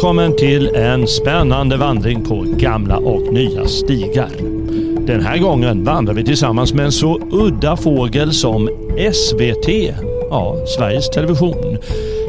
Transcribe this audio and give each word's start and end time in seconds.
Välkommen 0.00 0.36
till 0.36 0.74
en 0.74 1.06
spännande 1.06 1.76
vandring 1.76 2.24
på 2.24 2.44
gamla 2.58 2.96
och 2.96 3.32
nya 3.32 3.66
stigar. 3.66 4.30
Den 5.06 5.20
här 5.20 5.38
gången 5.38 5.84
vandrar 5.84 6.14
vi 6.14 6.24
tillsammans 6.24 6.74
med 6.74 6.84
en 6.84 6.92
så 6.92 7.20
udda 7.32 7.76
fågel 7.76 8.32
som 8.32 8.68
SVT, 9.12 9.94
ja, 10.30 10.56
Sveriges 10.66 11.10
Television. 11.10 11.78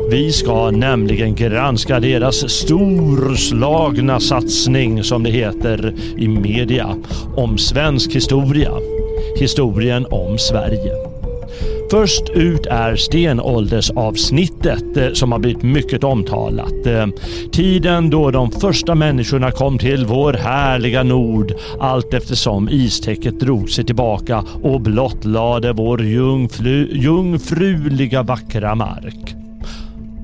Vi 0.09 0.31
ska 0.31 0.71
nämligen 0.71 1.35
granska 1.35 1.99
deras 1.99 2.49
storslagna 2.49 4.19
satsning, 4.19 5.03
som 5.03 5.23
det 5.23 5.31
heter 5.31 5.93
i 6.17 6.27
media, 6.27 6.95
om 7.35 7.57
svensk 7.57 8.15
historia. 8.15 8.71
Historien 9.39 10.05
om 10.09 10.37
Sverige. 10.37 11.10
Först 11.91 12.29
ut 12.29 12.65
är 12.65 12.95
stenåldersavsnittet 12.95 14.97
eh, 14.97 15.11
som 15.13 15.31
har 15.31 15.39
blivit 15.39 15.63
mycket 15.63 16.03
omtalat. 16.03 16.85
Eh, 16.85 17.07
tiden 17.51 18.09
då 18.09 18.31
de 18.31 18.51
första 18.51 18.95
människorna 18.95 19.51
kom 19.51 19.77
till 19.77 20.05
vår 20.05 20.33
härliga 20.33 21.03
nord 21.03 21.53
allt 21.79 22.13
eftersom 22.13 22.69
istäcket 22.69 23.39
drog 23.39 23.69
sig 23.69 23.85
tillbaka 23.85 24.43
och 24.63 24.81
blottlade 24.81 25.73
vår 25.73 26.03
jungfru, 26.03 26.89
jungfruliga 26.91 28.23
vackra 28.23 28.75
mark. 28.75 29.35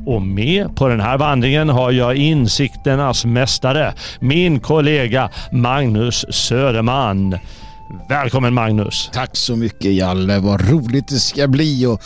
Och 0.05 0.21
med 0.21 0.75
på 0.75 0.87
den 0.87 1.01
här 1.01 1.17
vandringen 1.17 1.69
har 1.69 1.91
jag 1.91 2.15
insikternas 2.15 3.25
mästare, 3.25 3.93
min 4.19 4.59
kollega 4.59 5.29
Magnus 5.51 6.25
Söderman. 6.29 7.37
Välkommen 7.89 8.53
Magnus! 8.53 9.09
Tack 9.13 9.35
så 9.35 9.55
mycket 9.55 9.93
Jalle, 9.93 10.39
vad 10.39 10.69
roligt 10.69 11.07
det 11.07 11.19
ska 11.19 11.47
bli 11.47 11.85
att 11.85 12.01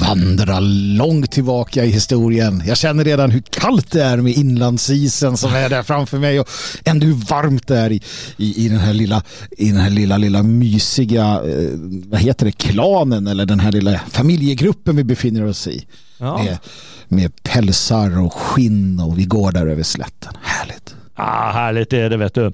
vandra 0.00 0.60
långt 0.60 1.30
tillbaka 1.30 1.84
i 1.84 1.90
historien. 1.90 2.62
Jag 2.66 2.76
känner 2.76 3.04
redan 3.04 3.30
hur 3.30 3.40
kallt 3.40 3.90
det 3.90 4.02
är 4.02 4.16
med 4.16 4.32
inlandsisen 4.32 5.36
som 5.36 5.54
är 5.54 5.68
där 5.68 5.82
framför 5.82 6.18
mig 6.18 6.40
och 6.40 6.48
ändå 6.84 7.06
hur 7.06 7.14
varmt 7.14 7.66
det 7.66 7.78
är 7.78 7.92
i, 7.92 8.00
i, 8.36 8.64
i 8.66 8.68
den 8.68 8.78
här 8.78 8.92
lilla, 8.92 9.22
i 9.50 9.70
den 9.70 9.80
här 9.80 9.90
lilla, 9.90 10.16
lilla 10.16 10.42
mysiga, 10.42 11.24
eh, 11.24 11.70
vad 12.06 12.20
heter 12.20 12.46
det, 12.46 12.52
klanen 12.52 13.26
eller 13.26 13.46
den 13.46 13.60
här 13.60 13.72
lilla 13.72 14.00
familjegruppen 14.10 14.96
vi 14.96 15.04
befinner 15.04 15.46
oss 15.46 15.66
i. 15.66 15.86
Ja. 16.18 16.42
Med, 16.42 16.58
med 17.08 17.42
pälsar 17.42 18.24
och 18.24 18.34
skinn 18.34 19.00
och 19.00 19.18
vi 19.18 19.24
går 19.24 19.52
där 19.52 19.66
över 19.66 19.82
slätten. 19.82 20.32
Härligt. 20.42 20.94
Ah, 21.14 21.52
härligt 21.52 21.92
är 21.92 22.10
det 22.10 22.16
vet 22.16 22.34
du. 22.34 22.52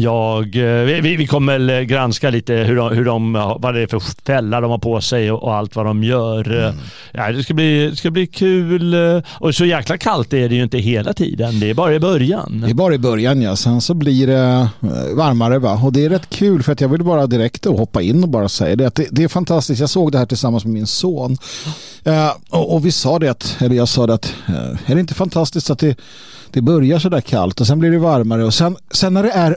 Jag, 0.00 0.56
eh, 0.56 1.02
vi, 1.02 1.16
vi 1.16 1.26
kommer 1.26 1.82
granska 1.82 2.30
lite 2.30 2.54
hur 2.54 2.76
de, 2.76 2.96
hur 2.96 3.04
de, 3.04 3.32
vad 3.32 3.74
det 3.74 3.80
är 3.80 3.86
för 3.86 4.02
fällar 4.26 4.62
de 4.62 4.70
har 4.70 4.78
på 4.78 5.00
sig 5.00 5.32
och, 5.32 5.42
och 5.42 5.54
allt 5.54 5.76
vad 5.76 5.86
de 5.86 6.04
gör. 6.04 6.52
Mm. 6.52 6.74
Ja, 7.12 7.32
det, 7.32 7.42
ska 7.42 7.54
bli, 7.54 7.90
det 7.90 7.96
ska 7.96 8.10
bli 8.10 8.26
kul. 8.26 8.94
Och 9.40 9.54
så 9.54 9.64
jäkla 9.64 9.98
kallt 9.98 10.32
är 10.32 10.48
det 10.48 10.54
ju 10.54 10.62
inte 10.62 10.78
hela 10.78 11.12
tiden. 11.12 11.60
Det 11.60 11.70
är 11.70 11.74
bara 11.74 11.94
i 11.94 12.00
början. 12.00 12.62
Det 12.64 12.70
är 12.70 12.74
bara 12.74 12.94
i 12.94 12.98
början 12.98 13.42
ja. 13.42 13.56
Sen 13.56 13.80
så 13.80 13.94
blir 13.94 14.26
det 14.26 14.68
eh, 14.80 15.16
varmare 15.16 15.58
va. 15.58 15.80
Och 15.84 15.92
det 15.92 16.04
är 16.04 16.08
rätt 16.08 16.30
kul 16.30 16.62
för 16.62 16.72
att 16.72 16.80
jag 16.80 16.88
vill 16.88 17.04
bara 17.04 17.26
direkt 17.26 17.64
hoppa 17.64 18.02
in 18.02 18.22
och 18.22 18.28
bara 18.28 18.48
säga 18.48 18.76
det. 18.76 18.86
Att 18.86 18.94
det, 18.94 19.06
det 19.10 19.24
är 19.24 19.28
fantastiskt. 19.28 19.80
Jag 19.80 19.90
såg 19.90 20.12
det 20.12 20.18
här 20.18 20.26
tillsammans 20.26 20.64
med 20.64 20.74
min 20.74 20.86
son. 20.86 21.36
Uh, 22.06 22.30
och, 22.50 22.74
och, 22.74 22.86
vi 22.86 22.92
sa 22.92 23.18
det, 23.18 23.28
att, 23.28 23.56
eller 23.60 23.76
jag 23.76 23.88
sa 23.88 24.06
det 24.06 24.14
att 24.14 24.34
uh, 24.48 24.56
är 24.86 24.94
det 24.94 25.00
inte 25.00 25.14
fantastiskt 25.14 25.70
att 25.70 25.78
det, 25.78 25.96
det 26.50 26.60
börjar 26.60 26.98
så 26.98 27.08
där 27.08 27.20
kallt 27.20 27.60
och 27.60 27.66
sen 27.66 27.78
blir 27.78 27.90
det 27.90 27.98
varmare 27.98 28.44
och 28.44 28.54
sen, 28.54 28.76
sen 28.90 29.14
när 29.14 29.22
det 29.22 29.30
är 29.30 29.56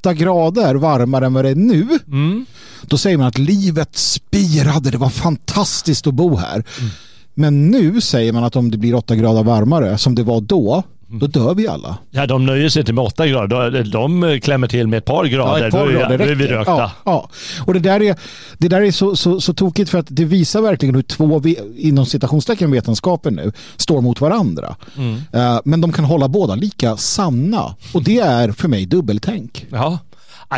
8 0.00 0.14
grader 0.14 0.74
varmare 0.74 1.26
än 1.26 1.34
vad 1.34 1.44
det 1.44 1.50
är 1.50 1.54
nu. 1.54 1.86
Mm. 2.06 2.46
Då 2.82 2.98
säger 2.98 3.18
man 3.18 3.26
att 3.26 3.38
livet 3.38 3.96
spirade, 3.96 4.90
det 4.90 4.98
var 4.98 5.10
fantastiskt 5.10 6.06
att 6.06 6.14
bo 6.14 6.36
här. 6.36 6.54
Mm. 6.54 6.90
Men 7.34 7.70
nu 7.70 8.00
säger 8.00 8.32
man 8.32 8.44
att 8.44 8.56
om 8.56 8.70
det 8.70 8.78
blir 8.78 8.94
8 8.94 9.16
grader 9.16 9.42
varmare 9.42 9.98
som 9.98 10.14
det 10.14 10.22
var 10.22 10.40
då, 10.40 10.82
då 11.10 11.26
dör 11.26 11.54
vi 11.54 11.68
alla. 11.68 11.98
Ja, 12.10 12.26
de 12.26 12.46
nöjer 12.46 12.68
sig 12.68 12.80
inte 12.80 12.92
med 12.92 13.04
8 13.04 13.26
grader. 13.26 13.84
De 13.92 14.40
klämmer 14.40 14.68
till 14.68 14.86
med 14.86 14.98
ett 14.98 15.04
par 15.04 15.24
grader. 15.24 15.60
Ja, 15.60 15.66
ett 15.66 15.72
par 15.72 15.86
då, 15.86 15.92
grader 15.92 16.18
då 16.18 16.24
är 16.24 16.34
vi 16.34 16.46
rökta. 16.46 16.72
Ja, 16.72 16.92
ja. 17.04 17.28
Och 17.66 17.74
det 17.74 17.80
där 17.80 18.02
är, 18.02 18.16
det 18.58 18.68
där 18.68 18.82
är 18.82 18.90
så, 18.90 19.16
så, 19.16 19.40
så 19.40 19.54
tokigt 19.54 19.90
för 19.90 19.98
att 19.98 20.06
det 20.08 20.24
visar 20.24 20.62
verkligen 20.62 20.94
hur 20.94 21.02
två, 21.02 21.42
inom 21.76 22.06
citationstecken 22.06 22.70
vetenskapen 22.70 23.34
nu, 23.34 23.52
står 23.76 24.00
mot 24.00 24.20
varandra. 24.20 24.76
Mm. 24.96 25.14
Uh, 25.14 25.60
men 25.64 25.80
de 25.80 25.92
kan 25.92 26.04
hålla 26.04 26.28
båda 26.28 26.54
lika 26.54 26.96
sanna. 26.96 27.74
Och 27.94 28.02
det 28.02 28.18
är 28.18 28.52
för 28.52 28.68
mig 28.68 28.86
dubbeltänk. 28.86 29.66
Ja, 29.70 29.98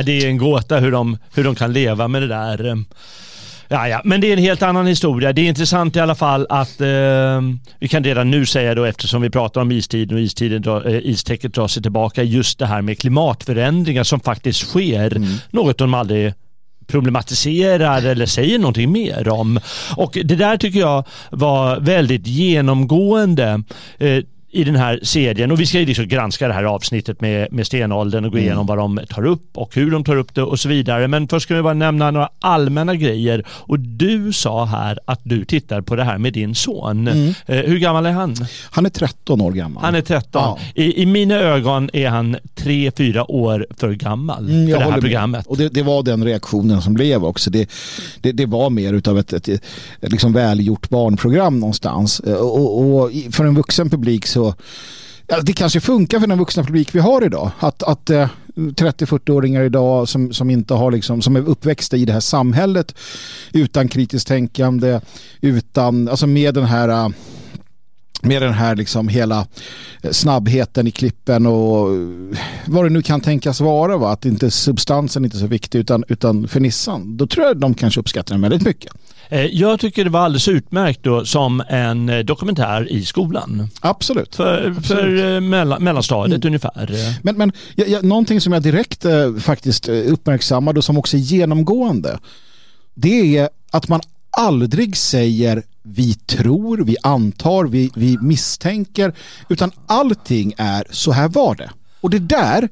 det 0.05 0.13
är 0.13 0.29
en 0.29 0.39
gåta 0.39 0.79
hur 0.79 0.93
de, 0.93 1.19
hur 1.35 1.45
de 1.45 1.55
kan 1.55 1.73
leva 1.73 2.09
med 2.09 2.23
det 2.23 2.29
där. 2.29 2.85
Ja, 3.73 3.89
ja, 3.89 4.01
men 4.05 4.21
det 4.21 4.27
är 4.27 4.33
en 4.33 4.39
helt 4.43 4.63
annan 4.63 4.87
historia. 4.87 5.33
Det 5.33 5.41
är 5.41 5.49
intressant 5.49 5.97
i 5.97 6.01
alla 6.01 6.15
fall 6.15 6.47
att 6.49 6.81
eh, 6.81 6.87
vi 7.79 7.89
kan 7.89 8.05
redan 8.05 8.31
nu 8.31 8.47
säga 8.47 8.75
då 8.75 8.85
eftersom 8.85 9.23
vi 9.23 9.31
pratar 9.31 9.61
om 9.61 9.73
istiden 9.73 10.17
och 10.17 10.23
istiden 10.23 10.63
dra, 10.63 10.85
eh, 10.89 11.01
istäcket 11.03 11.55
drar 11.55 11.69
sig 11.69 11.83
tillbaka 11.83 12.23
just 12.23 12.59
det 12.59 12.67
här 12.67 12.83
med 12.83 12.99
klimatförändringar 12.99 14.05
som 14.05 14.21
faktiskt 14.21 14.61
sker. 14.61 15.17
Mm. 15.17 15.29
Något 15.51 15.79
de 15.79 15.95
aldrig 15.95 16.35
problematiserar 16.87 18.07
eller 18.07 18.27
säger 18.27 18.59
någonting 18.59 18.93
mer 18.93 19.29
om. 19.29 19.61
Och 19.97 20.19
det 20.25 20.37
där 20.37 20.57
tycker 20.57 20.81
jag 20.81 21.05
var 21.31 21.81
väldigt 21.81 22.27
genomgående. 22.27 23.63
Eh, 23.99 24.19
i 24.53 24.65
den 24.65 24.77
här 24.77 25.01
serien 25.03 25.51
och 25.51 25.61
vi 25.61 25.67
ska 25.67 25.79
ju 25.79 25.87
liksom 25.87 26.09
granska 26.09 26.49
det 26.49 26.55
här 26.55 26.65
avsnittet 26.65 27.21
med, 27.21 27.53
med 27.53 27.67
stenåldern 27.67 28.25
och 28.25 28.31
gå 28.31 28.39
mm. 28.39 28.47
igenom 28.47 28.67
vad 28.67 28.79
de 28.79 29.01
tar 29.09 29.27
upp 29.27 29.59
och 29.59 29.75
hur 29.75 29.91
de 29.91 30.05
tar 30.05 30.17
upp 30.17 30.35
det 30.35 30.43
och 30.43 30.61
så 30.61 30.69
vidare. 30.69 31.09
Men 31.09 31.29
först 31.29 31.45
ska 31.45 31.55
vi 31.55 31.63
bara 31.63 31.75
nämna 31.75 32.11
några 32.11 32.29
allmänna 32.39 32.95
grejer 32.95 33.45
och 33.49 33.81
du 33.81 34.33
sa 34.33 34.65
här 34.65 34.99
att 35.05 35.21
du 35.23 35.45
tittar 35.45 35.81
på 35.81 35.97
det 35.97 36.05
här 36.05 36.19
med 36.19 36.33
din 36.33 36.55
son. 36.55 37.09
Mm. 37.09 37.35
Eh, 37.47 37.57
hur 37.57 37.79
gammal 37.79 38.07
är 38.07 38.11
han? 38.11 38.37
Han 38.71 38.87
är 38.87 38.91
13 38.91 39.41
år 39.41 39.53
gammal. 39.53 39.85
Han 39.85 39.95
är 39.95 40.03
13. 40.03 40.43
Ja. 40.43 40.59
I, 40.75 41.03
I, 41.03 41.07
mina 41.07 41.35
ögon 41.35 41.91
är 41.93 42.09
han 42.09 42.37
3-4 42.57 43.25
år 43.29 43.67
för 43.77 43.93
gammal 43.93 44.49
mm, 44.49 44.71
för 44.71 44.79
det 44.79 44.93
här 44.93 45.01
programmet. 45.01 45.47
Och 45.47 45.57
det, 45.57 45.69
det, 45.69 45.83
var 45.83 46.03
den 46.03 46.25
reaktionen 46.25 46.83
som 46.83 46.95
blev 46.95 47.25
också. 47.25 47.51
Det, 47.51 47.71
det, 48.21 48.33
det 48.33 48.47
var 48.47 48.71
mer 48.71 48.93
utav 48.93 49.19
ett, 49.19 49.33
ett, 49.33 49.49
ett, 49.49 49.65
ett 50.01 50.13
liksom 50.13 50.33
välgjort 50.33 50.89
barnprogram 50.89 51.61
någonstans. 51.61 52.21
Eh, 52.21 52.35
och, 52.35 52.95
och, 52.95 53.11
för 53.31 53.45
en 53.45 53.55
vuxen 53.55 53.91
publik 53.91 54.27
så 54.27 54.40
så 54.41 54.55
ja, 55.27 55.41
det 55.43 55.53
kanske 55.53 55.81
funkar 55.81 56.21
för 56.21 56.27
den 56.27 56.39
vuxna 56.39 56.65
publik 56.65 56.95
vi 56.95 56.99
har 56.99 57.25
idag. 57.25 57.51
Att, 57.59 57.83
att 57.83 58.11
eh, 58.11 58.29
30-40-åringar 58.55 59.63
idag 59.63 60.09
som, 60.09 60.33
som 60.33 60.51
inte 60.51 60.75
har 60.75 60.91
liksom, 60.91 61.23
som 61.23 61.37
är 61.37 61.49
uppväxta 61.49 61.97
i 61.97 62.05
det 62.05 62.13
här 62.13 62.21
samhället 62.21 62.95
utan 63.53 63.89
kritiskt 63.89 64.29
tänkande, 64.29 65.01
utan, 65.41 66.09
alltså 66.09 66.27
med 66.27 66.55
den 66.55 66.65
här 66.65 66.89
eh, 66.89 67.09
med 68.23 68.43
den 68.43 68.53
här 68.53 68.77
liksom 68.77 69.09
hela 69.09 69.47
eh, 70.03 70.11
snabbheten 70.11 70.87
i 70.87 70.91
klippen 70.91 71.47
och 71.47 71.89
vad 72.67 72.85
det 72.85 72.91
nu 72.91 73.03
kan 73.03 73.21
tänkas 73.21 73.61
vara. 73.61 73.97
Va? 73.97 74.13
Att 74.13 74.25
inte 74.25 74.51
substansen 74.51 75.25
inte 75.25 75.37
är 75.37 75.41
så 75.41 75.47
viktig 75.47 75.79
utan, 75.79 76.05
utan 76.09 76.49
fernissan. 76.49 77.17
Då 77.17 77.27
tror 77.27 77.47
jag 77.47 77.57
de 77.57 77.75
kanske 77.75 78.01
uppskattar 78.01 78.35
den 78.35 78.43
väldigt 78.43 78.63
mycket. 78.63 78.93
Eh, 79.29 79.47
jag 79.47 79.81
tycker 79.81 80.05
det 80.05 80.11
var 80.11 80.21
alldeles 80.21 80.49
utmärkt 80.49 81.03
då, 81.03 81.25
som 81.25 81.63
en 81.69 82.09
eh, 82.09 82.19
dokumentär 82.19 82.93
i 82.93 83.05
skolan. 83.05 83.69
Absolut. 83.81 84.35
För, 84.35 84.75
Absolut. 84.79 84.87
för 84.87 85.35
eh, 85.35 85.41
mellan, 85.41 85.85
mellanstadiet 85.85 86.45
mm. 86.45 86.47
ungefär. 86.47 87.17
Men, 87.23 87.37
men 87.37 87.53
jag, 87.75 87.89
jag, 87.89 88.05
någonting 88.05 88.41
som 88.41 88.53
jag 88.53 88.63
direkt 88.63 89.05
eh, 89.05 89.35
faktiskt 89.35 89.89
uppmärksammade 89.89 90.79
och 90.79 90.85
som 90.85 90.99
också 90.99 91.17
är 91.17 91.21
genomgående 91.21 92.19
det 92.95 93.39
är 93.39 93.49
att 93.71 93.89
man 93.89 94.01
aldrig 94.41 94.97
säger 94.97 95.63
vi 95.83 96.15
tror, 96.15 96.79
vi 96.79 96.97
antar, 97.03 97.65
vi, 97.65 97.91
vi 97.95 98.19
misstänker 98.21 99.13
utan 99.49 99.71
allting 99.87 100.55
är 100.57 100.87
så 100.91 101.13
här 101.13 101.29
var 101.29 101.55
det. 101.55 101.71
Och 102.01 102.11
det 102.11 102.19
där 102.19 102.69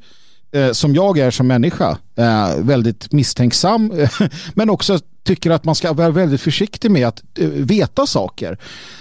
eh, 0.53 0.73
som 0.73 0.95
jag 0.95 1.19
är 1.19 1.31
som 1.31 1.47
människa 1.47 1.99
eh, 2.17 2.57
väldigt 2.59 3.13
misstänksam 3.13 3.93
men 4.55 4.71
också 4.71 4.99
tycker 5.25 5.51
att 5.51 5.65
man 5.65 5.75
ska 5.75 5.93
vara 5.93 6.11
väldigt 6.11 6.41
försiktig 6.41 6.91
med 6.91 7.09
att 7.09 7.23
uh, 7.41 7.49
veta 7.49 8.07
saker. 8.07 8.59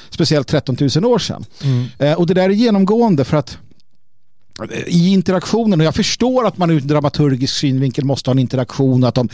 Speciellt 0.10 0.48
13 0.48 0.78
000 0.96 1.06
år 1.06 1.20
sedan. 1.20 1.46
Mm. 1.64 1.86
Uh, 2.02 2.20
och 2.20 2.28
det 2.28 2.34
där 2.34 2.44
är 2.44 2.50
genomgående 2.50 3.26
för 3.26 3.38
att 3.38 3.58
i 4.88 5.08
interaktionen 5.14 5.80
och 5.80 5.86
jag 5.86 5.96
förstår 5.96 6.48
att 6.48 6.58
man 6.58 6.70
ur 6.70 6.80
dramaturgisk 6.80 7.54
synvinkel 7.56 8.06
måste 8.06 8.30
ha 8.30 8.34
en 8.34 8.40
interaktion 8.40 9.04
att 9.04 9.16
de 9.16 9.30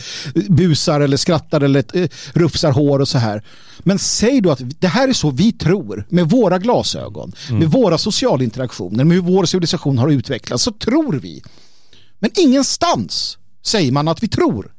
busar 0.48 1.00
eller 1.00 1.16
skrattar 1.16 1.60
eller 1.60 1.84
eh, 1.96 2.08
rufsar 2.32 2.72
hår 2.72 2.98
och 2.98 3.08
så 3.08 3.18
här. 3.18 3.42
Men 3.78 3.98
säg 3.98 4.40
då 4.40 4.50
att 4.50 4.80
det 4.80 4.88
här 4.88 5.08
är 5.08 5.12
så 5.12 5.30
vi 5.30 5.52
tror 5.52 6.06
med 6.08 6.30
våra 6.30 6.58
glasögon, 6.58 7.32
mm. 7.48 7.58
med 7.58 7.68
våra 7.68 7.98
sociala 7.98 8.44
interaktioner, 8.44 9.04
med 9.04 9.14
hur 9.14 9.22
vår 9.22 9.44
civilisation 9.44 9.98
har 9.98 10.08
utvecklats 10.08 10.62
så 10.62 10.72
tror 10.72 11.12
vi. 11.12 11.42
Men 12.18 12.30
ingenstans 12.36 13.38
säger 13.62 13.92
man 13.92 14.08
att 14.08 14.22
vi 14.22 14.28
tror. 14.28 14.70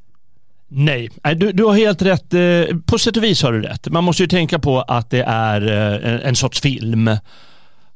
Nej, 0.68 1.09
du, 1.36 1.51
du 1.51 1.63
har 1.63 1.74
helt 1.74 2.01
rätt. 2.01 2.33
Eh, 2.33 2.77
på 2.86 3.00
sätt 3.00 3.18
och 3.18 3.24
vis 3.24 3.44
har 3.44 3.53
du 3.53 3.62
rätt. 3.62 3.88
Man 3.88 4.03
måste 4.03 4.24
ju 4.24 4.27
tänka 4.27 4.59
på 4.59 4.81
att 4.81 5.09
det 5.09 5.24
är 5.27 5.62
eh, 6.03 6.27
en 6.27 6.36
sorts 6.36 6.62
film. 6.62 7.09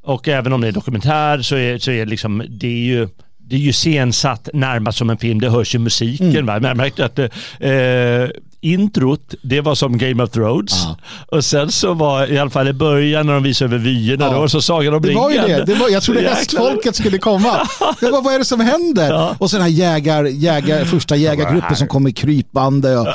Och 0.09 0.27
även 0.27 0.53
om 0.53 0.61
det 0.61 0.67
är 0.67 0.71
dokumentär 0.71 1.41
så 1.41 1.55
är, 1.55 1.77
så 1.77 1.91
är 1.91 2.05
liksom, 2.05 2.43
det 2.49 2.67
är 2.67 2.85
ju 2.85 3.07
det 3.37 3.55
är 3.55 3.59
ju 3.59 3.73
scensatt 3.73 4.49
närmast 4.53 4.97
som 4.97 5.09
en 5.09 5.17
film, 5.17 5.39
det 5.39 5.49
hörs 5.49 5.75
ju 5.75 5.79
musiken. 5.79 6.29
Mm. 6.29 6.45
Va? 6.45 6.59
Men 6.59 6.63
jag 6.63 6.77
märkte 6.77 7.05
att 7.05 7.19
eh, 7.19 8.39
introt, 8.61 9.33
det 9.41 9.61
var 9.61 9.75
som 9.75 9.97
Game 9.97 10.23
of 10.23 10.29
Thrones. 10.29 10.71
Ja. 10.73 10.97
Och 11.37 11.45
sen 11.45 11.71
så 11.71 11.93
var 11.93 12.31
i 12.31 12.37
alla 12.37 12.49
fall 12.49 12.67
i 12.67 12.73
början 12.73 13.25
när 13.25 13.33
de 13.33 13.43
visade 13.43 13.75
över 13.75 13.85
vyerna, 13.85 14.25
ja. 14.25 14.33
då 14.33 14.49
så 14.49 14.61
Sagan 14.61 14.93
om 14.93 15.03
ringen. 15.03 15.15
Det 15.15 15.39
var 15.39 15.47
ju 15.47 15.55
det. 15.55 15.65
det 15.65 15.75
var, 15.75 15.89
jag 15.89 16.03
trodde 16.03 16.21
hästfolket 16.29 16.95
skulle 16.95 17.17
komma. 17.17 17.67
Det 17.99 18.11
var, 18.11 18.21
vad 18.21 18.33
är 18.33 18.39
det 18.39 18.45
som 18.45 18.59
händer? 18.59 19.09
Ja. 19.09 19.35
Och 19.39 19.51
sen 19.51 19.61
här 19.61 19.67
jägar, 19.67 20.23
jägar, 20.23 20.85
första 20.85 21.15
jägargruppen 21.15 21.75
som 21.75 21.87
kommer 21.87 22.11
krypande. 22.11 22.97
Och, 22.97 23.07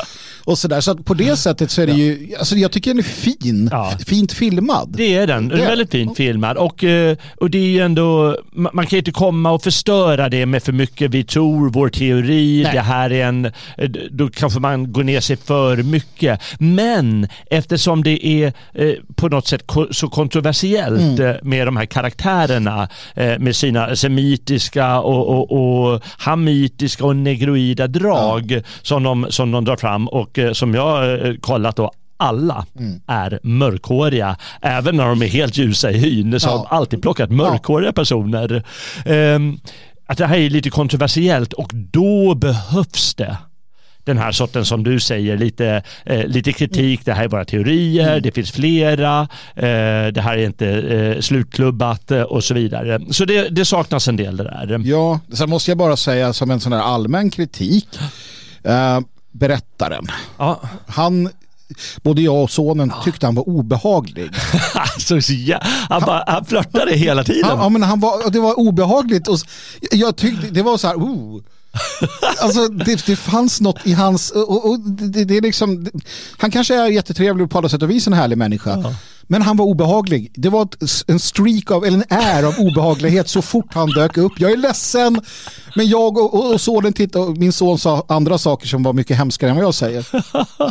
och 0.44 0.58
sådär. 0.58 0.81
Så 0.81 0.96
på 0.96 1.14
det 1.14 1.37
sätt 1.37 1.70
så 1.70 1.82
är 1.82 1.87
det 1.87 1.93
ju, 1.93 2.35
alltså 2.38 2.56
jag 2.56 2.73
tycker 2.73 2.91
den 2.91 2.99
är 2.99 3.02
fin, 3.02 3.69
ja. 3.73 3.93
fint 4.06 4.32
filmad. 4.32 4.94
Det 4.96 5.17
är 5.17 5.26
den, 5.26 5.50
är 5.50 5.56
väldigt 5.56 5.91
fint 5.91 6.17
filmad 6.17 6.56
och, 6.56 6.85
eh, 6.85 7.17
och 7.37 7.50
det 7.50 7.58
är 7.58 7.67
ju 7.67 7.81
ändå, 7.81 8.37
man 8.52 8.87
kan 8.87 8.96
ju 8.96 8.99
inte 8.99 9.11
komma 9.11 9.50
och 9.50 9.62
förstöra 9.62 10.29
det 10.29 10.46
med 10.46 10.62
för 10.62 10.73
mycket 10.73 11.11
vi 11.11 11.25
tror, 11.25 11.70
vår 11.70 11.88
teori, 11.88 12.62
Nej. 12.62 12.73
det 12.73 12.81
här 12.81 13.12
är 13.12 13.25
en, 13.25 13.44
eh, 13.44 13.91
då 14.11 14.29
kanske 14.29 14.61
man 14.61 14.93
går 14.93 15.05
ner 15.05 15.20
sig 15.20 15.37
för 15.37 15.76
mycket. 15.76 16.41
Men 16.58 17.29
eftersom 17.50 18.02
det 18.02 18.26
är 18.26 18.52
eh, 18.73 18.93
på 19.14 19.29
något 19.29 19.46
sätt 19.46 19.62
så 19.91 20.08
kontroversiellt 20.08 21.20
mm. 21.20 21.37
med 21.43 21.67
de 21.67 21.76
här 21.76 21.87
karaktärerna 21.87 22.88
med 23.38 23.56
sina 23.56 23.96
semitiska 23.96 25.00
och, 25.00 25.29
och, 25.29 25.93
och 25.93 26.02
hamitiska 26.19 27.05
och 27.05 27.17
negroida 27.17 27.87
drag 27.87 28.50
ja. 28.50 28.61
som, 28.82 29.02
de, 29.02 29.26
som 29.31 29.50
de 29.50 29.64
drar 29.64 29.76
fram 29.76 30.08
och 30.08 30.34
och 30.35 30.39
eh, 30.39 30.53
som 30.53 30.75
jag 30.75 31.27
eh, 31.27 31.35
kollat 31.35 31.77
då 31.77 31.93
alla 32.17 32.67
mm. 32.79 33.01
är 33.07 33.41
mörkhåriga. 33.43 34.37
Även 34.61 34.97
när 34.97 35.09
de 35.09 35.23
är 35.23 35.27
helt 35.27 35.57
ljusa 35.57 35.91
i 35.91 35.99
hyn 35.99 36.41
så 36.41 36.49
ja. 36.49 36.53
har 36.53 36.59
de 36.59 36.77
alltid 36.77 37.03
plockat 37.03 37.31
mörkhåriga 37.31 37.93
personer. 37.93 38.63
Um, 39.07 39.61
att 40.07 40.19
det 40.19 40.27
här 40.27 40.37
är 40.37 40.51
lite 40.51 40.71
kontroversiellt 40.71 41.53
och 41.53 41.71
då 41.75 42.35
behövs 42.35 43.15
det 43.15 43.37
den 44.05 44.19
här 44.19 44.33
sorten 44.33 44.65
som 44.65 44.85
du 44.85 45.01
säger, 45.01 45.37
lite, 45.37 45.83
eh, 46.05 46.27
lite 46.27 46.53
kritik, 46.53 47.05
det 47.05 47.13
här 47.13 47.25
är 47.25 47.29
bara 47.29 47.45
teorier, 47.45 48.09
mm. 48.09 48.23
det 48.23 48.33
finns 48.33 48.53
flera, 48.53 49.21
eh, 49.55 50.07
det 50.13 50.21
här 50.21 50.37
är 50.37 50.47
inte 50.47 50.69
eh, 50.69 51.21
slutklubbat 51.21 52.11
eh, 52.11 52.23
och 52.23 52.45
så 52.45 52.55
vidare. 52.55 53.01
Så 53.11 53.25
det, 53.25 53.49
det, 53.49 53.65
saknas 53.65 54.09
en 54.09 54.17
del 54.17 54.37
det 54.37 54.45
där. 54.45 54.81
Ja, 54.85 55.21
sen 55.33 55.51
måste 55.51 55.71
jag 55.71 55.79
bara 55.79 55.97
säga 55.97 56.33
som 56.33 56.51
en 56.51 56.61
sån 56.61 56.73
här 56.73 56.81
allmän 56.81 57.31
kritik, 57.31 57.89
eh, 58.65 59.01
berättaren. 59.35 60.07
Ja. 60.39 60.61
Han 60.87 61.29
både 62.03 62.23
jag 62.23 62.43
och 62.43 62.51
sonen 62.51 62.93
tyckte 63.05 63.27
han 63.27 63.35
var 63.35 63.49
obehaglig. 63.49 64.31
alltså, 64.75 65.33
ja, 65.33 65.61
han, 65.89 66.03
bara, 66.03 66.25
han 66.27 66.45
flörtade 66.45 66.95
hela 66.95 67.25
tiden. 67.25 67.51
Ja, 67.59 67.69
men 67.69 67.83
han 67.83 68.01
var, 68.01 68.31
det 68.31 68.41
var 68.41 68.59
obehagligt. 68.59 69.29
Och 69.29 69.39
jag 69.91 70.17
tyckte, 70.17 70.47
det 70.47 70.63
var 70.63 70.79
så 70.79 70.87
här, 70.87 70.97
oh. 70.97 71.43
Alltså 72.41 72.69
det, 72.69 73.06
det 73.06 73.17
fanns 73.17 73.61
något 73.61 73.87
i 73.87 73.93
hans, 73.93 74.31
och, 74.31 74.71
och 74.71 74.81
det, 74.81 75.25
det, 75.25 75.37
är 75.37 75.43
liksom, 75.43 75.87
han 76.38 76.50
kanske 76.50 76.75
är 76.75 76.87
jättetrevlig 76.87 77.50
på 77.50 77.59
alla 77.59 77.69
sätt 77.69 77.82
och 77.82 77.91
vis 77.91 78.06
en 78.06 78.12
härlig 78.12 78.38
människa. 78.38 78.81
Ja. 78.82 78.94
Men 79.26 79.43
han 79.43 79.56
var 79.56 79.65
obehaglig. 79.65 80.32
Det 80.35 80.49
var 80.49 80.69
en 81.06 81.19
streak 81.19 81.71
av, 81.71 81.85
eller 81.85 81.97
en 81.97 82.19
är 82.19 82.43
av 82.43 82.55
obehaglighet 82.59 83.29
så 83.29 83.43
fort 83.43 83.75
han 83.75 83.91
dök 83.91 84.17
upp. 84.17 84.32
Jag 84.37 84.53
är 84.53 84.56
ledsen, 84.56 85.21
men 85.76 85.88
jag 85.88 86.19
och, 86.19 86.53
och 86.53 86.61
sonen 86.61 86.93
tittade 86.93 87.25
och 87.25 87.37
min 87.37 87.53
son 87.53 87.79
sa 87.79 88.05
andra 88.09 88.38
saker 88.38 88.67
som 88.67 88.82
var 88.82 88.93
mycket 88.93 89.17
hemskare 89.17 89.50
än 89.50 89.56
vad 89.56 89.65
jag 89.65 89.75
säger. 89.75 90.06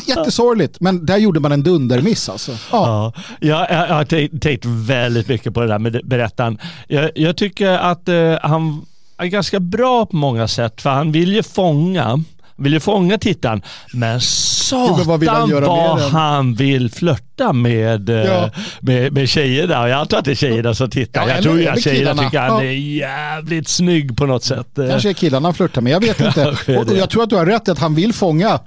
Jättesorgligt, 0.07 0.79
men 0.79 1.05
där 1.05 1.17
gjorde 1.17 1.39
man 1.39 1.51
en 1.51 1.63
dundermiss 1.63 2.29
alltså. 2.29 2.51
Ja. 2.51 3.13
Ja, 3.39 3.67
jag, 3.69 3.89
jag 3.89 3.95
har 3.95 4.39
tänkt 4.39 4.65
väldigt 4.65 5.27
mycket 5.27 5.53
på 5.53 5.61
det 5.61 5.67
där 5.67 5.79
med 5.79 6.01
berättaren. 6.03 6.57
Jag, 6.87 7.11
jag 7.15 7.37
tycker 7.37 7.69
att 7.69 8.09
uh, 8.09 8.37
han 8.41 8.85
är 9.23 9.29
ganska 9.29 9.59
bra 9.59 10.05
på 10.05 10.15
många 10.15 10.47
sätt, 10.47 10.81
för 10.81 10.89
han 10.89 11.11
vill 11.11 11.33
ju 11.33 11.43
fånga 11.43 12.23
vill 12.55 12.73
ju 12.73 12.79
fånga 12.79 13.17
tittaren. 13.17 13.61
Men 13.93 14.21
satan 14.21 14.95
jo, 14.97 15.03
vad, 15.03 15.27
han, 15.27 15.51
vad 15.61 15.99
han 15.99 16.53
vill 16.53 16.91
flörta 16.91 17.53
med, 17.53 18.09
eh, 18.09 18.15
ja. 18.15 18.49
med, 18.79 19.13
med 19.13 19.29
tjejerna. 19.29 19.81
Och 19.81 19.89
jag 19.89 19.99
antar 19.99 20.17
att 20.17 20.25
det 20.25 20.31
är 20.31 20.35
tjejerna 20.35 20.73
som 20.73 20.89
tittar. 20.89 21.27
Ja, 21.27 21.33
jag 21.33 21.43
tror 21.43 21.59
ju 21.59 21.67
att 21.67 21.81
tjejerna 21.81 22.23
tycker 22.23 22.39
han 22.39 22.61
är 22.61 22.97
jävligt 22.97 23.67
snygg 23.67 24.17
på 24.17 24.25
något 24.25 24.43
sätt. 24.43 24.67
Kanske 24.75 25.09
är 25.09 25.13
killarna 25.13 25.47
han 25.47 25.53
flörtar 25.53 25.81
med, 25.81 25.93
jag 25.93 25.99
vet 25.99 26.19
inte. 26.25 26.47
och 26.77 26.97
jag 26.97 27.09
tror 27.09 27.23
att 27.23 27.29
du 27.29 27.35
har 27.35 27.45
rätt 27.45 27.69
att 27.69 27.79
han 27.79 27.95
vill 27.95 28.13
fånga 28.13 28.59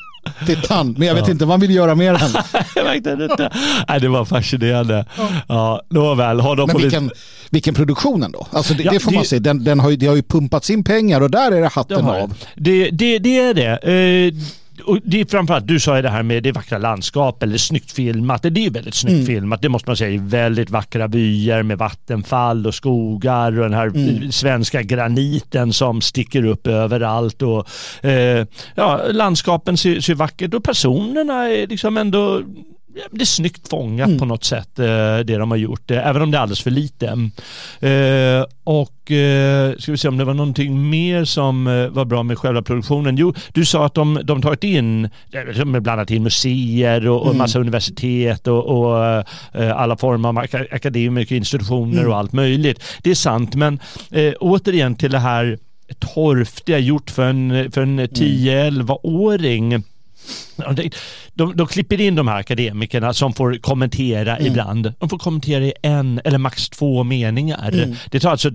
Tittan, 0.47 0.95
men 0.99 1.09
jag 1.09 1.15
vet 1.15 1.29
inte 1.29 1.45
vad 1.45 1.53
han 1.53 1.61
vill 1.61 1.75
göra 1.75 1.95
med 1.95 2.15
den. 2.21 2.31
Nej, 3.89 4.01
det 4.01 4.09
var 4.09 4.25
fascinerande. 4.25 5.05
Ja, 5.17 5.29
ja 5.49 5.83
nåväl. 5.89 6.41
Har 6.41 6.57
de 6.57 6.67
men 6.67 6.77
vilken, 6.83 7.11
vilken 7.51 7.75
produktion 7.75 8.23
ändå. 8.23 8.47
Alltså 8.51 8.75
det, 8.75 8.83
ja, 8.83 8.93
det 8.93 9.01
får 9.01 9.11
det, 9.11 9.17
man 9.17 9.25
se. 9.25 9.39
Den, 9.39 9.65
den 9.65 9.81
har 9.81 9.91
ju, 9.91 9.97
det 9.97 10.07
har 10.07 10.17
ju 10.17 10.23
pumpats 10.23 10.71
in 10.71 10.85
pengar 10.85 11.21
och 11.21 11.31
där 11.31 11.53
är 11.53 11.61
det 11.61 11.69
hatten 11.69 12.05
de 12.05 12.09
av. 12.09 12.35
Det, 12.55 12.91
det, 12.91 13.19
det 13.19 13.39
är 13.39 13.55
det. 13.55 14.27
Eh, 14.27 14.35
och 14.87 14.99
det 15.05 15.21
är 15.21 15.25
framförallt, 15.25 15.67
du 15.67 15.81
sa 15.81 15.97
ju 15.97 16.03
det 16.03 16.09
här 16.09 16.23
med 16.23 16.43
det 16.43 16.53
vackra 16.53 16.79
landskap 16.79 17.43
eller 17.43 17.57
snyggt 17.59 17.93
filmat. 17.93 18.43
Det 18.43 18.49
är 18.49 18.65
ju 18.65 18.71
väldigt 18.71 18.95
snyggt 18.95 19.15
mm. 19.15 19.27
filmat, 19.27 19.63
det 19.63 19.69
måste 19.69 19.91
man 19.91 19.97
säga. 19.97 20.21
Väldigt 20.21 20.71
vackra 20.71 21.07
vyer 21.07 21.63
med 21.63 21.79
vattenfall 21.79 22.67
och 22.67 22.75
skogar 22.75 23.59
och 23.59 23.63
den 23.63 23.75
här 23.75 23.87
mm. 23.87 24.33
svenska 24.33 24.83
graniten 24.83 25.73
som 25.73 26.01
sticker 26.01 26.45
upp 26.45 26.67
överallt. 26.67 27.43
Och, 27.43 27.69
eh, 28.05 28.47
ja, 28.75 29.01
landskapen 29.11 29.77
ser, 29.77 30.01
ser 30.01 30.15
vackert 30.15 30.55
och 30.55 30.65
personerna 30.65 31.49
är 31.49 31.67
liksom 31.67 31.97
ändå 31.97 32.43
det 33.11 33.21
är 33.21 33.27
snyggt 33.27 33.69
fångat 33.69 34.07
mm. 34.07 34.19
på 34.19 34.25
något 34.25 34.45
sätt 34.45 34.79
eh, 34.79 35.19
det 35.19 35.37
de 35.39 35.51
har 35.51 35.59
gjort, 35.59 35.91
eh, 35.91 36.09
även 36.09 36.23
om 36.23 36.31
det 36.31 36.39
är 36.39 36.43
alldeles 36.43 36.63
för 36.63 36.71
lite. 36.71 37.07
Eh, 37.81 38.45
och 38.65 38.93
ska 39.79 39.93
vi 39.93 39.99
se 39.99 40.09
om 40.09 40.17
det 40.17 40.25
var 40.25 40.35
någonting 40.35 40.91
mer 40.91 41.25
som 41.25 41.65
var 41.91 42.05
bra 42.05 42.23
med 42.23 42.39
själva 42.39 42.63
produktionen. 42.63 43.17
Jo, 43.17 43.35
du 43.53 43.65
sa 43.65 43.87
att 43.87 43.95
de, 43.95 44.21
de 44.25 44.43
tagit 44.43 44.65
in, 44.65 45.09
bland 45.65 45.89
annat 45.89 46.11
in 46.11 46.23
museer 46.23 47.09
och, 47.09 47.21
och 47.21 47.27
mm. 47.27 47.39
massa 47.39 47.59
universitet 47.59 48.47
och, 48.47 48.67
och 48.67 49.25
alla 49.53 49.97
former 49.97 50.29
av 50.29 50.39
akademiska 50.71 51.37
institutioner 51.37 51.99
mm. 51.99 52.11
och 52.11 52.19
allt 52.19 52.33
möjligt. 52.33 52.83
Det 53.03 53.11
är 53.11 53.15
sant, 53.15 53.55
men 53.55 53.81
återigen 54.41 54.95
till 54.95 55.11
det 55.11 55.19
här 55.19 55.59
torftiga 55.99 56.79
gjort 56.79 57.11
för 57.11 57.25
en, 57.25 57.73
för 57.73 57.83
en 57.83 58.01
10-11-åring 58.01 59.73
mm. 59.73 59.83
De, 61.35 61.57
de, 61.57 61.67
klipper 61.67 62.01
in 62.01 62.15
de 62.15 62.29
här 62.29 62.37
akademikerna 62.37 63.15
som 63.15 63.33
får 63.33 63.59
kommentera 63.61 64.37
mm. 64.37 64.47
ibland. 64.47 64.93
De 64.99 65.09
får 65.09 65.19
kommentera 65.19 65.65
i 65.65 65.73
en 65.83 66.21
eller 66.25 66.39
max 66.39 66.69
två 66.69 67.05
meningar. 67.05 67.69
Mm. 67.73 67.97
Det 68.11 68.21
tar 68.21 68.31
alltså 68.31 68.51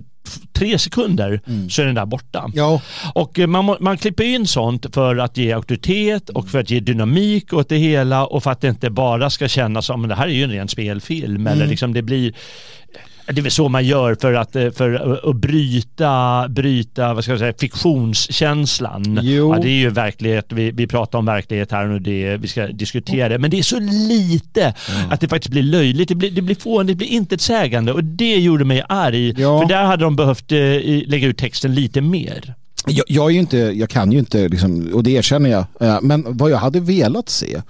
tre 0.52 0.78
sekunder 0.78 1.40
mm. 1.46 1.70
så 1.70 1.82
är 1.82 1.86
den 1.86 1.94
där 1.94 2.06
borta. 2.06 2.50
Ja. 2.54 2.80
Och 3.14 3.38
eh, 3.38 3.46
man, 3.46 3.76
man 3.80 3.98
klipper 3.98 4.24
in 4.24 4.46
sånt 4.46 4.94
för 4.94 5.16
att 5.16 5.36
ge 5.36 5.52
auktoritet 5.52 6.28
och 6.28 6.48
för 6.48 6.58
att 6.58 6.70
ge 6.70 6.80
dynamik 6.80 7.52
åt 7.52 7.68
det 7.68 7.76
hela 7.76 8.26
och 8.26 8.42
för 8.42 8.50
att 8.50 8.60
det 8.60 8.68
inte 8.68 8.90
bara 8.90 9.30
ska 9.30 9.48
kännas 9.48 9.86
som 9.86 10.08
det 10.08 10.14
här 10.14 10.26
är 10.26 10.32
ju 10.32 10.44
en 10.44 10.50
ren 10.50 10.68
spelfilm 10.68 11.46
eller 11.46 11.56
mm. 11.56 11.70
liksom 11.70 11.92
det 11.92 12.02
blir 12.02 12.32
det 13.26 13.38
är 13.38 13.42
väl 13.42 13.52
så 13.52 13.68
man 13.68 13.84
gör 13.84 14.16
för 14.20 14.34
att, 14.34 14.56
eh, 14.56 14.70
för 14.70 15.20
att 15.30 15.36
bryta, 15.36 16.46
bryta 16.48 17.14
vad 17.14 17.24
ska 17.24 17.32
jag 17.32 17.38
säga, 17.38 17.54
fiktionskänslan. 17.58 19.20
Ja, 19.22 19.58
det 19.62 19.68
är 19.68 19.78
ju 19.78 19.90
verklighet, 19.90 20.46
vi, 20.48 20.70
vi 20.70 20.86
pratar 20.86 21.18
om 21.18 21.26
verklighet 21.26 21.72
här 21.72 21.88
och 21.88 22.02
det, 22.02 22.36
vi 22.36 22.48
ska 22.48 22.66
diskutera 22.66 23.28
det. 23.28 23.38
Men 23.38 23.50
det 23.50 23.58
är 23.58 23.62
så 23.62 23.78
lite 23.80 24.62
mm. 24.62 25.10
att 25.10 25.20
det 25.20 25.28
faktiskt 25.28 25.52
blir 25.52 25.62
löjligt. 25.62 26.08
Det 26.08 26.14
blir, 26.14 26.30
det 26.30 26.42
blir 26.42 26.54
fånigt, 26.54 26.88
det 26.88 26.94
blir 26.94 27.16
intetsägande 27.16 27.92
och 27.92 28.04
det 28.04 28.36
gjorde 28.36 28.64
mig 28.64 28.82
arg. 28.88 29.40
Ja. 29.40 29.60
För 29.60 29.68
där 29.68 29.84
hade 29.84 30.04
de 30.04 30.16
behövt 30.16 30.52
eh, 30.52 30.58
lägga 31.06 31.26
ut 31.26 31.38
texten 31.38 31.74
lite 31.74 32.00
mer. 32.00 32.54
Jag, 32.86 33.04
jag, 33.08 33.30
är 33.30 33.38
inte, 33.38 33.56
jag 33.56 33.90
kan 33.90 34.12
ju 34.12 34.18
inte, 34.18 34.48
liksom, 34.48 34.90
och 34.94 35.02
det 35.02 35.10
erkänner 35.10 35.50
jag, 35.50 35.64
eh, 35.80 35.98
men 36.02 36.36
vad 36.36 36.50
jag 36.50 36.58
hade 36.58 36.80
velat 36.80 37.28
se 37.28 37.62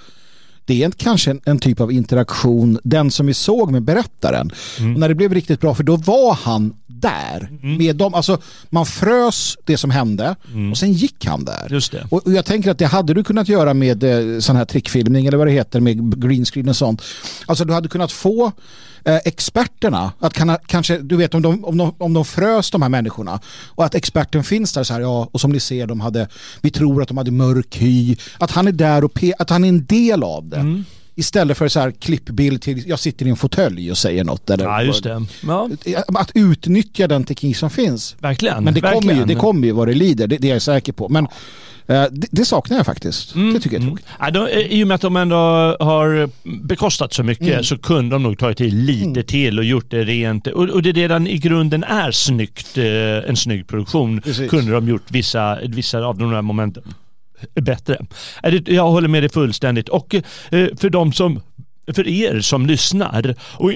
det 0.65 0.83
är 0.83 0.91
kanske 0.91 1.31
en, 1.31 1.41
en, 1.45 1.59
typ 1.59 1.81
av 1.81 1.93
interaktion, 1.93 2.79
den 2.85 3.11
som 3.11 3.27
vi 3.27 3.35
såg 3.35 3.71
med 3.71 3.83
berättaren. 3.83 4.51
Mm. 4.79 4.95
Och 4.95 5.01
när 5.01 5.09
det 5.09 5.15
blev 5.15 5.35
riktigt 5.35 5.61
bra, 5.61 5.75
för 5.75 5.83
då 5.83 5.97
var 5.97 6.35
han 6.35 6.75
där 6.87 7.51
mm. 7.63 7.79
med 7.79 7.97
dem. 7.97 8.15
Alltså, 8.15 8.39
man 8.71 8.87
frös 8.87 9.57
det 9.65 9.77
som 9.77 9.91
hände 9.91 10.37
mm. 10.53 10.71
och 10.71 10.79
sen 10.79 10.93
gick 10.93 11.27
han 11.27 11.45
där. 11.45 11.69
Just 11.71 11.93
det. 11.93 12.07
Och, 12.11 12.27
och, 12.27 12.33
jag 12.33 12.45
tänker 12.45 12.71
att 12.71 12.79
det 12.79 12.87
hade 12.87 13.15
du 13.15 13.25
kunnat 13.25 13.49
göra 13.49 13.75
med 13.75 14.05
eh, 14.05 14.39
sån 14.39 14.57
här 14.57 14.65
trickfilmning 14.65 15.27
eller 15.27 15.39
vad 15.39 15.47
det 15.47 15.53
heter 15.53 15.81
med 15.81 16.23
greenscreen 16.23 16.69
och 16.69 16.77
sånt. 16.77 17.03
Alltså 17.47 17.65
du 17.65 17.73
hade 17.73 17.89
kunnat 17.89 18.13
få 18.13 18.53
eh, 19.05 19.17
experterna, 19.25 20.13
att 20.19 20.33
kan, 20.33 20.57
kanske, 20.67 20.99
du 20.99 21.17
vet 21.17 21.35
om 21.35 21.43
de, 21.43 21.65
om, 21.65 21.77
de, 21.77 21.95
om 21.99 22.13
de 22.13 22.25
frös 22.25 22.71
de 22.71 22.83
här 22.83 22.89
människorna 22.89 23.41
och 23.69 23.85
att 23.85 23.95
experten 23.95 24.45
finns 24.45 24.73
där 24.73 24.85
så 24.85 24.95
här, 24.95 25.01
ja, 25.01 25.29
och 25.33 25.41
som 25.41 25.53
ni 25.53 25.61
ser, 25.61 25.87
de 25.87 26.01
hade, 26.01 26.29
vi 26.61 26.71
tror 26.71 27.03
att 27.03 27.09
de 27.09 27.17
hade 27.17 27.31
mörk 27.31 27.77
hy, 27.77 28.17
att 28.39 28.51
han 28.51 28.69
är 28.69 28.73
där 28.73 29.05
och 29.05 29.15
pe, 29.15 29.33
att 29.39 29.51
han 29.51 29.65
är 29.65 29.69
en 29.69 29.87
del 29.87 30.23
av 30.23 30.49
det. 30.49 30.57
Mm. 30.57 30.85
Istället 31.15 31.59
för 31.59 31.69
så 31.69 31.81
här 31.81 31.91
klippbild 31.91 32.63
till 32.63 32.89
jag 32.89 32.99
sitter 32.99 33.27
i 33.27 33.31
en 33.31 33.37
fåtölj 33.37 33.91
och 33.91 33.99
säger 33.99 34.25
något. 34.25 34.51
Eller, 34.51 34.65
ja, 34.65 34.83
just 34.83 35.05
det. 35.05 35.27
Ja. 35.47 35.69
Att 36.15 36.31
utnyttja 36.35 37.09
den 37.09 37.25
teknik 37.25 37.57
som 37.57 37.71
finns. 37.71 38.17
Verkligen. 38.19 38.65
Men 38.65 38.75
det 38.75 38.81
verkligen. 38.81 39.03
kommer 39.03 39.15
ju, 39.15 39.35
det 39.35 39.41
kommer 39.41 39.67
ju 39.67 39.73
vad 39.73 39.89
det 39.89 39.95
lider, 39.95 40.27
det, 40.27 40.37
det 40.37 40.49
är 40.49 40.53
jag 40.53 40.63
säker 40.63 40.93
på. 40.93 41.09
Men 41.09 41.29
Eh, 41.87 42.05
det, 42.11 42.27
det, 42.31 42.45
saknar 42.45 42.77
jag 42.77 42.87
faktiskt. 42.87 43.35
Mm. 43.35 43.55
Det 43.55 43.61
tycker 43.61 43.77
jag 43.77 43.83
är 43.83 43.87
tråkigt. 43.87 44.07
Mm. 44.07 44.17
Ja, 44.21 44.31
de, 44.31 44.61
eh, 44.61 44.81
I 44.81 44.85
och 44.85 44.89
med 44.89 44.95
att 44.95 45.01
de 45.01 45.17
ändå 45.17 45.37
har 45.81 46.31
bekostat 46.67 47.13
så 47.13 47.23
mycket 47.23 47.49
mm. 47.49 47.65
så 47.65 47.79
kunde 47.79 48.15
de 48.15 48.23
nog 48.23 48.39
tagit 48.39 48.59
till 48.59 48.77
lite 48.77 49.05
mm. 49.05 49.25
till 49.25 49.59
och 49.59 49.65
gjort 49.65 49.91
det 49.91 50.05
rent. 50.05 50.47
Och, 50.47 50.69
och 50.69 50.83
det 50.83 50.93
redan 50.93 51.27
i 51.27 51.39
grunden 51.39 51.85
är 51.85 52.11
snyggt, 52.11 52.79
eh, 52.79 53.29
en 53.29 53.37
snygg 53.37 53.67
produktion. 53.67 54.21
Precis. 54.21 54.51
Kunde 54.51 54.73
de 54.73 54.89
gjort 54.89 55.11
vissa, 55.11 55.59
vissa 55.63 55.99
av 55.99 56.19
de 56.19 56.33
här 56.33 56.43
momenten 56.43 56.83
bättre. 57.55 57.99
Jag 58.67 58.91
håller 58.91 59.09
med 59.09 59.23
dig 59.23 59.31
fullständigt. 59.31 59.89
Och 59.89 60.15
eh, 60.15 60.23
för 60.77 60.91
de 60.91 61.13
som 61.13 61.41
för 61.95 62.09
er 62.09 62.41
som 62.41 62.67
lyssnar. 62.67 63.35
Och 63.41 63.73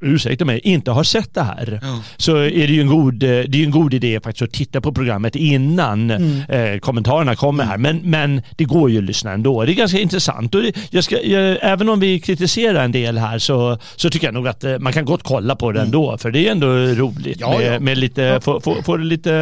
ursäkta 0.00 0.44
mig, 0.44 0.60
inte 0.64 0.90
har 0.90 1.04
sett 1.04 1.34
det 1.34 1.42
här 1.42 1.78
ja. 1.82 2.02
så 2.16 2.36
är 2.36 2.66
det 2.66 2.72
ju 2.72 2.80
en 2.80 2.86
god, 2.86 3.22
eh, 3.22 3.28
det 3.28 3.60
är 3.60 3.64
en 3.64 3.70
god 3.70 3.94
idé 3.94 4.20
faktiskt 4.20 4.42
att 4.42 4.52
titta 4.52 4.80
på 4.80 4.92
programmet 4.92 5.36
innan 5.36 6.10
mm. 6.10 6.40
eh, 6.48 6.78
kommentarerna 6.78 7.36
kommer 7.36 7.64
här. 7.64 7.78
Men, 7.78 8.00
men 8.04 8.42
det 8.56 8.64
går 8.64 8.90
ju 8.90 8.98
att 8.98 9.04
lyssna 9.04 9.32
ändå. 9.32 9.64
Det 9.64 9.72
är 9.72 9.74
ganska 9.74 9.98
intressant. 9.98 10.54
Och 10.54 10.62
det, 10.62 10.76
jag 10.90 11.04
ska, 11.04 11.22
jag, 11.22 11.58
även 11.60 11.88
om 11.88 12.00
vi 12.00 12.20
kritiserar 12.20 12.84
en 12.84 12.92
del 12.92 13.18
här 13.18 13.38
så, 13.38 13.78
så 13.96 14.10
tycker 14.10 14.26
jag 14.26 14.34
nog 14.34 14.48
att 14.48 14.64
eh, 14.64 14.78
man 14.78 14.92
kan 14.92 15.04
gott 15.04 15.22
kolla 15.22 15.56
på 15.56 15.72
det 15.72 15.78
mm. 15.78 15.86
ändå. 15.86 16.18
För 16.18 16.30
det 16.30 16.48
är 16.48 16.52
ändå 16.52 16.66
roligt 16.76 17.40
ja, 17.40 17.58
med, 17.58 17.74
ja. 17.74 17.80
med 17.80 17.98
lite, 17.98 18.40
få, 18.42 18.60
få, 18.60 18.82
få 18.82 18.96
lite, 18.96 19.32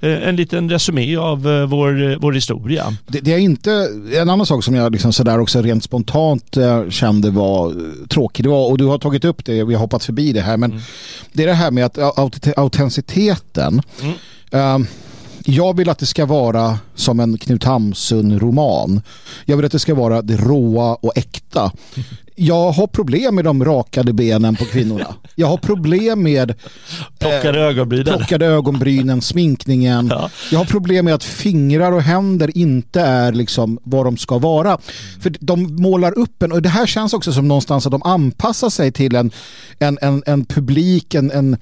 eh, 0.00 0.28
en 0.28 0.36
liten 0.36 0.70
resumé 0.70 1.16
av 1.16 1.42
vår, 1.42 2.18
vår 2.20 2.32
historia. 2.32 2.84
Det, 3.06 3.20
det, 3.20 3.32
är 3.32 3.38
inte, 3.38 3.88
en 4.14 4.30
annan 4.30 4.46
sak 4.46 4.64
som 4.64 4.74
jag 4.74 4.92
liksom 4.92 5.12
sådär 5.12 5.40
också 5.40 5.62
rent 5.62 5.84
spontant 5.84 6.56
kände 6.90 7.30
var 7.30 7.74
tråkig. 8.08 8.44
Det 8.44 8.48
var, 8.48 8.70
och 8.70 8.78
du 8.78 8.84
har 8.84 8.98
tagit 8.98 9.24
upp 9.24 9.44
det 9.44 9.62
vi 9.74 9.76
har 9.76 9.82
hoppat 9.82 10.04
förbi 10.04 10.32
det 10.32 10.40
här, 10.40 10.56
men 10.56 10.70
mm. 10.70 10.82
det 11.32 11.42
är 11.42 11.46
det 11.46 11.54
här 11.54 11.70
med 11.70 11.84
att 11.84 12.58
autenticiteten. 12.58 13.82
Mm. 14.02 14.74
Um, 14.74 14.86
jag 15.44 15.76
vill 15.76 15.88
att 15.88 15.98
det 15.98 16.06
ska 16.06 16.26
vara 16.26 16.78
som 16.94 17.20
en 17.20 17.38
Knut 17.38 17.64
Hamsun-roman. 17.64 19.02
Jag 19.44 19.56
vill 19.56 19.66
att 19.66 19.72
det 19.72 19.78
ska 19.78 19.94
vara 19.94 20.22
det 20.22 20.36
råa 20.36 20.94
och 20.94 21.18
äkta 21.18 21.72
jag 22.34 22.72
har 22.72 22.86
problem 22.86 23.34
med 23.34 23.44
de 23.44 23.64
rakade 23.64 24.12
benen 24.12 24.56
på 24.56 24.64
kvinnorna. 24.64 25.14
Jag 25.34 25.46
har 25.46 25.56
problem 25.56 26.22
med 26.22 26.54
plockade 27.18 27.60
eh, 27.60 27.66
ögonbrynen, 27.66 28.04
plockade 28.04 28.46
ögonbrynen 28.46 29.22
sminkningen. 29.22 30.08
Ja. 30.10 30.30
Jag 30.50 30.58
har 30.58 30.66
problem 30.66 31.04
med 31.04 31.14
att 31.14 31.24
fingrar 31.24 31.92
och 31.92 32.02
händer 32.02 32.58
inte 32.58 33.00
är 33.00 33.32
liksom 33.32 33.78
vad 33.82 34.06
de 34.06 34.16
ska 34.16 34.38
vara. 34.38 34.78
För 35.20 35.32
de 35.40 35.76
målar 35.76 36.18
upp 36.18 36.42
en, 36.42 36.52
och 36.52 36.62
det 36.62 36.68
här 36.68 36.86
känns 36.86 37.12
också 37.12 37.32
som 37.32 37.48
någonstans 37.48 37.86
att 37.86 37.92
de 37.92 38.02
anpassar 38.02 38.70
sig 38.70 38.92
till 38.92 39.14
en, 39.14 39.30
en, 39.78 39.98
en, 40.02 40.22
en 40.26 40.44
publik, 40.44 41.14
en, 41.14 41.30
en, 41.30 41.56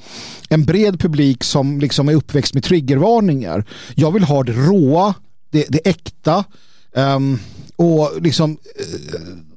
en 0.48 0.64
bred 0.64 1.00
publik 1.00 1.44
som 1.44 1.80
liksom 1.80 2.08
är 2.08 2.14
uppväxt 2.14 2.54
med 2.54 2.64
triggervarningar. 2.64 3.64
Jag 3.94 4.12
vill 4.12 4.24
ha 4.24 4.42
det 4.42 4.52
råa, 4.52 5.14
det, 5.50 5.66
det 5.68 5.88
äkta 5.88 6.44
um, 6.92 7.38
och 7.76 8.22
liksom 8.22 8.50
uh, 8.50 8.56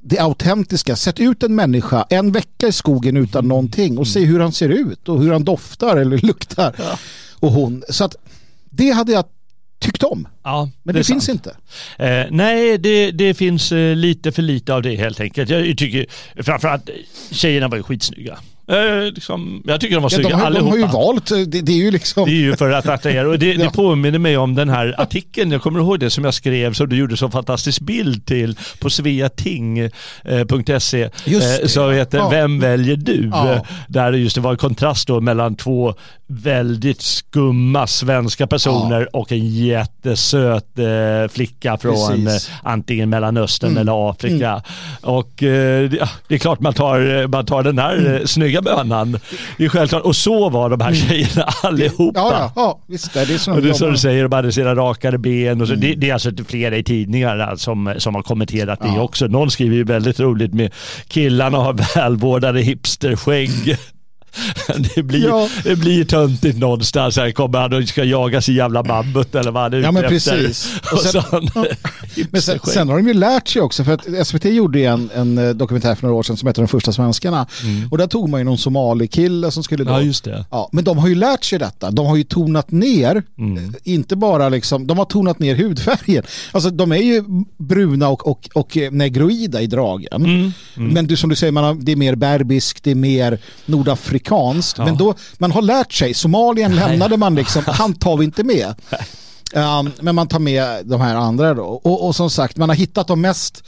det 0.02 0.20
autentiska. 0.20 0.96
Sätt 0.96 1.20
ut 1.20 1.44
en 1.44 1.56
människa 1.56 2.06
en 2.10 2.32
vecka 2.32 2.68
i 2.68 2.72
skogen 2.72 3.18
utan 3.18 3.48
någonting 3.48 3.98
och 3.98 4.08
se 4.08 4.26
hur 4.26 4.40
han 4.40 4.52
ser 4.52 4.70
ut 4.70 5.10
och 5.10 5.24
hur 5.24 5.32
han 5.32 5.44
doftar 5.44 5.98
eller 5.98 6.18
luktar. 6.28 6.76
Ja. 6.78 7.00
Och 7.40 7.52
hon. 7.52 7.84
Så 7.90 8.04
att 8.04 8.16
det 8.70 8.92
hade 8.92 9.12
jag 9.12 9.26
tyckt 9.80 10.04
om. 10.04 10.28
Ja, 10.44 10.70
Men 10.84 10.94
det, 10.94 11.00
det 11.00 11.04
finns 11.04 11.30
inte. 11.30 11.56
Eh, 11.98 12.26
nej, 12.32 12.78
det, 12.78 13.12
det 13.12 13.34
finns 13.34 13.72
eh, 13.72 13.96
lite 13.96 14.32
för 14.32 14.42
lite 14.42 14.74
av 14.74 14.82
det 14.82 14.96
helt 14.96 15.20
enkelt. 15.20 15.50
Jag 15.50 15.78
tycker 15.78 16.06
framförallt 16.44 16.90
tjejerna 17.32 17.68
var 17.68 17.78
ju 17.78 17.84
skitsnygga. 17.84 18.38
Eh, 18.68 19.12
liksom, 19.14 19.62
jag 19.66 19.82
tycker 19.82 19.96
de 19.96 20.02
var 20.02 20.10
snygga 20.10 20.30
ja, 20.30 20.36
de 20.36 20.42
har, 20.42 20.46
allihopa. 20.46 20.76
De 20.76 20.82
har 20.82 20.88
ju 20.88 20.94
valt, 20.94 21.28
det, 21.52 21.62
det, 21.62 21.72
är 21.72 21.84
ju 21.84 21.92
liksom... 21.92 22.26
Det 22.26 22.32
är 22.32 22.36
ju 22.36 22.56
för 22.56 22.72
att 22.72 22.88
attrahera 22.88 23.30
och 23.30 23.40
det, 23.40 23.54
ja. 23.54 23.64
det 23.64 23.70
påminner 23.70 24.20
mig 24.20 24.38
om 24.38 24.56
den 24.56 24.70
här 24.70 24.96
artikeln, 24.98 25.52
jag 25.52 25.62
kommer 25.62 25.80
ihåg 25.80 26.00
det 26.00 26.10
som 26.10 26.26
jag 26.26 26.34
skrev 26.34 26.74
som 26.74 26.90
du 26.90 26.96
gjorde 26.96 27.18
så 27.18 27.30
fantastisk 27.30 27.82
bild 27.82 28.26
till 28.26 28.58
på 28.80 28.90
sveating.se 28.90 29.90
eh, 31.04 31.10
som 31.66 31.92
heter 31.92 32.18
ja. 32.18 32.30
Vem 32.30 32.60
väljer 32.60 32.96
du? 32.96 33.30
Ja. 33.34 33.66
Där 33.88 34.14
just 34.14 34.36
det 34.36 34.42
var 34.42 34.52
en 34.52 34.58
kontrast 34.58 35.08
då 35.08 35.22
mellan 35.22 35.56
två 35.56 35.96
väldigt 36.28 37.02
skumma 37.02 37.88
svenska 37.88 38.48
personer 38.48 39.16
och 39.16 39.32
en 39.32 39.48
jättesöt 39.48 40.80
eh, 40.80 41.28
flicka 41.30 41.78
från 41.78 42.28
eh, 42.28 42.34
antingen 42.64 43.10
Mellanöstern 43.10 43.70
mm. 43.70 43.82
eller 43.82 44.10
Afrika. 44.10 44.50
Mm. 44.50 44.62
Och 45.02 45.44
eh, 45.44 45.90
det 46.28 46.36
är 46.36 46.38
klart 46.38 46.60
man 46.60 46.74
tar, 46.74 47.28
man 47.28 47.46
tar 47.46 47.64
den 47.64 47.80
här 47.80 47.98
mm. 47.98 48.28
snygga 48.28 48.55
snygga 48.56 48.76
bönan. 48.76 49.20
Det 49.58 49.66
är 49.66 49.70
självklart. 49.70 50.04
Och 50.04 50.16
så 50.16 50.50
var 50.50 50.70
de 50.70 50.82
här 50.82 50.88
mm. 50.88 51.00
tjejerna 51.00 51.44
allihopa. 51.64 52.20
Ja, 52.20 52.32
ja, 52.32 52.52
ja 52.56 52.80
visst. 52.88 53.14
Det 53.14 53.20
är, 53.20 53.38
som 53.38 53.54
och 53.54 53.62
det 53.62 53.70
är 53.70 53.74
som 53.74 53.92
du 53.92 53.98
säger, 53.98 54.24
de 54.24 54.36
hade 54.36 54.52
sina 54.52 54.76
rakade 54.76 55.18
ben. 55.18 55.62
Och 55.62 55.68
så. 55.68 55.74
Mm. 55.74 55.82
Det, 55.82 55.96
det, 55.96 56.10
är 56.10 56.14
alltså 56.14 56.32
flera 56.48 56.78
i 56.78 56.84
tidningar 56.84 57.56
som, 57.56 57.94
som 57.98 58.16
har 58.16 58.22
kommenterat 58.22 58.80
ja. 58.82 58.92
det 58.92 59.00
också. 59.00 59.28
Någon 59.28 59.52
skriver 59.52 59.76
ju 59.76 59.84
väldigt 59.84 60.20
roligt 60.20 60.54
med 60.54 60.74
killarna 61.08 61.58
har 61.58 61.96
välvårdade 61.96 62.62
hipsterskägg. 62.62 63.78
Det 64.96 65.04
blir, 65.04 65.28
ja. 65.28 65.50
det 65.64 65.76
blir 65.76 66.06
töntigt 66.06 66.58
någonstans. 66.58 67.18
Här 67.18 67.32
kommer 67.32 67.60
han 67.60 67.74
och 67.74 67.88
ska 67.88 68.04
jaga 68.04 68.42
sin 68.42 68.56
jävla 68.56 68.84
mammut 68.84 69.36
eller 69.36 69.52
vad 69.52 69.64
han 69.64 69.74
är 69.74 69.78
Ja 69.78 69.92
men 69.92 70.04
precis. 70.04 70.76
Och 70.92 71.00
sen, 71.00 71.24
ja. 71.56 71.66
Men 72.32 72.42
sen, 72.42 72.60
sen, 72.60 72.90
har 72.90 72.98
de 72.98 73.08
ju 73.08 73.14
lärt 73.14 73.48
sig 73.48 73.62
också 73.62 73.84
för 73.84 73.94
att 73.94 74.28
SVT 74.28 74.46
gjorde 74.46 74.80
en, 74.80 75.10
en 75.16 75.38
eh, 75.38 75.50
dokumentär 75.50 75.96
för 75.96 76.04
några 76.04 76.16
år 76.16 76.24
sedan 76.24 76.38
som 76.38 76.48
heter 76.48 76.62
De 76.62 76.68
första 76.68 76.92
svenskarna. 76.92 77.48
Mm. 77.64 77.90
Och 77.92 77.98
där 77.98 78.08
tog 78.08 78.30
man 78.30 78.40
ju 78.40 78.44
någon 78.44 78.58
somali-kille 78.58 79.52
som 79.52 79.64
skulle 79.64 79.84
då... 79.84 79.92
Ja 79.92 80.02
just 80.02 80.24
det. 80.24 80.46
Ja, 80.52 80.70
men 80.72 80.84
de 80.84 80.98
har 80.98 81.08
ju 81.08 81.16
lärt 81.16 81.44
sig 81.44 81.60
detta. 81.60 81.92
De 81.92 82.06
har 82.06 82.16
ju 82.16 82.24
tonat 82.24 82.72
ner, 82.72 83.24
mm. 83.38 83.58
Eh, 83.58 83.64
inte 83.84 84.16
bara 84.16 84.50
liksom, 84.50 84.88
de 84.88 84.98
har 84.98 85.06
tonat 85.06 85.40
ner 85.40 85.56
hudfärgen. 85.56 86.24
Alltså 86.52 86.70
de 86.70 86.92
är 86.92 86.96
ju 86.96 87.24
bruna 87.58 88.10
och, 88.10 88.28
och, 88.28 88.50
och 88.54 88.78
negroida 88.92 89.62
i 89.62 89.68
dragen. 89.68 90.26
Mm. 90.26 90.52
mm. 90.78 90.94
Men 90.94 91.08
du, 91.08 91.16
som 91.16 91.30
du 91.30 91.36
säger, 91.36 91.52
man 91.52 91.64
har, 91.64 91.74
det 91.74 91.92
är 91.92 91.96
mer 91.96 92.16
berbisk, 92.16 92.84
det 92.84 92.92
är 92.92 92.96
mer 92.96 93.40
nordafrikanskt 93.66 94.25
amerikanskt. 94.26 94.78
Ja. 94.78 94.86
Men 94.86 94.98
då, 94.98 95.16
man 95.38 95.52
har 95.52 95.62
lärt 95.62 95.94
sig. 95.94 96.14
Somalien 96.14 96.76
lämnade 96.76 97.18
man 97.18 97.36
liksom, 97.36 97.64
han 97.68 97.94
tar 97.94 98.18
vi 98.18 98.26
inte 98.26 98.44
med. 98.44 98.76
Um, 99.54 99.92
men 100.00 100.16
man 100.16 100.28
tar 100.28 100.40
med 100.40 100.86
de 100.86 101.02
här 101.02 101.16
andra 101.16 101.54
då. 101.54 101.64
Och, 101.64 102.08
och 102.08 102.16
som 102.16 102.30
sagt, 102.30 102.58
man 102.58 102.70
har 102.70 102.76
hittat 102.76 103.08
de 103.08 103.22
mest 103.22 103.64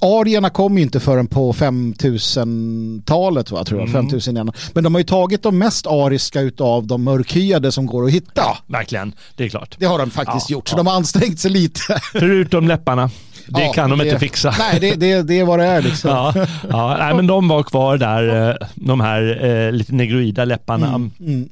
Arierna 0.00 0.50
kom 0.50 0.76
ju 0.78 0.82
inte 0.82 1.00
förrän 1.00 1.26
på 1.26 1.52
5000-talet 1.52 3.50
va, 3.50 3.64
tror 3.64 3.80
jag. 3.80 3.88
Mm. 3.88 4.02
5000 4.02 4.36
igen. 4.36 4.52
Men 4.72 4.84
de 4.84 4.94
har 4.94 5.00
ju 5.00 5.04
tagit 5.04 5.42
de 5.42 5.58
mest 5.58 5.86
ariska 5.86 6.40
utav 6.40 6.86
de 6.86 7.04
mörkhyade 7.04 7.72
som 7.72 7.86
går 7.86 8.04
att 8.04 8.10
hitta. 8.10 8.42
Ja, 8.42 8.58
verkligen. 8.66 9.12
Det 9.36 9.44
är 9.44 9.48
klart. 9.48 9.76
Det 9.78 9.86
har 9.86 9.98
de 9.98 10.10
faktiskt 10.10 10.50
ja, 10.50 10.54
gjort. 10.54 10.68
Så 10.68 10.74
ja. 10.74 10.76
de 10.76 10.86
har 10.86 10.94
ansträngt 10.94 11.40
sig 11.40 11.50
lite. 11.50 11.80
Förutom 12.12 12.68
läpparna. 12.68 13.10
Det 13.46 13.62
ja, 13.62 13.72
kan 13.72 13.90
de 13.90 13.98
det, 13.98 14.04
inte 14.04 14.18
fixa. 14.18 14.54
Nej, 14.58 14.80
det, 14.80 14.94
det, 14.94 15.22
det 15.22 15.40
är 15.40 15.44
vad 15.44 15.58
det 15.58 15.64
är 15.64 15.82
liksom. 15.82 16.10
ja, 16.34 16.34
ja, 16.68 16.96
nej, 16.98 17.14
men 17.14 17.26
de 17.26 17.48
var 17.48 17.62
kvar 17.62 17.96
där, 17.96 18.50
eh, 18.50 18.56
de 18.74 19.00
här 19.00 19.44
eh, 19.44 19.72
lite 19.72 19.94
negroida 19.94 20.44
läpparna. 20.44 20.86
Mm, 20.86 21.10
mm. 21.20 21.48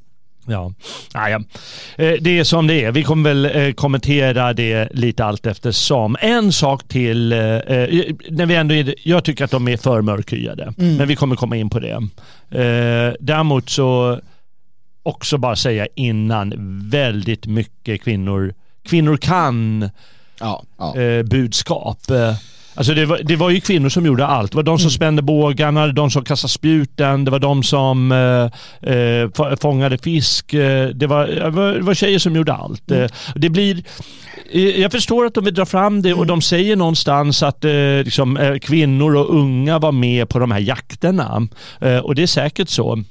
Ja, 0.49 0.73
ja, 1.15 1.31
ja. 1.31 1.43
Eh, 2.05 2.15
det 2.21 2.39
är 2.39 2.45
som 2.45 2.67
det 2.67 2.85
är. 2.85 2.93
Vi 2.93 3.03
kommer 3.03 3.35
väl 3.35 3.75
kommentera 3.75 4.53
det 4.53 4.89
lite 4.93 5.25
allt 5.25 5.47
eftersom. 5.47 6.17
En 6.21 6.53
sak 6.53 6.89
till, 6.89 7.29
när 7.29 8.47
vi 8.47 8.55
ändå 8.55 8.75
är, 8.75 8.95
jag 9.03 9.25
tycker 9.25 9.45
att 9.45 9.51
de 9.51 9.69
är 9.69 9.77
för 9.77 10.03
mörkhyade, 10.03 10.73
mm. 10.79 10.97
men 10.97 11.09
vi 11.09 11.17
kommer 11.17 11.37
komma 11.37 11.57
in 11.57 11.71
på 11.71 11.81
det. 11.81 12.09
Däremot 13.21 13.71
så 13.71 14.21
också 15.03 15.39
bara 15.39 15.57
säga 15.57 15.87
innan, 15.95 16.55
väldigt 16.91 17.47
mycket 17.47 18.03
kvinnor, 18.03 18.55
kvinnor 18.89 19.17
kan 19.17 19.91
ja, 20.41 20.65
ja. 20.79 20.97
Eh, 20.97 21.23
budskap. 21.23 21.99
Eh, 22.79 22.81
alltså 22.81 22.95
det 22.95 23.07
var, 23.07 23.21
det 23.25 23.37
var 23.37 23.51
ju 23.51 23.61
kvinnor 23.61 23.89
som 23.89 24.07
gjorde 24.07 24.27
allt. 24.27 24.53
Det 24.53 24.57
var 24.57 24.63
de 24.63 24.79
som 24.79 24.87
mm. 24.87 24.91
spände 24.91 25.23
bågarna, 25.23 25.87
de 25.87 26.11
som 26.11 26.25
kastade 26.25 26.53
spjuten, 26.53 27.25
det 27.25 27.31
var 27.31 27.39
de 27.39 27.63
som 27.63 28.13
eh, 28.13 28.93
eh 28.93 29.57
fångade 29.61 29.99
fisk. 29.99 30.51
Det 30.95 31.07
var, 31.07 31.27
det 31.75 31.83
var 31.83 31.95
tjejer 31.95 32.19
som 32.19 32.37
gjorde 32.37 32.53
allt. 32.53 32.91
Mm. 32.91 33.09
Det 33.35 33.51
blir 33.51 33.83
jag 34.53 34.93
förstår 34.93 35.27
att 35.27 35.35
de 35.35 35.45
vill 35.45 35.55
dra 35.55 35.67
fram 35.67 36.03
det 36.03 36.15
och 36.15 36.27
de 36.27 36.43
säger 36.43 36.77
någonstans 36.77 37.43
att 37.43 37.65
eh, 37.65 38.05
liksom, 38.05 38.37
eh, 38.37 38.59
kvinnor 38.59 39.17
och 39.17 39.35
unga 39.35 39.79
var 39.79 39.93
med 39.93 40.29
på 40.29 40.39
de 40.39 40.51
här 40.51 40.61
jakterna. 40.61 41.49
Eh, 41.81 41.99
och 41.99 42.15
det 42.15 42.23
är 42.23 42.27
säkert 42.27 42.69
så. 42.69 43.05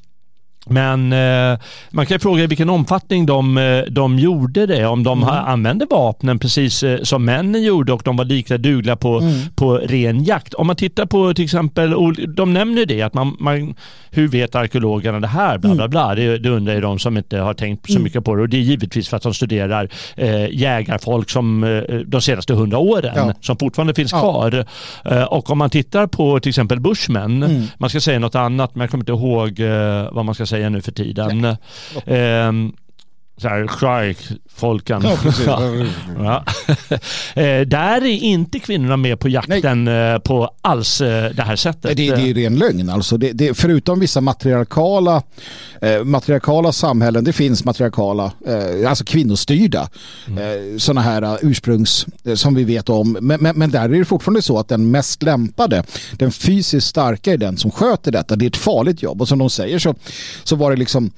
Men 0.69 1.13
eh, 1.13 1.59
man 1.89 2.05
kan 2.05 2.19
fråga 2.19 2.43
i 2.43 2.47
vilken 2.47 2.69
omfattning 2.69 3.25
de, 3.25 3.57
eh, 3.57 3.83
de 3.89 4.19
gjorde 4.19 4.65
det. 4.65 4.85
Om 4.85 5.03
de 5.03 5.23
mm. 5.23 5.29
använde 5.29 5.85
vapnen 5.89 6.39
precis 6.39 6.83
eh, 6.83 7.01
som 7.03 7.25
männen 7.25 7.63
gjorde 7.63 7.93
och 7.93 8.01
de 8.05 8.17
var 8.17 8.25
lika 8.25 8.57
dugliga 8.57 8.95
på, 8.95 9.19
mm. 9.19 9.41
på 9.55 9.77
ren 9.77 10.23
jakt. 10.23 10.53
Om 10.53 10.67
man 10.67 10.75
tittar 10.75 11.05
på 11.05 11.33
till 11.33 11.45
exempel, 11.45 11.95
de 12.35 12.53
nämner 12.53 12.85
det 12.85 13.01
att 13.01 13.13
man, 13.13 13.37
man 13.39 13.75
hur 14.11 14.27
vet 14.27 14.55
arkeologerna 14.55 15.19
det 15.19 15.27
här? 15.27 15.57
Bla, 15.57 15.75
bla, 15.75 15.83
mm. 15.83 15.89
bla. 15.89 16.15
Det, 16.15 16.37
det 16.37 16.49
undrar 16.49 16.73
ju 16.73 16.81
de 16.81 16.99
som 16.99 17.17
inte 17.17 17.37
har 17.37 17.53
tänkt 17.53 17.85
så 17.85 17.91
mm. 17.91 18.03
mycket 18.03 18.25
på 18.25 18.35
det 18.35 18.41
och 18.41 18.49
det 18.49 18.57
är 18.57 18.61
givetvis 18.61 19.09
för 19.09 19.17
att 19.17 19.23
de 19.23 19.33
studerar 19.33 19.89
eh, 20.15 20.49
jägarfolk 20.49 21.29
som 21.29 21.63
eh, 21.63 21.81
de 22.05 22.21
senaste 22.21 22.53
hundra 22.53 22.77
åren 22.77 23.13
ja. 23.15 23.33
som 23.41 23.57
fortfarande 23.57 23.93
finns 23.93 24.11
ja. 24.11 24.19
kvar. 24.19 24.65
Eh, 25.05 25.23
och 25.23 25.49
om 25.49 25.57
man 25.57 25.69
tittar 25.69 26.07
på 26.07 26.39
till 26.39 26.49
exempel 26.49 26.79
Bushmen, 26.79 27.43
mm. 27.43 27.63
man 27.77 27.89
ska 27.89 27.99
säga 27.99 28.19
något 28.19 28.35
annat 28.35 28.75
men 28.75 28.81
jag 28.81 28.91
kommer 28.91 29.01
inte 29.01 29.11
ihåg 29.11 29.59
eh, 29.59 30.13
vad 30.13 30.25
man 30.25 30.35
ska 30.35 30.45
säga 30.45 30.56
nu 30.69 30.81
för 30.81 30.91
tiden. 30.91 31.57
Ja 32.05 32.51
så 33.41 33.47
här, 33.47 33.67
Shrike-folken. 33.67 35.03
Ja, 35.45 35.61
ja. 36.17 36.43
Eh, 37.35 37.61
där 37.61 38.01
är 38.01 38.23
inte 38.23 38.59
kvinnorna 38.59 38.97
med 38.97 39.19
på 39.19 39.29
jakten 39.29 39.83
Nej. 39.83 40.13
Eh, 40.13 40.19
på 40.19 40.49
alls 40.61 41.01
eh, 41.01 41.31
det 41.31 41.41
här 41.43 41.55
sättet. 41.55 41.97
Det, 41.97 42.15
det 42.15 42.29
är 42.29 42.33
ren 42.33 42.55
lögn. 42.55 42.89
Alltså 42.89 43.17
det, 43.17 43.31
det, 43.31 43.53
förutom 43.53 43.99
vissa 43.99 44.21
matriarkala, 44.21 45.23
eh, 45.81 46.03
matriarkala 46.03 46.71
samhällen, 46.71 47.23
det 47.23 47.33
finns 47.33 47.65
matriarkala, 47.65 48.31
eh, 48.47 48.89
alltså 48.89 49.03
kvinnostyrda 49.03 49.89
mm. 50.27 50.73
eh, 50.73 50.77
sådana 50.77 51.01
här 51.01 51.37
ursprungs 51.41 52.05
som 52.35 52.55
vi 52.55 52.63
vet 52.63 52.89
om. 52.89 53.17
Men, 53.21 53.41
men, 53.41 53.57
men, 53.57 53.71
där 53.71 53.83
är 53.83 53.99
det 53.99 54.05
fortfarande 54.05 54.41
så 54.41 54.59
att 54.59 54.67
den 54.67 54.91
mest 54.91 55.23
lämpade, 55.23 55.83
den 56.11 56.31
fysiskt 56.31 56.87
starka 56.87 57.33
är 57.33 57.37
den 57.37 57.57
som 57.57 57.71
sköter 57.71 58.11
detta. 58.11 58.35
Det 58.35 58.45
är 58.45 58.49
ett 58.49 58.57
farligt 58.57 59.03
jobb 59.03 59.21
och 59.21 59.27
som 59.27 59.39
de 59.39 59.49
säger 59.49 59.79
så, 59.79 59.95
så 60.43 60.55
var 60.55 60.71
det 60.71 60.77
liksom 60.77 61.11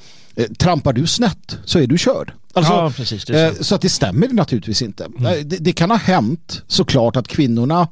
trampar 0.48 0.94
du 0.94 1.08
snett 1.08 1.58
så 1.66 1.80
är 1.80 1.88
du 1.88 1.98
körd. 1.98 2.32
Alltså, 2.54 2.74
ja, 2.74 2.94
precis, 2.96 3.26
så. 3.26 3.34
Eh, 3.34 3.54
så. 3.54 3.76
att 3.76 3.82
det 3.82 3.90
stämmer 3.90 4.28
naturligtvis 4.28 4.82
inte. 4.82 5.06
Mm. 5.06 5.26
Eh, 5.26 5.46
det, 5.46 5.58
det, 5.58 5.72
kan 5.72 5.92
ha 5.92 5.98
hänt 5.98 6.64
såklart 6.68 7.16
att 7.16 7.28
kvinnorna 7.28 7.88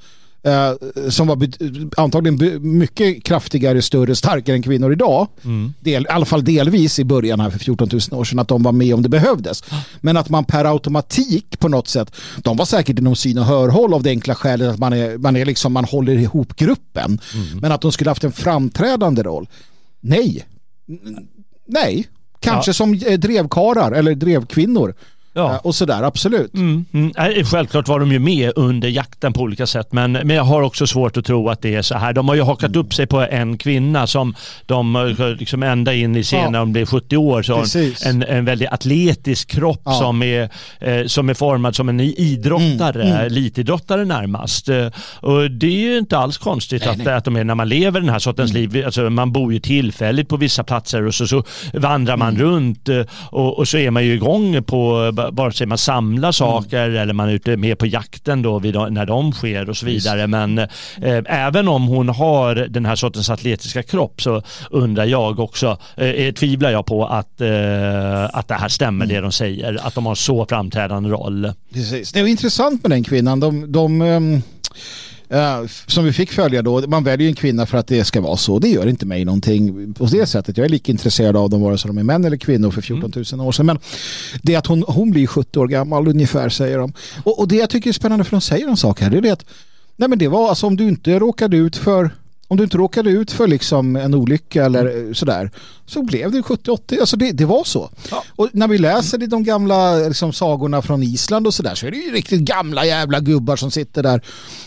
som 1.09 1.27
var 1.27 1.49
antagligen 1.97 2.61
mycket 2.77 3.23
kraftigare, 3.23 3.81
större, 3.81 4.15
starkare 4.15 4.55
än 4.55 4.61
kvinnor 4.61 4.91
idag. 4.91 5.27
Mm. 5.43 5.73
Del, 5.79 6.03
I 6.03 6.07
alla 6.07 6.25
fall 6.25 6.43
delvis 6.43 6.99
i 6.99 7.03
början 7.03 7.39
här 7.39 7.49
för 7.49 7.59
14 7.59 7.89
000 7.91 8.19
år 8.19 8.23
sedan 8.23 8.39
att 8.39 8.47
de 8.47 8.63
var 8.63 8.71
med 8.71 8.93
om 8.93 9.01
det 9.01 9.09
behövdes. 9.09 9.63
Men 10.01 10.17
att 10.17 10.29
man 10.29 10.45
per 10.45 10.65
automatik 10.65 11.59
på 11.59 11.67
något 11.67 11.87
sätt, 11.87 12.15
de 12.37 12.57
var 12.57 12.65
säkert 12.65 12.99
inom 12.99 13.15
syn 13.15 13.37
och 13.37 13.45
hörhåll 13.45 13.93
av 13.93 14.03
det 14.03 14.09
enkla 14.09 14.35
skälet 14.35 14.73
att 14.73 14.79
man, 14.79 14.93
är, 14.93 15.17
man, 15.17 15.35
är 15.35 15.45
liksom, 15.45 15.73
man 15.73 15.85
håller 15.85 16.15
ihop 16.15 16.55
gruppen. 16.55 17.19
Mm. 17.33 17.59
Men 17.61 17.71
att 17.71 17.81
de 17.81 17.91
skulle 17.91 18.09
haft 18.09 18.23
en 18.23 18.31
framträdande 18.31 19.23
roll. 19.23 19.47
Nej. 20.01 20.45
Nej, 21.65 22.07
Kanske 22.39 22.69
ja. 22.69 22.73
som 22.73 22.93
eh, 22.93 23.19
drevkarar 23.19 23.91
eller 23.91 24.15
drevkvinnor. 24.15 24.93
Ja. 25.37 25.53
Eh, 25.53 25.57
och 25.57 25.75
sådär, 25.75 26.03
absolut. 26.03 26.53
Mm, 26.53 26.85
mm. 26.93 27.45
Självklart 27.45 27.87
var 27.87 27.99
de 27.99 28.11
ju 28.11 28.19
med 28.19 28.51
under 28.55 28.87
jakten 28.87 29.33
på 29.33 29.41
olika 29.41 29.67
sätt 29.67 29.87
men, 29.91 30.11
men 30.11 30.29
jag 30.29 30.43
har 30.43 30.61
också 30.61 30.87
svårt 30.87 31.17
att 31.17 31.25
tro 31.25 31.49
att 31.49 31.61
det 31.61 31.75
är 31.75 31.81
så 31.81 31.97
här. 31.97 32.13
De 32.13 32.27
har 32.27 32.35
ju 32.35 32.41
hakat 32.41 32.75
upp 32.75 32.93
sig 32.93 33.07
på 33.07 33.19
en 33.19 33.57
kvinna 33.57 34.07
som 34.07 34.35
de 34.65 34.95
eh, 34.95 35.27
liksom 35.29 35.63
ända 35.63 35.93
in 35.93 36.15
i 36.15 36.23
scenen 36.23 36.53
ja. 36.53 36.59
de 36.59 36.73
blir 36.73 36.85
70 36.85 37.17
år 37.17 37.41
så 37.41 37.63
en, 38.05 38.23
en 38.23 38.45
väldigt 38.45 38.69
atletisk 38.71 39.49
kropp 39.49 39.81
ja. 39.85 39.91
som, 39.91 40.23
är, 40.23 40.49
eh, 40.79 41.05
som 41.05 41.29
är 41.29 41.33
formad 41.33 41.75
som 41.75 41.89
en 41.89 41.99
idrottare, 41.99 43.01
mm. 43.01 43.13
mm. 43.13 43.25
elitidrottare 43.25 44.05
närmast. 44.05 44.69
Och 45.19 45.51
det 45.51 45.67
är 45.67 45.91
ju 45.91 45.97
inte 45.97 46.17
alls 46.17 46.37
konstigt 46.37 46.81
nej, 46.81 46.89
att, 46.89 46.97
nej. 46.97 47.13
att 47.13 47.25
de 47.25 47.35
är 47.35 47.43
när 47.43 47.55
man 47.55 47.69
lever 47.69 47.99
den 47.99 48.09
här 48.09 48.19
sortens 48.19 48.51
mm. 48.51 48.61
liv. 48.61 48.85
Alltså 48.85 49.09
man 49.09 49.31
bor 49.31 49.53
ju 49.53 49.59
tillfälligt 49.59 50.29
på 50.29 50.37
vissa 50.37 50.63
platser 50.63 51.05
och 51.05 51.15
så, 51.15 51.27
så 51.27 51.43
vandrar 51.73 52.17
man 52.17 52.35
mm. 52.35 52.41
runt 52.41 52.89
och, 53.29 53.57
och 53.57 53.67
så 53.67 53.77
är 53.77 53.91
man 53.91 54.05
ju 54.05 54.13
igång 54.13 54.63
på 54.63 55.11
vare 55.31 55.51
sig 55.51 55.67
man 55.67 55.77
samlar 55.77 56.31
saker 56.31 56.85
mm. 56.85 57.01
eller 57.01 57.13
man 57.13 57.29
är 57.29 57.33
ute 57.33 57.57
med 57.57 57.77
på 57.77 57.85
jakten 57.85 58.41
då 58.41 58.59
vid, 58.59 58.75
när 58.75 59.05
de 59.05 59.31
sker 59.31 59.69
och 59.69 59.77
så 59.77 59.85
vidare. 59.85 60.19
Just. 60.19 60.29
Men 60.29 60.57
eh, 60.57 61.23
även 61.25 61.67
om 61.67 61.87
hon 61.87 62.09
har 62.09 62.55
den 62.55 62.85
här 62.85 62.95
sortens 62.95 63.29
atletiska 63.29 63.83
kropp 63.83 64.21
så 64.21 64.41
undrar 64.71 65.05
jag 65.05 65.39
också, 65.39 65.77
eh, 65.95 66.33
tvivlar 66.33 66.71
jag 66.71 66.85
på 66.85 67.05
att, 67.05 67.41
eh, 67.41 68.23
att 68.23 68.47
det 68.47 68.55
här 68.55 68.69
stämmer 68.69 69.05
mm. 69.05 69.15
det 69.15 69.21
de 69.21 69.31
säger, 69.31 69.87
att 69.87 69.95
de 69.95 70.05
har 70.05 70.15
så 70.15 70.45
framträdande 70.45 71.09
roll. 71.09 71.53
Precis. 71.73 72.11
Det 72.11 72.19
är 72.19 72.27
intressant 72.27 72.83
med 72.83 72.91
den 72.91 73.03
kvinnan. 73.03 73.39
De, 73.39 73.71
de 73.71 74.01
um 74.01 74.41
Uh, 75.33 75.67
som 75.87 76.05
vi 76.05 76.13
fick 76.13 76.31
följa 76.31 76.61
då, 76.61 76.87
man 76.87 77.03
väljer 77.03 77.27
en 77.27 77.35
kvinna 77.35 77.65
för 77.65 77.77
att 77.77 77.87
det 77.87 78.05
ska 78.05 78.21
vara 78.21 78.37
så. 78.37 78.59
Det 78.59 78.69
gör 78.69 78.87
inte 78.87 79.05
mig 79.05 79.25
någonting 79.25 79.93
på 79.93 80.05
det 80.05 80.25
sättet. 80.25 80.57
Jag 80.57 80.65
är 80.65 80.69
lika 80.69 80.91
intresserad 80.91 81.37
av 81.37 81.49
dem 81.49 81.61
vare 81.61 81.77
sig 81.77 81.89
de 81.89 81.97
är 81.97 82.03
män 82.03 82.25
eller 82.25 82.37
kvinnor 82.37 82.71
för 82.71 82.81
14 82.81 83.11
000 83.33 83.47
år 83.47 83.51
sedan. 83.51 83.65
Men 83.65 83.79
det 84.41 84.53
är 84.53 84.57
att 84.57 84.67
hon, 84.67 84.83
hon 84.87 85.11
blir 85.11 85.27
70 85.27 85.59
år 85.59 85.67
gammal 85.67 86.07
ungefär 86.07 86.49
säger 86.49 86.77
de. 86.77 86.93
Och, 87.23 87.39
och 87.39 87.47
det 87.47 87.55
jag 87.55 87.69
tycker 87.69 87.89
är 87.89 87.93
spännande 87.93 88.25
för 88.25 88.31
de 88.31 88.41
säger 88.41 88.67
en 88.67 88.77
sak 88.77 89.01
här, 89.01 89.09
det 89.09 89.17
är 89.17 89.21
det 89.21 89.31
att 89.31 89.45
nej 89.95 90.09
men 90.09 90.19
det 90.19 90.27
var 90.27 90.49
alltså 90.49 90.67
om 90.67 90.77
du 90.77 90.87
inte 90.87 91.19
råkade 91.19 91.57
ut 91.57 91.75
för 91.75 92.11
om 92.47 92.57
du 92.57 92.63
inte 92.63 92.77
råkade 92.77 93.09
ut 93.09 93.31
för 93.31 93.47
liksom 93.47 93.95
en 93.95 94.13
olycka 94.13 94.65
eller 94.65 95.13
sådär 95.13 95.51
så 95.85 96.03
blev 96.03 96.31
det 96.31 96.41
70-80. 96.41 96.99
Alltså 96.99 97.17
det, 97.17 97.31
det 97.31 97.45
var 97.45 97.63
så. 97.63 97.89
Ja. 98.11 98.23
Och 98.35 98.49
när 98.53 98.67
vi 98.67 98.77
läser 98.77 99.23
i 99.23 99.27
de 99.27 99.43
gamla 99.43 99.95
liksom, 99.95 100.33
sagorna 100.33 100.81
från 100.81 101.03
Island 101.03 101.47
och 101.47 101.53
sådär 101.53 101.75
så 101.75 101.85
är 101.85 101.91
det 101.91 101.97
ju 101.97 102.11
riktigt 102.11 102.41
gamla 102.41 102.85
jävla 102.85 103.19
gubbar 103.19 103.55
som 103.55 103.71
sitter 103.71 104.03
där. 104.03 104.21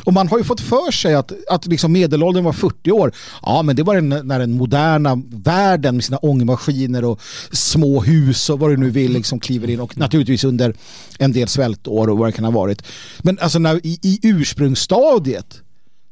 Och 0.05 0.13
man 0.13 0.29
har 0.29 0.39
ju 0.39 0.45
fått 0.45 0.61
för 0.61 0.91
sig 0.91 1.15
att, 1.15 1.33
att 1.51 1.67
liksom 1.67 1.93
medelåldern 1.93 2.45
var 2.45 2.53
40 2.53 2.91
år. 2.91 3.13
Ja, 3.43 3.63
men 3.63 3.77
det 3.77 3.83
var 3.83 3.95
den, 3.95 4.09
när 4.09 4.39
den 4.39 4.53
moderna 4.53 5.23
världen 5.29 5.95
med 5.95 6.05
sina 6.05 6.19
ångmaskiner 6.19 7.05
och 7.05 7.21
små 7.53 8.03
hus 8.03 8.51
och 8.51 8.59
vad 8.59 8.71
du 8.71 8.77
nu 8.77 8.91
vill 8.91 9.13
liksom 9.13 9.41
kliver 9.41 9.71
in 9.71 9.81
och 9.81 9.99
naturligtvis 9.99 10.45
under 10.45 10.75
en 11.19 11.33
del 11.33 11.49
svältår 11.49 12.11
och 12.11 12.19
vad 12.19 12.29
det 12.29 12.33
kan 12.33 12.45
ha 12.45 12.53
varit. 12.53 12.83
Men 13.19 13.39
alltså 13.39 13.59
när, 13.59 13.87
i, 13.87 13.99
i 14.03 14.19
ursprungsstadiet 14.23 15.63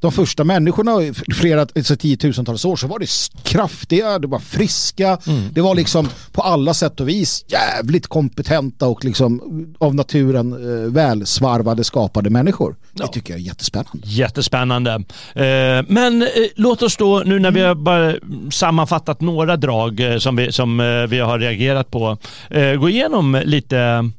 de 0.01 0.13
första 0.13 0.45
människorna, 0.45 0.93
flera 1.35 1.61
alltså 1.61 1.97
tiotusentals 1.97 2.65
år, 2.65 2.77
så 2.77 2.87
var 2.87 2.99
det 2.99 3.09
kraftiga, 3.43 4.19
det 4.19 4.27
var 4.27 4.39
friska, 4.39 5.19
mm. 5.27 5.53
det 5.53 5.61
var 5.61 5.75
liksom 5.75 6.09
på 6.33 6.43
alla 6.43 6.75
sätt 6.75 7.01
och 7.01 7.09
vis 7.09 7.45
jävligt 7.49 8.07
kompetenta 8.07 8.87
och 8.87 9.05
liksom 9.05 9.43
av 9.79 9.95
naturen 9.95 10.53
eh, 10.53 10.93
välsvarvade, 10.93 11.85
skapade 11.85 12.31
människor. 12.31 12.77
Ja. 12.93 13.07
Det 13.07 13.13
tycker 13.13 13.33
jag 13.33 13.41
är 13.41 13.45
jättespännande. 13.45 14.01
Jättespännande. 14.05 14.93
Eh, 15.35 15.85
men 15.89 16.23
eh, 16.23 16.29
låt 16.57 16.83
oss 16.83 16.97
då, 16.97 17.23
nu 17.27 17.39
när 17.39 17.51
vi 17.51 17.61
har 17.61 17.75
bara 17.75 18.15
sammanfattat 18.51 19.21
några 19.21 19.57
drag 19.57 20.01
eh, 20.01 20.19
som, 20.19 20.37
vi, 20.37 20.53
som 20.53 20.81
eh, 20.81 20.87
vi 20.87 21.19
har 21.19 21.39
reagerat 21.39 21.91
på, 21.91 22.19
eh, 22.51 22.75
gå 22.75 22.89
igenom 22.89 23.43
lite 23.45 24.11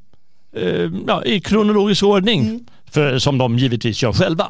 ja, 1.07 1.23
i 1.23 1.39
kronologisk 1.39 2.03
ordning. 2.03 2.41
Mm 2.41 2.65
för, 2.91 3.19
som 3.19 3.37
de 3.37 3.57
givetvis 3.57 4.03
gör 4.03 4.13
själva. 4.13 4.47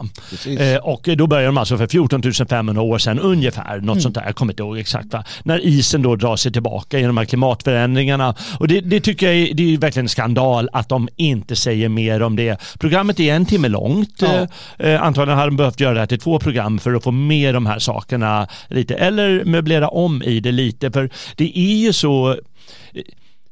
Eh, 0.60 0.78
och 0.78 1.10
då 1.18 1.28
börjar 1.28 1.46
de 1.46 1.58
alltså 1.58 1.78
för 1.78 1.88
14 1.88 2.22
500 2.50 2.82
år 2.82 2.98
sedan 2.98 3.20
ungefär, 3.20 3.76
något 3.76 3.84
mm. 3.84 4.02
sånt 4.02 4.16
där, 4.16 4.24
jag 4.26 4.36
kommer 4.36 4.54
inte 4.54 4.64
ihåg 4.64 4.78
exakt, 4.78 5.14
va? 5.14 5.24
när 5.44 5.66
isen 5.66 6.02
då 6.02 6.16
drar 6.16 6.36
sig 6.36 6.52
tillbaka 6.52 6.98
genom 7.00 7.16
de 7.16 7.20
här 7.20 7.26
klimatförändringarna. 7.26 8.36
Och 8.60 8.68
det, 8.68 8.82
det 8.82 9.00
tycker 9.00 9.28
jag 9.28 9.36
är, 9.36 9.54
det 9.54 9.74
är 9.74 9.78
verkligen 9.78 10.06
en 10.06 10.10
skandal 10.10 10.70
att 10.74 10.90
de 10.90 11.10
inte 11.16 11.56
säger 11.56 11.90
mer 11.90 12.22
om 12.22 12.36
det. 12.36 12.62
Programmet 12.80 13.20
är 13.20 13.34
en 13.34 13.46
timme 13.46 13.68
långt. 13.68 14.22
Ja. 14.22 14.48
Eh, 14.86 15.04
antagligen 15.04 15.38
hade 15.38 15.52
de 15.52 15.58
behövt 15.58 15.80
göra 15.80 15.94
det 15.94 16.00
här 16.00 16.08
till 16.08 16.20
två 16.20 16.40
program 16.40 16.80
för 16.80 16.94
att 16.94 17.04
få 17.04 17.12
med 17.12 17.54
de 17.54 17.66
här 17.66 17.80
sakerna 17.80 18.48
lite, 18.68 18.96
eller 18.96 19.46
möblera 19.46 19.88
om 19.88 20.24
i 20.24 20.40
det 20.40 20.52
lite, 20.52 20.92
för 20.92 21.10
det 21.36 21.60
är 21.60 21.78
ju 21.78 21.94
så 21.94 22.38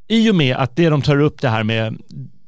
i 0.07 0.31
och 0.31 0.35
med 0.35 0.55
att 0.55 0.75
det 0.75 0.89
de 0.89 1.01
tar 1.01 1.19
upp 1.19 1.41
det 1.41 1.49
här 1.49 1.63
med 1.63 1.97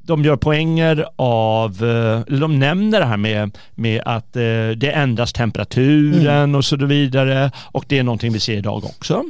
de 0.09 0.23
gör 0.25 0.35
poänger 0.35 1.05
av, 1.15 1.83
eh, 1.83 2.21
eller 2.27 2.39
de 2.39 2.59
nämner 2.59 2.99
det 2.99 3.05
här 3.05 3.17
med, 3.17 3.57
med 3.75 4.01
att 4.05 4.35
eh, 4.35 4.41
det 4.77 4.91
ändras 4.95 5.33
temperaturen 5.33 6.43
mm. 6.43 6.55
och 6.55 6.65
så 6.65 6.75
vidare 6.75 7.51
och 7.71 7.85
det 7.87 7.99
är 7.99 8.03
någonting 8.03 8.33
vi 8.33 8.39
ser 8.39 8.57
idag 8.57 8.85
också. 8.85 9.23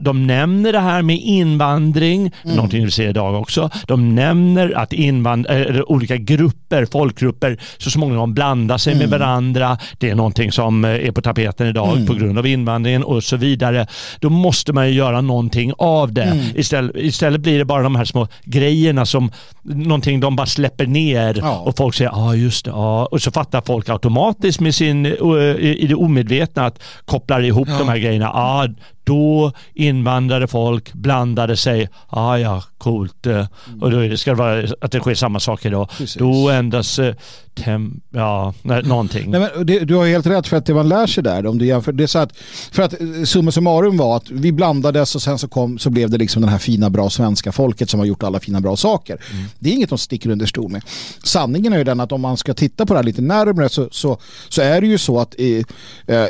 De 0.00 0.26
nämner 0.26 0.72
det 0.72 0.80
här 0.80 1.02
med 1.02 1.16
invandring, 1.16 2.32
mm. 2.44 2.56
någonting 2.56 2.84
vi 2.84 2.90
ser 2.90 3.08
idag 3.08 3.40
också. 3.40 3.70
De 3.86 4.14
nämner 4.14 4.72
att 4.76 4.92
invand 4.92 5.46
äh, 5.50 5.80
olika 5.86 6.16
grupper, 6.16 6.86
folkgrupper 6.92 7.58
så 7.78 7.90
småningom 7.90 8.34
blandar 8.34 8.78
sig 8.78 8.92
mm. 8.92 9.10
med 9.10 9.20
varandra. 9.20 9.78
Det 9.98 10.10
är 10.10 10.14
någonting 10.14 10.52
som 10.52 10.84
är 10.84 11.12
på 11.12 11.22
tapeten 11.22 11.66
idag 11.66 11.92
mm. 11.92 12.06
på 12.06 12.14
grund 12.14 12.38
av 12.38 12.46
invandringen 12.46 13.02
och 13.02 13.24
så 13.24 13.36
vidare. 13.36 13.86
Då 14.20 14.30
måste 14.30 14.72
man 14.72 14.88
ju 14.88 14.94
göra 14.94 15.20
någonting 15.20 15.72
av 15.78 16.12
det. 16.12 16.22
Mm. 16.22 16.44
Istället, 16.54 16.96
istället 16.96 17.40
blir 17.40 17.58
det 17.58 17.64
bara 17.64 17.82
de 17.82 17.96
här 17.96 18.04
små 18.04 18.28
grejerna 18.44 19.06
som 19.06 19.30
någonting 19.62 20.15
någonting 20.16 20.20
de 20.20 20.36
bara 20.36 20.46
släpper 20.46 20.86
ner 20.86 21.38
ja. 21.38 21.58
och 21.58 21.76
folk 21.76 21.94
säger 21.94 22.10
ja 22.10 22.16
ah, 22.16 22.34
just 22.34 22.64
det, 22.64 22.72
ah. 22.72 23.06
och 23.06 23.22
så 23.22 23.30
fattar 23.30 23.62
folk 23.66 23.88
automatiskt 23.88 24.60
med 24.60 24.74
sin, 24.74 25.06
uh, 25.06 25.56
i 25.56 25.86
det 25.88 25.94
omedvetna 25.94 26.66
att 26.66 26.78
kopplar 27.04 27.42
ihop 27.42 27.68
ja. 27.68 27.78
de 27.78 27.88
här 27.88 27.98
grejerna. 27.98 28.30
Ah, 28.34 28.68
då 29.06 29.52
invandrade 29.74 30.46
folk 30.46 30.92
blandade 30.92 31.56
sig. 31.56 31.88
Ah, 32.08 32.36
ja, 32.36 32.62
coolt. 32.78 33.26
Mm. 33.26 33.46
Och 33.80 33.90
då 33.90 34.16
ska 34.16 34.30
det 34.30 34.36
vara 34.36 34.68
att 34.80 34.92
det 34.92 35.00
sker 35.00 35.14
samma 35.14 35.40
sak 35.40 35.64
idag. 35.64 35.88
Precis. 35.98 36.14
Då 36.14 36.50
ändras 36.50 36.98
eh, 36.98 37.14
tem, 37.56 38.00
ja, 38.10 38.54
nej, 38.62 38.82
någonting. 38.82 39.30
Nej, 39.30 39.40
men 39.40 39.66
det, 39.66 39.78
du 39.78 39.94
har 39.94 40.06
helt 40.06 40.26
rätt 40.26 40.46
för 40.46 40.56
att 40.56 40.66
det 40.66 40.74
man 40.74 40.88
lär 40.88 41.06
sig 41.06 41.22
där. 41.22 41.46
Om 41.46 41.58
du 41.58 41.66
jämför, 41.66 41.92
det 41.92 42.02
är 42.02 42.06
så 42.06 42.18
att, 42.18 42.36
för 42.70 42.82
att 42.82 43.00
eh, 43.00 43.24
summa 43.24 43.50
summarum 43.50 43.96
var 43.96 44.16
att 44.16 44.30
vi 44.30 44.52
blandades 44.52 45.14
och 45.14 45.22
sen 45.22 45.38
så, 45.38 45.48
kom, 45.48 45.78
så 45.78 45.90
blev 45.90 46.10
det 46.10 46.18
liksom 46.18 46.42
den 46.42 46.48
här 46.48 46.58
fina 46.58 46.90
bra 46.90 47.10
svenska 47.10 47.52
folket 47.52 47.90
som 47.90 48.00
har 48.00 48.06
gjort 48.06 48.22
alla 48.22 48.40
fina 48.40 48.60
bra 48.60 48.76
saker. 48.76 49.20
Mm. 49.32 49.44
Det 49.58 49.70
är 49.70 49.74
inget 49.74 49.88
de 49.88 49.98
sticker 49.98 50.30
under 50.30 50.46
stol 50.46 50.70
med. 50.70 50.82
Sanningen 51.22 51.72
är 51.72 51.78
ju 51.78 51.84
den 51.84 52.00
att 52.00 52.12
om 52.12 52.20
man 52.20 52.36
ska 52.36 52.54
titta 52.54 52.86
på 52.86 52.92
det 52.92 52.98
här 52.98 53.04
lite 53.04 53.22
närmare 53.22 53.68
så, 53.68 53.88
så, 53.90 54.18
så 54.48 54.62
är 54.62 54.80
det 54.80 54.86
ju 54.86 54.98
så 54.98 55.20
att 55.20 55.34
eh, 55.38 56.16
eh, 56.16 56.28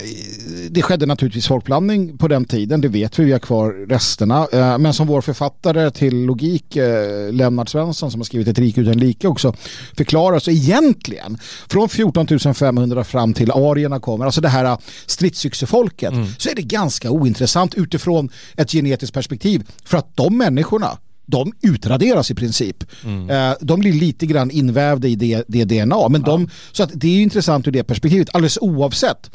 det 0.70 0.82
skedde 0.82 1.06
naturligtvis 1.06 1.46
folkblandning 1.46 2.18
på 2.18 2.28
den 2.28 2.44
tiden. 2.44 2.65
Det 2.68 2.88
vet 2.88 3.18
vi, 3.18 3.24
vi 3.24 3.32
har 3.32 3.38
kvar 3.38 3.86
resterna. 3.88 4.46
Eh, 4.52 4.78
men 4.78 4.94
som 4.94 5.06
vår 5.06 5.20
författare 5.20 5.90
till 5.90 6.24
logik, 6.24 6.76
eh, 6.76 7.32
Lennart 7.32 7.68
Svensson 7.68 8.10
som 8.10 8.20
har 8.20 8.24
skrivit 8.24 8.48
ett 8.48 8.58
rik 8.58 8.78
utan 8.78 8.98
lika 8.98 9.28
också 9.28 9.54
förklarar 9.96 10.38
så 10.38 10.50
egentligen. 10.50 11.38
Från 11.68 11.88
14 11.88 12.54
500 12.54 13.04
fram 13.04 13.34
till 13.34 13.50
arierna 13.50 14.00
kommer, 14.00 14.24
alltså 14.24 14.40
det 14.40 14.48
här 14.48 14.78
stridsyxefolket, 15.06 16.12
mm. 16.12 16.26
så 16.38 16.50
är 16.50 16.54
det 16.54 16.62
ganska 16.62 17.10
ointressant 17.10 17.74
utifrån 17.74 18.28
ett 18.56 18.72
genetiskt 18.72 19.14
perspektiv. 19.14 19.62
För 19.84 19.98
att 19.98 20.16
de 20.16 20.38
människorna, 20.38 20.98
de 21.26 21.52
utraderas 21.62 22.30
i 22.30 22.34
princip. 22.34 22.84
Mm. 23.04 23.30
Eh, 23.30 23.56
de 23.60 23.80
blir 23.80 23.92
lite 23.92 24.26
grann 24.26 24.50
invävda 24.50 25.08
i 25.08 25.16
det, 25.16 25.44
det 25.48 25.64
DNA. 25.64 26.08
Men 26.08 26.20
ja. 26.20 26.32
de, 26.32 26.48
så 26.72 26.82
att 26.82 26.90
det 26.94 27.08
är 27.08 27.22
intressant 27.22 27.68
ur 27.68 27.72
det 27.72 27.84
perspektivet. 27.84 28.28
Alldeles 28.32 28.58
oavsett 28.60 29.30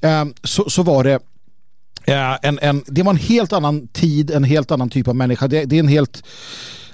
eh, 0.00 0.24
så, 0.44 0.70
så 0.70 0.82
var 0.82 1.04
det 1.04 1.12
eh, 1.12 1.20
en, 2.42 2.58
en, 2.62 2.84
det 2.86 3.02
var 3.02 3.10
en 3.10 3.18
helt 3.18 3.52
annan 3.52 3.88
tid, 3.88 4.30
en 4.30 4.44
helt 4.44 4.70
annan 4.70 4.90
typ 4.90 5.08
av 5.08 5.16
människa. 5.16 5.48
Det, 5.48 5.64
det 5.64 5.76
är 5.76 5.80
en 5.80 5.88
helt 5.88 6.22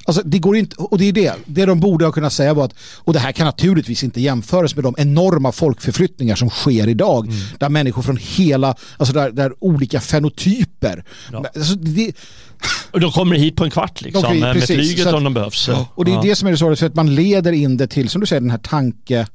Alltså 0.06 0.22
det 0.24 0.38
går 0.38 0.56
inte, 0.56 0.76
och 0.76 0.98
det 0.98 1.04
är 1.04 1.12
det, 1.12 1.32
det 1.46 1.66
de 1.66 1.80
borde 1.80 2.04
ha 2.04 2.12
kunnat 2.12 2.32
säga 2.32 2.54
var 2.54 2.64
att, 2.64 2.74
och 2.96 3.12
det 3.12 3.18
här 3.18 3.32
kan 3.32 3.46
naturligtvis 3.46 4.04
inte 4.04 4.20
jämföras 4.20 4.74
med 4.74 4.84
de 4.84 4.94
enorma 4.98 5.52
folkförflyttningar 5.52 6.34
som 6.34 6.50
sker 6.50 6.88
idag, 6.88 7.26
mm. 7.26 7.38
där 7.58 7.68
människor 7.68 8.02
från 8.02 8.18
hela, 8.20 8.74
alltså 8.96 9.14
där, 9.14 9.30
där 9.30 9.64
olika 9.64 10.00
fenotyper. 10.00 11.04
Ja. 11.32 11.44
Alltså 11.54 11.74
det, 11.74 12.12
och 12.90 13.00
de 13.00 13.12
kommer 13.12 13.36
hit 13.36 13.56
på 13.56 13.64
en 13.64 13.70
kvart 13.70 14.00
liksom, 14.00 14.22
de, 14.22 14.40
med 14.40 14.64
flyget 14.64 15.06
att, 15.06 15.14
om 15.14 15.24
de 15.24 15.34
behövs. 15.34 15.70
Och 15.94 16.04
det 16.04 16.10
är 16.10 16.14
ja. 16.14 16.22
det 16.22 16.36
som 16.36 16.48
är 16.48 16.52
det 16.52 16.58
sorgliga, 16.58 16.76
för 16.76 16.86
att 16.86 16.94
man 16.94 17.14
leder 17.14 17.52
in 17.52 17.76
det 17.76 17.86
till, 17.86 18.08
som 18.08 18.20
du 18.20 18.26
säger, 18.26 18.40
den 18.40 18.50
här 18.50 18.58
tanke 18.58 19.26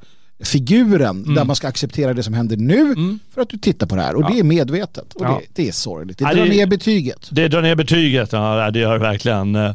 figuren 0.44 1.24
mm. 1.24 1.36
där 1.36 1.46
man 1.46 1.56
ska 1.56 1.68
acceptera 1.68 2.14
det 2.14 2.24
som 2.24 2.34
händer 2.34 2.58
nu 2.58 2.82
mm. 2.82 3.20
för 3.34 3.42
att 3.42 3.50
du 3.50 3.58
tittar 3.58 3.88
på 3.88 3.96
det 3.96 4.02
här. 4.02 4.16
Och 4.16 4.24
ja. 4.24 4.30
det 4.34 4.40
är 4.40 4.44
medvetet. 4.44 5.14
Och 5.14 5.26
ja. 5.26 5.42
det, 5.42 5.64
det, 5.64 5.68
är 5.68 5.72
sorgligt. 5.72 6.18
Det 6.18 6.24
drar 6.24 6.46
ner 6.46 6.66
betyget. 6.66 7.28
Det 7.32 7.48
drar 7.48 7.62
ner 7.62 7.76
betyget, 7.76 8.32
ja 8.32 8.72
det 8.72 8.80
gör 8.80 8.94
det 8.94 9.00
verkligen. 9.00 9.56
Uh, 9.56 9.74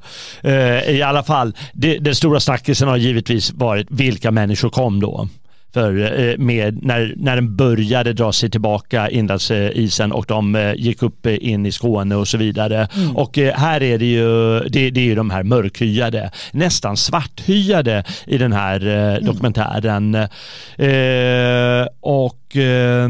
I 0.90 1.02
alla 1.02 1.22
fall, 1.22 1.56
det, 1.72 1.98
den 1.98 2.14
stora 2.14 2.40
snackisen 2.40 2.88
har 2.88 2.96
givetvis 2.96 3.52
varit 3.52 3.86
vilka 3.90 4.30
människor 4.30 4.70
kom 4.70 5.00
då 5.00 5.28
för 5.76 6.20
eh, 6.20 6.38
med, 6.38 6.84
när, 6.84 7.14
när 7.16 7.36
den 7.36 7.56
började 7.56 8.12
dra 8.12 8.32
sig 8.32 8.50
tillbaka 8.50 9.10
inlandsisen 9.10 10.12
och 10.12 10.24
de 10.28 10.54
eh, 10.54 10.74
gick 10.74 11.02
upp 11.02 11.26
in 11.26 11.66
i 11.66 11.72
Skåne 11.72 12.16
och 12.16 12.28
så 12.28 12.38
vidare. 12.38 12.88
Mm. 12.96 13.16
Och 13.16 13.38
eh, 13.38 13.54
här 13.54 13.82
är 13.82 13.98
det 13.98 14.06
ju, 14.06 14.60
det, 14.60 14.90
det 14.90 15.00
är 15.00 15.04
ju 15.04 15.14
de 15.14 15.30
här 15.30 15.42
mörkhyade, 15.42 16.30
nästan 16.52 16.96
svarthyade 16.96 18.04
i 18.26 18.38
den 18.38 18.52
här 18.52 18.86
mm. 18.86 19.24
dokumentären. 19.24 20.14
Eh, 20.14 21.86
och 22.00 22.56
eh, 22.56 23.08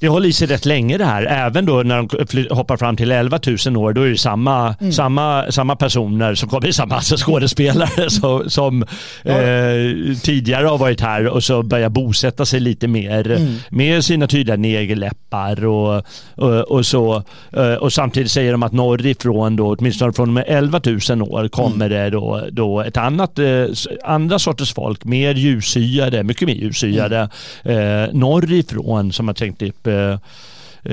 det 0.00 0.08
håller 0.08 0.28
i 0.28 0.32
sig 0.32 0.48
rätt 0.48 0.64
länge 0.64 0.98
det 0.98 1.04
här. 1.04 1.22
Även 1.22 1.66
då 1.66 1.82
när 1.82 1.96
de 1.96 2.54
hoppar 2.54 2.76
fram 2.76 2.96
till 2.96 3.12
11 3.12 3.40
000 3.66 3.76
år, 3.76 3.92
då 3.92 4.02
är 4.02 4.08
det 4.08 4.18
samma, 4.18 4.74
mm. 4.80 4.92
samma, 4.92 5.44
samma 5.50 5.76
personer 5.76 6.34
som 6.34 6.48
kommer, 6.48 6.72
samma 6.72 6.94
alltså 6.94 7.16
skådespelare 7.16 8.10
som, 8.10 8.50
som 8.50 8.84
ja. 9.22 9.32
eh, 9.32 10.16
tidigare 10.22 10.66
har 10.66 10.78
varit 10.78 11.00
här 11.00 11.26
och 11.26 11.44
så 11.44 11.62
börjar 11.62 11.88
bosätta 11.88 12.46
sig 12.46 12.60
lite 12.60 12.88
mer 12.88 13.30
mm. 13.30 13.56
med 13.68 14.04
sina 14.04 14.26
tydliga 14.26 14.56
negerläppar 14.56 15.64
och, 15.64 16.04
och, 16.34 16.60
och, 16.60 16.86
så. 16.86 17.22
Eh, 17.52 17.74
och 17.74 17.92
samtidigt 17.92 18.30
säger 18.30 18.52
de 18.52 18.62
att 18.62 18.72
norrifrån 18.72 19.56
då, 19.56 19.76
åtminstone 19.78 20.12
från 20.12 20.36
11 20.36 20.80
000 21.10 21.22
år 21.22 21.48
kommer 21.48 21.86
mm. 21.86 21.88
det 21.88 22.10
då, 22.10 22.42
då 22.50 22.80
ett 22.80 22.96
annat, 22.96 23.38
eh, 23.38 23.64
andra 24.04 24.38
sorters 24.38 24.74
folk, 24.74 25.04
mer 25.04 25.34
ljushyade, 25.34 26.22
mycket 26.22 26.48
mer 26.48 26.54
ljushyade 26.54 27.28
mm. 27.64 28.04
eh, 28.04 28.08
norrifrån 28.12 29.12
som 29.12 29.28
har 29.28 29.34
tänkt 29.34 29.62
upp 29.62 29.89
Eh, 29.90 30.18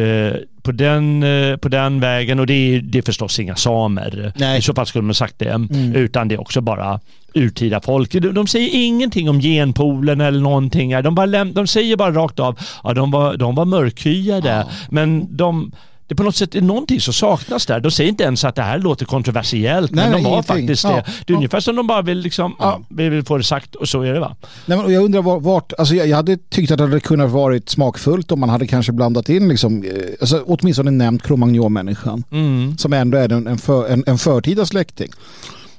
eh, 0.02 0.36
på, 0.62 0.72
den, 0.72 1.24
eh, 1.24 1.58
på 1.58 1.70
den 1.70 2.00
vägen 2.00 2.40
och 2.40 2.48
det 2.48 2.54
är, 2.54 2.82
det 2.82 2.98
är 2.98 3.02
förstås 3.02 3.40
inga 3.40 3.56
samer. 3.56 4.34
Nej. 4.36 4.60
I 4.60 4.62
så 4.62 4.74
fall 4.74 4.86
skulle 4.86 5.04
man 5.04 5.14
sagt 5.14 5.40
det. 5.40 5.50
Mm. 5.50 5.96
Utan 5.96 6.28
det 6.28 6.36
är 6.36 6.42
också 6.42 6.62
bara 6.62 7.00
urtida 7.34 7.82
folk. 7.82 8.12
De, 8.12 8.20
de, 8.20 8.48
säger 8.48 8.70
ingenting 8.74 9.30
om 9.30 9.40
genpoolen 9.40 10.22
eller 10.22 10.40
någonting. 10.40 11.04
De, 11.04 11.16
bara 11.16 11.46
de 11.46 11.68
säger 11.68 11.96
bara 11.96 12.12
rakt 12.12 12.40
av, 12.40 12.60
ja 12.84 12.94
de 12.94 13.12
var, 13.12 13.38
de 13.38 13.56
var 13.56 13.66
mörkhyade. 13.66 14.50
Ja. 14.50 14.70
Men 14.90 15.38
de 15.38 15.72
det 16.08 16.16
på 16.16 16.24
något 16.24 16.36
sätt 16.36 16.56
är 16.56 16.62
någonting 16.62 17.02
som 17.02 17.14
saknas 17.14 17.66
där. 17.66 17.80
De 17.80 17.92
säger 17.92 18.10
inte 18.10 18.24
ens 18.24 18.44
att 18.44 18.56
det 18.56 18.62
här 18.62 18.80
låter 18.80 19.06
kontroversiellt, 19.06 19.92
Nej, 19.92 20.10
men 20.10 20.24
de 20.24 20.32
var 20.32 20.44
faktiskt 20.44 20.84
det. 20.84 20.90
Ja. 20.90 20.96
Det 20.96 21.02
är 21.02 21.34
ja. 21.34 21.36
ungefär 21.36 21.60
som 21.60 21.76
de 21.76 21.88
bara 21.88 22.02
vill, 22.02 22.18
liksom, 22.18 22.56
ja. 22.60 22.82
vi 22.90 23.10
vill 23.10 23.24
få 23.24 23.38
det 23.38 23.44
sagt 23.44 23.76
och 23.76 23.90
så 23.90 24.02
är 24.02 24.14
det 24.14 24.20
va? 24.20 24.36
Nej, 24.66 24.78
men 24.78 24.94
jag 24.94 25.04
undrar 25.04 25.40
vart, 25.40 25.74
alltså 25.78 25.96
jag, 25.96 26.08
jag 26.08 26.16
hade 26.16 26.38
tyckt 26.38 26.72
att 26.72 26.78
det 26.78 26.84
hade 26.84 27.00
kunnat 27.00 27.32
varit 27.32 27.70
smakfullt 27.70 28.32
om 28.32 28.40
man 28.40 28.50
hade 28.50 28.68
kanske 28.68 28.92
blandat 28.92 29.30
in, 29.30 29.48
liksom, 29.48 29.84
eh, 29.84 29.92
alltså, 30.22 30.44
åtminstone 30.48 30.92
nämnt 30.92 31.24
Cro-Magnon-människan, 31.24 32.24
mm. 32.32 32.78
som 32.78 32.94
ändå 32.94 33.18
är 33.18 33.32
en, 33.32 33.48
en, 33.48 33.58
för, 33.58 33.88
en, 33.88 34.04
en 34.08 34.18
förtida 34.18 34.66
släkting. 34.66 35.10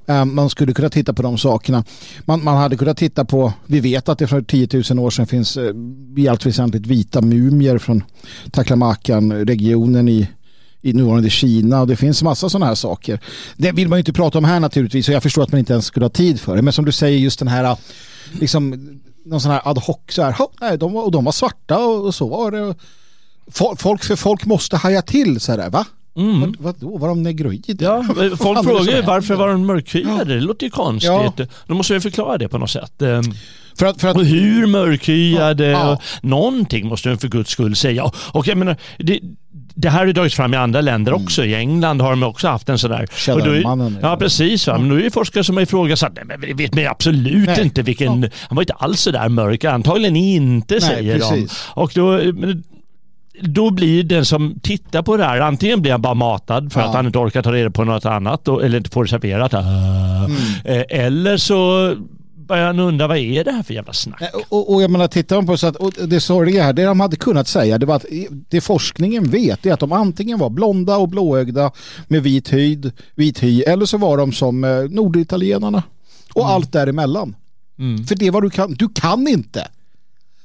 Eh, 0.08 0.24
man 0.24 0.50
skulle 0.50 0.74
kunna 0.74 0.88
titta 0.88 1.12
på 1.12 1.22
de 1.22 1.38
sakerna. 1.38 1.84
Man, 2.24 2.44
man 2.44 2.56
hade 2.56 2.76
kunnat 2.76 2.96
titta 2.96 3.24
på, 3.24 3.52
vi 3.66 3.80
vet 3.80 4.08
att 4.08 4.18
det 4.18 4.26
för 4.26 4.42
10 4.42 4.68
000 4.90 4.98
år 4.98 5.10
sedan 5.10 5.26
finns 5.26 5.56
eh, 5.56 5.74
i 6.16 6.28
allt 6.28 6.46
väsentligt 6.46 6.86
vita 6.86 7.20
mumier 7.20 7.78
från 7.78 8.04
Taklamakan-regionen 8.50 10.08
i 10.08 10.28
i 10.82 10.92
nuvarande 10.92 11.30
Kina 11.30 11.80
och 11.80 11.86
det 11.86 11.96
finns 11.96 12.22
massa 12.22 12.48
sådana 12.48 12.66
här 12.66 12.74
saker. 12.74 13.20
Det 13.56 13.72
vill 13.72 13.88
man 13.88 13.96
ju 13.96 14.00
inte 14.00 14.12
prata 14.12 14.38
om 14.38 14.44
här 14.44 14.60
naturligtvis 14.60 15.08
och 15.08 15.14
jag 15.14 15.22
förstår 15.22 15.42
att 15.42 15.52
man 15.52 15.58
inte 15.58 15.72
ens 15.72 15.84
skulle 15.84 16.04
ha 16.04 16.10
tid 16.10 16.40
för 16.40 16.56
det. 16.56 16.62
Men 16.62 16.72
som 16.72 16.84
du 16.84 16.92
säger 16.92 17.18
just 17.18 17.38
den 17.38 17.48
här 17.48 17.64
eh, 17.64 17.78
liksom 18.40 18.88
någon 19.24 19.40
sån 19.40 19.50
här 19.50 19.60
ad 19.64 19.80
hoc 19.80 19.98
så 20.08 20.22
här, 20.22 20.36
nej, 20.60 20.78
de, 20.78 20.96
och 20.96 21.10
de 21.12 21.24
var 21.24 21.32
svarta 21.32 21.78
och, 21.78 22.06
och 22.06 22.14
så 22.14 22.28
var 22.28 22.50
det. 22.50 22.74
Folk, 23.76 24.04
för 24.04 24.16
folk 24.16 24.46
måste 24.46 24.76
haja 24.76 25.02
till 25.02 25.40
så 25.40 25.52
här, 25.52 25.70
va? 25.70 25.86
Mm. 26.18 26.40
Vad, 26.40 26.57
vadå, 26.59 26.98
var 26.98 27.09
de 27.09 27.22
negroider? 27.22 27.85
Ja, 27.85 28.04
folk 28.38 28.64
frågar 28.64 28.96
ju 28.96 29.02
varför 29.02 29.35
var 29.35 29.48
de 29.48 29.66
mörkhyade? 29.66 30.35
Det 30.35 30.40
låter 30.40 30.66
ju 30.66 30.70
konstigt. 30.70 31.11
Ja. 31.37 31.46
Då 31.66 31.74
måste 31.74 31.94
vi 31.94 32.00
förklara 32.00 32.38
det 32.38 32.48
på 32.48 32.59
något 32.59 32.70
sätt. 32.70 33.02
Ehm, 33.02 33.22
för 33.78 33.87
att, 33.87 34.00
för 34.00 34.09
att... 34.09 34.16
Och 34.16 34.24
hur 34.24 34.66
mörkhyade? 34.66 35.66
Ja, 35.66 35.90
ja. 35.90 36.00
Någonting 36.22 36.88
måste 36.88 37.09
de 37.09 37.18
för 37.18 37.28
guds 37.28 37.50
skull 37.50 37.76
säga. 37.76 38.11
Och 38.33 38.46
jag 38.46 38.59
menar, 38.59 38.76
det, 38.98 39.20
det 39.74 39.90
här 39.90 40.07
har 40.07 40.12
dragits 40.12 40.37
fram 40.37 40.54
i 40.54 40.57
andra 40.57 40.81
länder 40.81 41.12
mm. 41.12 41.24
också. 41.24 41.44
I 41.44 41.54
England 41.54 42.00
har 42.00 42.11
de 42.11 42.22
också 42.22 42.48
haft 42.48 42.68
en 42.68 42.78
sådär. 42.78 43.07
Källarmannen. 43.16 43.98
Ja, 44.02 44.16
precis. 44.16 44.66
Va? 44.66 44.78
Men 44.78 44.88
då 44.88 44.94
är 44.94 45.02
det 45.02 45.11
forskare 45.11 45.44
som 45.44 45.57
har 45.57 45.62
ifrågasatt, 45.62 46.12
nej 46.14 46.24
men 46.26 46.40
vi 46.40 46.52
vet 46.52 46.74
man 46.74 46.87
absolut 46.87 47.46
nej. 47.46 47.62
inte 47.62 47.83
vilken, 47.83 48.22
ja. 48.22 48.28
han 48.48 48.57
var 48.57 48.62
inte 48.62 48.72
alls 48.72 49.00
sådär 49.00 49.28
mörk. 49.28 49.64
Antagligen 49.64 50.16
inte 50.16 50.74
nej, 50.74 50.81
säger 50.81 51.18
precis. 51.18 51.66
de. 51.74 51.81
Och 51.81 51.92
då, 51.94 52.20
då 53.40 53.70
blir 53.70 54.03
den 54.03 54.24
som 54.24 54.61
tittar 54.62 55.03
på 55.03 55.16
det 55.16 55.24
här, 55.24 55.40
antingen 55.40 55.83
blir 55.83 55.92
han 55.92 56.03
bara 56.03 56.14
matad 56.14 56.72
för 56.72 56.81
ja. 56.81 56.87
att 56.87 56.94
han 56.94 57.07
inte 57.07 57.18
orkar 57.18 57.42
ta 57.42 57.53
reda 57.53 57.70
på 57.70 57.85
något 57.85 58.07
annat 58.07 58.48
eller 58.48 58.77
inte 58.77 58.90
får 58.90 59.05
det 59.05 59.11
serverat. 59.11 59.53
Mm. 59.53 60.37
Eh, 60.64 60.85
eller 60.88 61.37
så 61.37 61.94
börjar 62.48 62.66
han 62.66 62.79
undra 62.79 63.07
vad 63.07 63.16
är 63.16 63.44
det 63.44 63.53
här 63.53 63.62
för 63.62 63.74
jävla 63.74 63.92
snack? 63.92 64.22
Och, 64.48 64.74
och 64.74 64.83
jag 64.83 64.90
menar, 64.90 65.09
tittar 65.09 65.37
man 65.37 65.46
på 65.46 65.57
så 65.57 65.66
att 65.66 65.77
och 65.77 65.92
det 66.09 66.20
sorgliga 66.20 66.62
här, 66.62 66.72
det 66.72 66.85
de 66.85 67.01
hade 67.01 67.16
kunnat 67.16 67.48
säga, 67.48 67.79
det 67.79 67.87
var 67.87 67.96
att 67.96 68.07
det 68.48 68.61
forskningen 68.61 69.31
vet 69.31 69.66
är 69.66 69.72
att 69.72 69.81
de 69.81 69.92
antingen 69.92 70.38
var 70.38 70.51
blonda 70.51 70.96
och 70.96 71.09
blåögda 71.09 71.72
med 72.09 72.22
vit 72.22 72.53
hyd, 72.53 72.92
vit 73.14 73.42
hy, 73.42 73.62
eller 73.62 73.87
så 73.87 73.98
var 73.98 74.16
de 74.16 74.33
som 74.33 74.64
eh, 74.64 74.70
norditalienarna. 74.70 75.83
Och 76.35 76.42
mm. 76.42 76.55
allt 76.55 76.72
däremellan. 76.72 77.37
Mm. 77.79 78.07
För 78.07 78.14
det 78.14 78.31
vad 78.31 78.42
du 78.42 78.51
kan, 78.51 78.74
du 78.74 78.88
kan 78.88 79.29
inte 79.29 79.68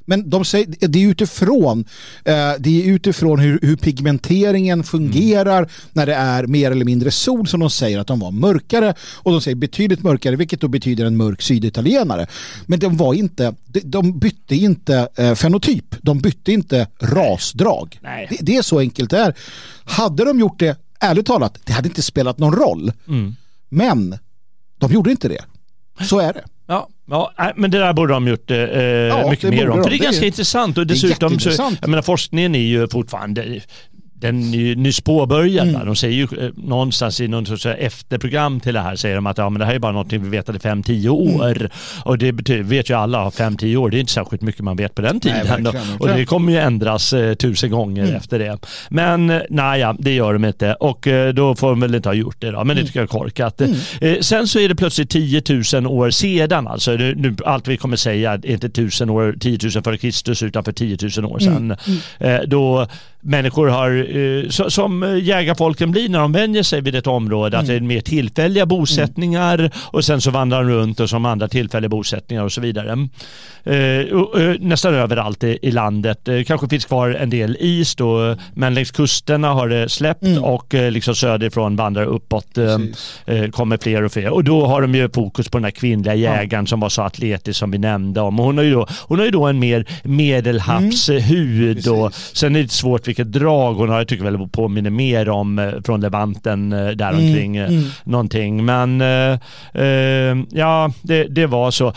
men 0.05 0.29
de 0.29 0.45
säger, 0.45 0.87
det 0.87 1.03
är 1.03 1.07
utifrån, 1.07 1.85
eh, 2.25 2.51
det 2.59 2.83
är 2.83 2.93
utifrån 2.93 3.39
hur, 3.39 3.59
hur 3.61 3.75
pigmenteringen 3.75 4.83
fungerar 4.83 5.57
mm. 5.57 5.69
när 5.91 6.05
det 6.05 6.15
är 6.15 6.47
mer 6.47 6.71
eller 6.71 6.85
mindre 6.85 7.11
sol 7.11 7.47
som 7.47 7.59
de 7.59 7.69
säger 7.69 7.99
att 7.99 8.07
de 8.07 8.19
var 8.19 8.31
mörkare 8.31 8.93
och 8.99 9.31
de 9.31 9.41
säger 9.41 9.55
betydligt 9.55 10.03
mörkare 10.03 10.35
vilket 10.35 10.61
då 10.61 10.67
betyder 10.67 11.05
en 11.05 11.17
mörk 11.17 11.41
syditalienare. 11.41 12.27
Men 12.65 12.79
de 12.79 12.97
var 12.97 13.13
inte, 13.13 13.55
de 13.83 14.19
bytte 14.19 14.55
inte 14.55 15.07
eh, 15.15 15.35
fenotyp, 15.35 15.95
de 16.01 16.19
bytte 16.19 16.51
inte 16.51 16.87
rasdrag. 16.99 17.99
Det, 18.01 18.37
det, 18.41 18.57
är 18.57 18.61
så 18.61 18.79
enkelt 18.79 19.09
det 19.09 19.17
är. 19.17 19.33
Hade 19.83 20.25
de 20.25 20.39
gjort 20.39 20.59
det, 20.59 20.77
ärligt 20.99 21.25
talat, 21.25 21.59
det 21.65 21.73
hade 21.73 21.87
inte 21.87 22.01
spelat 22.01 22.37
någon 22.37 22.53
roll. 22.53 22.91
Mm. 23.07 23.35
Men 23.69 24.17
de 24.77 24.91
gjorde 24.91 25.11
inte 25.11 25.27
det. 25.27 25.45
Så 26.01 26.19
är 26.19 26.33
det. 26.33 26.43
Ja, 26.67 26.89
ja, 27.05 27.53
men 27.55 27.71
det 27.71 27.77
där 27.79 27.93
borde 27.93 28.13
de 28.13 28.27
gjort 28.27 28.51
eh, 28.51 28.57
ja, 28.57 29.29
mycket 29.29 29.49
mer 29.49 29.69
om. 29.69 29.83
För 29.83 29.89
det 29.89 29.95
är 29.95 29.99
ganska 29.99 30.19
det 30.19 30.25
är, 30.25 30.27
intressant 30.27 30.77
och 30.77 30.87
dessutom 30.87 31.39
så, 31.39 31.49
jag 31.81 31.87
menar 31.89 32.01
forskningen 32.01 32.55
är 32.55 32.59
ju 32.59 32.87
fortfarande 32.87 33.61
den 34.23 34.53
är 34.53 34.57
ju 34.57 34.75
nyss 34.75 35.01
påbörjad. 35.01 35.67
Mm. 35.67 35.85
De 35.85 35.95
säger 35.95 36.13
ju 36.13 36.45
eh, 36.45 36.51
någonstans 36.55 37.21
i 37.21 37.27
någon 37.27 37.45
sorts 37.45 37.65
efterprogram 37.65 38.59
till 38.59 38.73
det 38.73 38.79
här 38.79 38.95
säger 38.95 39.15
de 39.15 39.27
att 39.27 39.37
ja, 39.37 39.49
men 39.49 39.59
det 39.59 39.65
här 39.65 39.75
är 39.75 39.79
bara 39.79 39.91
någonting 39.91 40.23
vi 40.23 40.29
vetade 40.29 40.59
5-10 40.59 40.99
mm. 40.99 41.11
år. 41.11 41.57
Mm. 41.57 41.71
Och 42.05 42.17
det 42.17 42.31
betyder, 42.31 42.63
vet 42.63 42.89
ju 42.89 42.93
alla, 42.93 43.29
5-10 43.29 43.75
år, 43.75 43.89
det 43.89 43.97
är 43.97 43.99
inte 43.99 44.11
särskilt 44.11 44.41
mycket 44.41 44.61
man 44.61 44.75
vet 44.75 44.95
på 44.95 45.01
den 45.01 45.19
tiden. 45.19 45.37
Nej, 45.37 45.63
verkligen. 45.63 45.97
Och 45.99 46.07
det 46.07 46.25
kommer 46.25 46.51
ju 46.51 46.57
ändras 46.57 47.13
eh, 47.13 47.33
tusen 47.33 47.71
gånger 47.71 48.03
mm. 48.03 48.15
efter 48.15 48.39
det. 48.39 48.57
Men 48.89 49.29
eh, 49.29 49.41
nej, 49.49 49.79
ja, 49.79 49.95
det 49.99 50.13
gör 50.13 50.33
de 50.33 50.45
inte. 50.45 50.73
Och 50.73 51.07
eh, 51.07 51.33
då 51.33 51.55
får 51.55 51.69
de 51.69 51.79
väl 51.79 51.95
inte 51.95 52.09
ha 52.09 52.13
gjort 52.13 52.41
det 52.41 52.51
då. 52.51 52.57
Men 52.57 52.67
det 52.67 52.73
mm. 52.73 52.85
tycker 52.85 52.99
jag 52.99 53.03
är 53.03 53.19
korkat. 53.19 53.61
Mm. 53.61 53.75
Eh, 54.01 54.19
sen 54.19 54.47
så 54.47 54.59
är 54.59 54.69
det 54.69 54.75
plötsligt 54.75 55.09
10 55.09 55.41
000 55.73 55.87
år 55.87 56.09
sedan. 56.09 56.67
Alltså, 56.67 56.91
nu, 56.91 57.35
allt 57.45 57.67
vi 57.67 57.77
kommer 57.77 57.95
säga 57.95 58.31
är 58.31 58.45
inte 58.45 58.67
1000 58.67 59.09
år, 59.09 59.35
10 59.39 59.59
000 59.75 59.83
före 59.83 59.97
Kristus 59.97 60.43
utan 60.43 60.63
för 60.63 60.71
10 60.71 60.97
000 61.17 61.25
år 61.25 61.39
sedan. 61.39 61.75
Eh, 62.19 62.39
då 62.47 62.87
människor 63.23 63.67
har, 63.67 63.89
eh, 64.13 64.49
som 64.49 65.19
jägarfolken 65.23 65.91
blir 65.91 66.09
när 66.09 66.19
de 66.19 66.31
vänjer 66.31 66.63
sig 66.63 66.81
vid 66.81 66.95
ett 66.95 67.07
område, 67.07 67.57
mm. 67.57 67.63
att 67.63 67.67
det 67.67 67.75
är 67.75 67.79
mer 67.79 68.01
tillfälliga 68.01 68.65
bosättningar 68.65 69.59
mm. 69.59 69.71
och 69.75 70.05
sen 70.05 70.21
så 70.21 70.31
vandrar 70.31 70.63
de 70.63 70.69
runt 70.69 70.99
och 70.99 71.09
som 71.09 71.25
andra 71.25 71.47
tillfälliga 71.47 71.89
bosättningar 71.89 72.43
och 72.43 72.51
så 72.51 72.61
vidare. 72.61 73.07
Eh, 73.63 74.05
nästan 74.59 74.93
överallt 74.93 75.43
i, 75.43 75.71
landet. 75.71 76.29
kanske 76.47 76.67
finns 76.67 76.85
kvar 76.85 77.09
en 77.09 77.29
del 77.29 77.57
is 77.59 77.95
då, 77.95 78.35
men 78.53 78.73
längs 78.73 78.91
kusterna 78.91 79.53
har 79.53 79.69
det 79.69 79.89
släppt 79.89 80.23
mm. 80.23 80.43
och 80.43 80.73
liksom 80.73 81.15
söderifrån 81.15 81.75
vandrar 81.75 82.05
uppåt 82.05 82.57
eh, 82.57 83.49
kommer 83.51 83.77
fler 83.77 84.03
och 84.03 84.11
fler. 84.11 84.29
Och 84.29 84.43
då 84.43 84.65
har 84.65 84.81
de 84.81 84.95
ju 84.95 85.09
fokus 85.09 85.49
på 85.49 85.57
den 85.57 85.63
här 85.63 85.71
kvinnliga 85.71 86.15
jägaren 86.15 86.63
ja. 86.63 86.69
som 86.69 86.79
var 86.79 86.89
så 86.89 87.01
atletisk 87.01 87.59
som 87.59 87.71
vi 87.71 87.77
nämnde 87.77 88.21
om. 88.21 88.39
Och 88.39 88.45
hon 88.45 88.57
har 88.57 88.63
ju 88.63 88.71
då, 88.71 88.87
hon 89.01 89.19
har 89.19 89.25
ju 89.25 89.31
då 89.31 89.45
en 89.45 89.59
mer 89.59 89.85
medelhavshud 90.03 91.87
mm. 91.87 91.99
och 91.99 92.13
sen 92.13 92.55
är 92.55 92.61
det 92.61 92.71
svårt 92.71 93.07
vilket 93.07 93.31
drag 93.31 93.73
hon. 93.73 93.89
Jag 93.97 94.07
tycker 94.07 94.23
väl 94.23 94.47
påminner 94.49 94.89
mer 94.89 95.29
om 95.29 95.59
eh, 95.59 95.71
från 95.85 96.01
Levanten 96.01 96.73
eh, 96.73 96.87
däromkring 96.89 97.57
mm. 97.57 97.73
mm. 97.73 97.89
någonting. 98.03 98.65
Men 98.65 98.99
ja, 100.49 100.91
det, 101.01 101.23
det 101.23 101.45
var 101.45 101.71
så. 101.71 101.93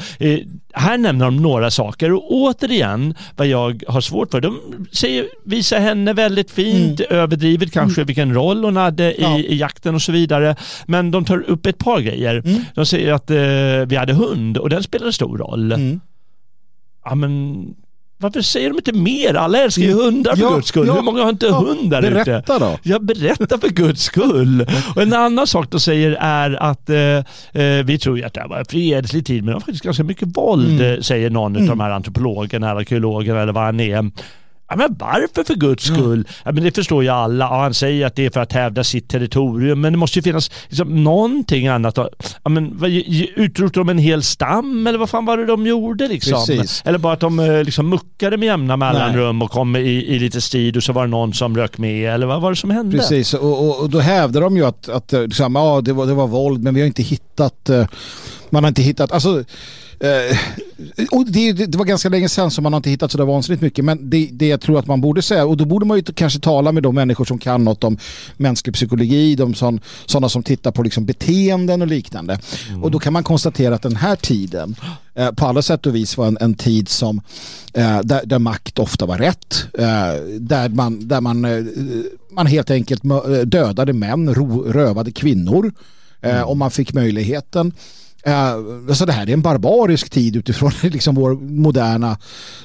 Här 0.75 0.99
nämner 0.99 1.25
de 1.25 1.37
några 1.37 1.71
saker 1.71 2.13
och 2.13 2.33
återigen 2.33 3.15
vad 3.37 3.47
jag 3.47 3.83
har 3.89 4.01
svårt 4.01 4.31
för. 4.31 4.41
De 4.41 4.59
säger, 4.93 5.27
visar 5.45 5.81
henne 5.81 6.13
väldigt 6.13 6.51
fint, 6.51 7.01
mm. 7.01 7.21
överdrivet 7.21 7.73
kanske 7.73 8.01
mm. 8.01 8.07
vilken 8.07 8.35
roll 8.35 8.65
hon 8.65 8.77
hade 8.77 9.15
i, 9.15 9.23
ja. 9.23 9.39
i, 9.39 9.57
jakten 9.57 9.95
och 9.95 10.03
så 10.03 10.13
vidare. 10.13 10.57
Men 10.87 11.11
de 11.11 11.25
tar 11.25 11.51
upp 11.51 11.67
ett 11.67 11.79
par 11.79 12.01
grejer. 12.01 12.43
Mm. 12.45 12.61
De 12.75 12.87
säger 12.87 13.13
att 13.13 13.31
vi 13.91 13.97
hade 13.97 14.13
hund 14.13 14.59
och 14.59 14.71
den 14.71 14.83
spelade 14.83 15.13
stor 15.13 15.39
roll. 15.39 15.73
Mm. 15.73 16.01
Ja 17.05 17.15
men 17.15 17.67
varför 18.19 18.41
säger 18.41 18.69
de 18.69 18.77
inte 18.77 18.93
mer? 18.93 19.35
Alla 19.35 19.59
älskar 19.59 19.83
ju 19.83 19.93
hundar 19.93 20.37
för 20.37 20.43
ja, 20.43 20.51
guds 20.51 20.69
skull. 20.69 20.87
Ja, 20.87 20.95
Hur 20.95 21.03
många 21.03 21.23
har 21.23 21.31
inte 21.31 21.47
ja, 21.47 21.59
hund 21.59 21.91
där 21.91 22.03
berätta 22.03 22.39
ute? 22.39 22.59
då. 22.59 22.79
Ja, 22.83 22.99
berätta 22.99 23.59
för 23.59 23.69
guds 23.69 24.03
skull. 24.03 24.67
Och 24.97 25.03
en 25.03 25.13
annan 25.13 25.47
sak 25.47 25.71
de 25.71 25.81
säger 25.81 26.17
är 26.21 26.63
att 26.63 26.91
eh, 26.91 26.99
eh, 27.63 27.85
vi 27.85 27.99
tror 27.99 28.19
ju 28.19 28.25
att 28.25 28.35
det 28.35 28.41
här 28.41 28.49
var 28.49 28.59
en 28.59 28.65
fredlig 28.65 29.27
tid, 29.27 29.37
men 29.37 29.47
det 29.47 29.53
var 29.53 29.61
faktiskt 29.61 29.85
ganska 29.85 30.05
mycket 30.05 30.37
våld, 30.37 30.81
mm. 30.81 31.03
säger 31.03 31.31
någon 31.31 31.57
mm. 31.57 31.71
av 31.71 31.77
de 31.77 31.81
här 31.83 31.91
antropologerna, 31.91 32.71
arkeologerna 32.71 33.43
eller 33.43 33.53
vad 33.53 33.65
han 33.65 33.81
är. 33.81 34.11
Ja, 34.69 34.77
men 34.77 34.97
varför 34.99 35.45
för 35.45 35.55
guds 35.55 35.85
skull? 35.85 36.29
Ja, 36.45 36.53
men 36.53 36.65
det 36.65 36.75
förstår 36.75 37.03
ju 37.03 37.09
alla. 37.09 37.45
Ja, 37.45 37.63
han 37.63 37.75
säger 37.75 38.07
att 38.07 38.17
det 38.17 38.27
är 38.27 38.31
för 38.31 38.41
att 38.41 38.53
hävda 38.53 38.85
sitt 38.85 39.09
territorium. 39.09 39.81
Men 39.81 39.93
det 39.93 39.99
måste 39.99 40.19
ju 40.19 40.23
finnas 40.23 40.51
liksom, 40.69 41.05
någonting 41.05 41.67
annat. 41.67 41.99
Ja, 42.43 42.51
men, 42.51 42.85
utrotade 43.37 43.81
de 43.81 43.89
en 43.89 43.99
hel 43.99 44.23
stam 44.23 44.87
eller 44.87 44.99
vad 44.99 45.11
fan 45.11 45.25
var 45.25 45.37
det 45.37 45.47
de 45.47 45.67
gjorde? 45.67 46.09
Liksom? 46.09 46.67
Eller 46.85 46.99
bara 46.99 47.13
att 47.13 47.21
de 47.21 47.41
eh, 47.41 47.65
liksom, 47.65 47.89
muckade 47.89 48.37
med 48.37 48.47
jämna 48.47 48.77
mellanrum 48.77 49.43
och 49.43 49.51
kom 49.51 49.77
i, 49.77 49.81
i 49.81 50.19
lite 50.19 50.41
strid 50.41 50.77
och 50.77 50.83
så 50.83 50.93
var 50.93 51.03
det 51.03 51.11
någon 51.11 51.35
som 51.35 51.57
rök 51.57 51.79
med. 51.79 52.15
Eller 52.15 52.27
vad 52.27 52.41
var 52.41 52.51
det 52.51 52.57
som 52.57 52.71
hände? 52.71 52.99
Precis, 52.99 53.35
och, 53.35 53.69
och, 53.69 53.81
och 53.81 53.91
då 53.91 53.99
hävdar 53.99 54.41
de 54.41 54.57
ju 54.57 54.67
att, 54.67 54.89
att 54.89 55.13
liksom, 55.13 55.55
ja, 55.55 55.81
det, 55.81 55.93
var, 55.93 56.07
det 56.07 56.15
var 56.15 56.27
våld 56.27 56.63
men 56.63 56.75
vi 56.75 56.81
har 56.81 56.87
inte 56.87 57.03
hittat 57.03 57.69
eh, 57.69 57.87
man 58.51 58.65
har 58.65 58.69
inte 58.69 58.83
hittat, 58.83 59.13
alltså 59.13 59.39
Eh, 59.39 59.45
och 61.11 61.27
det, 61.27 61.53
det, 61.53 61.79
var 61.79 61.85
ganska 61.85 62.09
länge 62.09 62.29
sedan 62.29 62.51
som 62.51 62.63
man 62.63 62.73
har 62.73 62.77
inte 62.77 62.91
hittat 62.91 63.13
så 63.13 63.19
där 63.19 63.25
vansinnigt 63.25 63.63
mycket. 63.63 63.85
Men 63.85 64.11
det, 64.11 64.29
det 64.33 64.47
jag 64.47 64.61
tror 64.61 64.79
att 64.79 64.87
man 64.87 65.01
borde 65.01 65.23
säga, 65.23 65.47
och 65.47 65.57
då 65.57 65.65
borde 65.65 65.87
man 65.87 65.97
ju 65.97 66.03
kanske 66.03 66.41
tala 66.41 66.73
med 66.73 66.83
de 66.83 66.95
människor 66.95 67.25
som 67.25 67.39
kan 67.39 67.65
något 67.65 67.85
om 67.85 67.99
mänsklig 68.37 68.75
psykologi, 68.75 69.35
de 69.35 69.55
som, 69.55 69.81
sådana 70.07 70.29
som 70.29 70.43
tittar 70.43 70.71
på 70.71 70.83
liksom 70.83 71.05
beteenden 71.05 71.83
och 71.83 71.89
liknande. 71.89 72.39
Mm. 72.69 72.85
Och 72.85 72.91
då 72.91 72.99
kan 72.99 73.13
man 73.13 73.25
konstatera 73.25 73.75
att 73.75 73.83
den 73.83 73.97
här 73.97 74.17
tiden 74.17 74.77
eh, 75.15 75.31
på 75.31 75.47
alla 75.47 75.63
sätt 75.63 75.87
och 75.87 75.95
vis 75.95 76.17
var 76.17 76.27
en, 76.27 76.39
en 76.41 76.55
tid 76.55 76.89
som 76.89 77.21
eh, 77.75 78.01
där, 78.01 78.27
där, 78.27 78.39
makt 78.39 78.79
ofta 78.79 79.07
var 79.07 79.19
rätt. 79.19 79.67
Eh, 79.79 79.87
där 80.39 80.69
man, 80.69 81.09
där 81.09 81.21
man, 81.21 81.45
eh, 81.45 81.65
man 82.31 82.47
helt 82.47 82.71
enkelt 82.71 83.03
dödade 83.45 83.93
män, 83.93 84.35
ro, 84.35 84.63
rövade 84.63 85.13
kvinnor. 85.13 85.73
Eh, 86.21 86.37
mm. 86.37 86.49
Om 86.49 86.59
man 86.59 86.71
fick 86.71 86.93
möjligheten. 86.93 87.73
Eh, 88.27 88.53
alltså 88.89 89.07
det 89.07 89.13
här 89.13 89.29
är 89.29 89.33
en 89.33 89.43
barbarisk 89.43 90.11
tid 90.11 90.37
utifrån 90.37 90.73
liksom 90.83 91.15
vår 91.15 91.35
moderna 91.35 92.19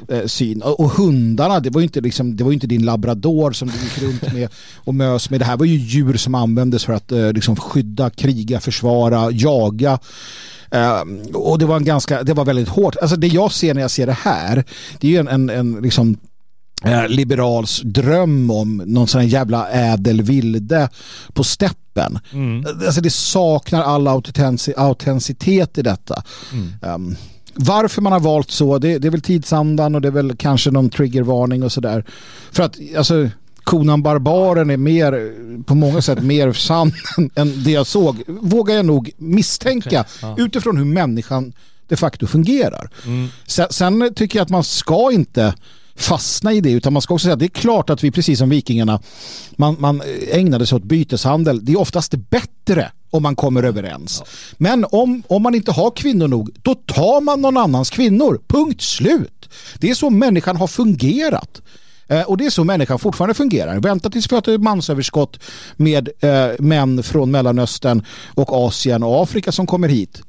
eh, 0.10 0.26
syn. 0.26 0.62
Och, 0.62 0.80
och, 0.80 0.91
hundarna, 0.91 1.60
det 1.60 1.69
var 1.69 1.82
ju 1.82 1.84
inte, 1.84 2.02
liksom, 2.02 2.36
det 2.36 2.43
var 2.43 2.52
inte 2.52 2.67
din 2.67 2.86
labrador 2.86 3.52
som 3.52 3.67
du 3.67 3.74
gick 3.74 4.02
runt 4.02 4.34
med 4.34 4.50
och 4.76 4.95
mös 4.95 5.30
med. 5.30 5.39
Det 5.41 5.45
här 5.45 5.58
var 5.58 5.65
ju 5.65 5.76
djur 5.76 6.17
som 6.17 6.36
användes 6.36 6.86
för 6.86 6.93
att 6.93 7.12
eh, 7.12 7.34
liksom 7.34 7.56
skydda, 7.56 8.10
kriga, 8.10 8.60
försvara, 8.60 9.32
jaga. 9.32 10.00
Eh, 10.71 11.02
och 11.34 11.60
det 11.60 11.65
var 11.65 11.78
en 11.78 11.86
ganska, 11.86 12.24
det 12.24 12.34
var 12.34 12.45
väldigt 12.45 12.69
hårt. 12.69 12.95
Alltså 13.02 13.15
det 13.15 13.28
jag 13.28 13.52
ser 13.52 13.74
när 13.74 13.82
jag 13.82 13.91
ser 13.91 14.06
det 14.06 14.17
här, 14.21 14.63
det 15.00 15.08
är 15.08 15.12
ju 15.12 15.17
en, 15.17 15.28
en, 15.28 15.50
en 15.50 15.82
liksom 15.82 16.17
Eh, 16.86 17.08
liberals 17.08 17.82
dröm 17.84 18.52
om 18.52 18.84
någon 18.86 19.08
sån 19.08 19.22
här 19.22 19.28
jävla 19.28 19.70
ädel 19.70 20.22
vilde 20.22 20.89
på 21.34 21.44
steppen. 21.44 22.20
Mm. 22.34 22.65
Alltså 22.86 23.02
det 23.02 23.10
saknar 23.10 23.82
all 23.82 24.08
autenticitet 24.78 25.78
i 25.78 25.82
detta. 25.82 26.24
Mm. 26.54 26.96
Um, 26.96 27.15
varför 27.56 28.02
man 28.02 28.12
har 28.12 28.20
valt 28.20 28.52
så, 28.52 28.78
det, 28.78 28.98
det, 28.98 29.08
är 29.08 29.12
väl 29.12 29.22
tidsandan 29.22 29.96
och 29.96 30.02
det 30.02 30.08
är 30.08 30.12
väl 30.12 30.36
kanske 30.38 30.72
någon 30.72 30.89
triggervarning 30.89 31.63
och 31.63 31.72
sådär. 31.72 32.06
För 32.52 32.63
att 32.63 32.78
alltså 32.98 33.30
konan 33.63 34.04
Barbaren 34.04 34.70
är 34.70 34.78
mer, 34.78 35.34
på 35.63 35.76
många 35.76 36.02
sätt 36.02 36.24
mer 36.24 36.54
sann 36.54 36.94
än 37.36 37.63
det 37.63 37.72
jag 37.72 37.88
såg. 37.88 38.24
Vågar 38.28 38.76
jag 38.76 38.86
nog 38.86 39.12
misstänka 39.17 40.06
utifrån 40.38 40.78
hur 40.78 40.86
människan 40.86 41.54
de 41.88 41.96
facto 41.96 42.28
fungerar. 42.28 42.89
Mm. 43.06 43.28
Sen, 43.48 43.67
sen, 43.70 44.13
tycker 44.15 44.39
jag 44.39 44.44
att 44.44 44.50
man 44.50 44.63
ska 44.63 45.12
inte 45.12 45.54
fastna 46.01 46.53
i 46.53 46.61
det 46.61 46.71
utan 46.71 46.93
man 46.93 47.01
ska 47.01 47.13
också 47.13 47.23
säga 47.23 47.33
att 47.33 47.39
det 47.39 47.45
är 47.45 47.47
klart 47.47 47.89
att 47.89 48.03
vi 48.03 48.11
precis 48.11 48.39
som 48.39 48.49
vikingarna 48.49 48.99
man, 49.55 49.75
man 49.79 50.01
ägnade 50.31 50.65
sig 50.65 50.75
åt 50.75 50.83
byteshandel. 50.83 51.65
Det 51.65 51.71
är 51.71 51.79
oftast 51.79 52.13
bättre 52.15 52.91
om 53.09 53.23
man 53.23 53.35
kommer 53.35 53.63
överens. 53.63 54.21
Ja. 54.25 54.31
Men 54.57 54.85
om, 54.91 55.23
om 55.27 55.43
man 55.43 55.55
inte 55.55 55.71
har 55.71 55.91
kvinnor 55.91 56.27
nog 56.27 56.49
då 56.61 56.75
tar 56.75 57.21
man 57.21 57.41
någon 57.41 57.57
annans 57.57 57.89
kvinnor. 57.89 58.41
Punkt 58.47 58.81
slut. 58.81 59.49
Det 59.79 59.89
är 59.89 59.95
så 59.95 60.09
människan 60.09 60.55
har 60.55 60.67
fungerat. 60.67 61.61
Eh, 62.07 62.21
och 62.21 62.37
det 62.37 62.45
är 62.45 62.49
så 62.49 62.63
människan 62.63 62.99
fortfarande 62.99 63.33
fungerar. 63.33 63.79
Vänta 63.79 64.09
tills 64.09 64.31
vi 64.31 64.35
har 64.35 64.49
ett 64.49 64.61
mansöverskott 64.61 65.39
med 65.75 66.09
eh, 66.19 66.47
män 66.59 67.03
från 67.03 67.31
Mellanöstern 67.31 68.05
och 68.33 68.53
Asien 68.67 69.03
och 69.03 69.23
Afrika 69.23 69.51
som 69.51 69.67
kommer 69.67 69.87
hit. 69.87 70.21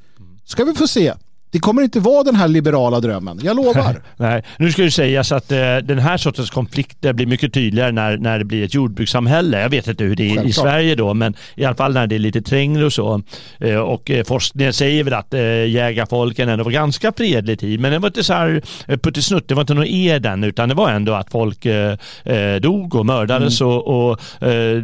Ska 0.44 0.64
vi 0.64 0.74
få 0.74 0.88
se 0.88 1.14
det 1.52 1.58
kommer 1.58 1.82
inte 1.82 2.00
vara 2.00 2.22
den 2.22 2.36
här 2.36 2.48
liberala 2.48 3.00
drömmen, 3.00 3.40
jag 3.42 3.56
lovar. 3.56 4.02
Nej, 4.16 4.42
nu 4.58 4.72
ska 4.72 4.82
det 4.82 4.90
sägas 4.90 5.32
att 5.32 5.52
eh, 5.52 5.58
den 5.76 5.98
här 5.98 6.16
sortens 6.16 6.50
konflikter 6.50 7.12
blir 7.12 7.26
mycket 7.26 7.52
tydligare 7.54 7.92
när, 7.92 8.16
när 8.16 8.38
det 8.38 8.44
blir 8.44 8.64
ett 8.64 8.74
jordbrukssamhälle. 8.74 9.60
Jag 9.60 9.68
vet 9.68 9.88
inte 9.88 10.04
hur 10.04 10.16
det 10.16 10.22
är 10.22 10.28
Självklart. 10.28 10.46
i 10.46 10.52
Sverige 10.52 10.94
då, 10.94 11.14
men 11.14 11.34
i 11.54 11.64
alla 11.64 11.74
fall 11.74 11.92
när 11.92 12.06
det 12.06 12.14
är 12.14 12.18
lite 12.18 12.42
trängre 12.42 12.84
och 12.84 12.92
så. 12.92 13.22
Eh, 13.58 13.76
och 13.76 14.10
eh, 14.10 14.24
forskningen 14.24 14.72
säger 14.72 15.04
väl 15.04 15.14
att 15.14 15.34
eh, 15.34 15.40
jägarfolken 15.66 16.48
ändå 16.48 16.64
var 16.64 16.70
ganska 16.70 17.12
fredlig 17.12 17.58
tid, 17.58 17.80
men 17.80 17.92
det 17.92 17.98
var 17.98 18.08
inte 18.08 18.24
så 18.24 18.32
här 18.32 18.62
eh, 18.86 18.98
puttisnutt, 18.98 19.48
det 19.48 19.54
var 19.54 19.60
inte 19.60 19.74
någon 19.74 19.86
eden, 19.86 20.44
utan 20.44 20.68
det 20.68 20.74
var 20.74 20.90
ändå 20.90 21.12
att 21.12 21.30
folk 21.30 21.66
eh, 21.66 21.96
eh 22.24 22.56
dog 22.60 22.94
och 22.94 23.06
mördades 23.06 23.60
mm. 23.60 23.72
och, 23.72 24.10
och 24.10 24.18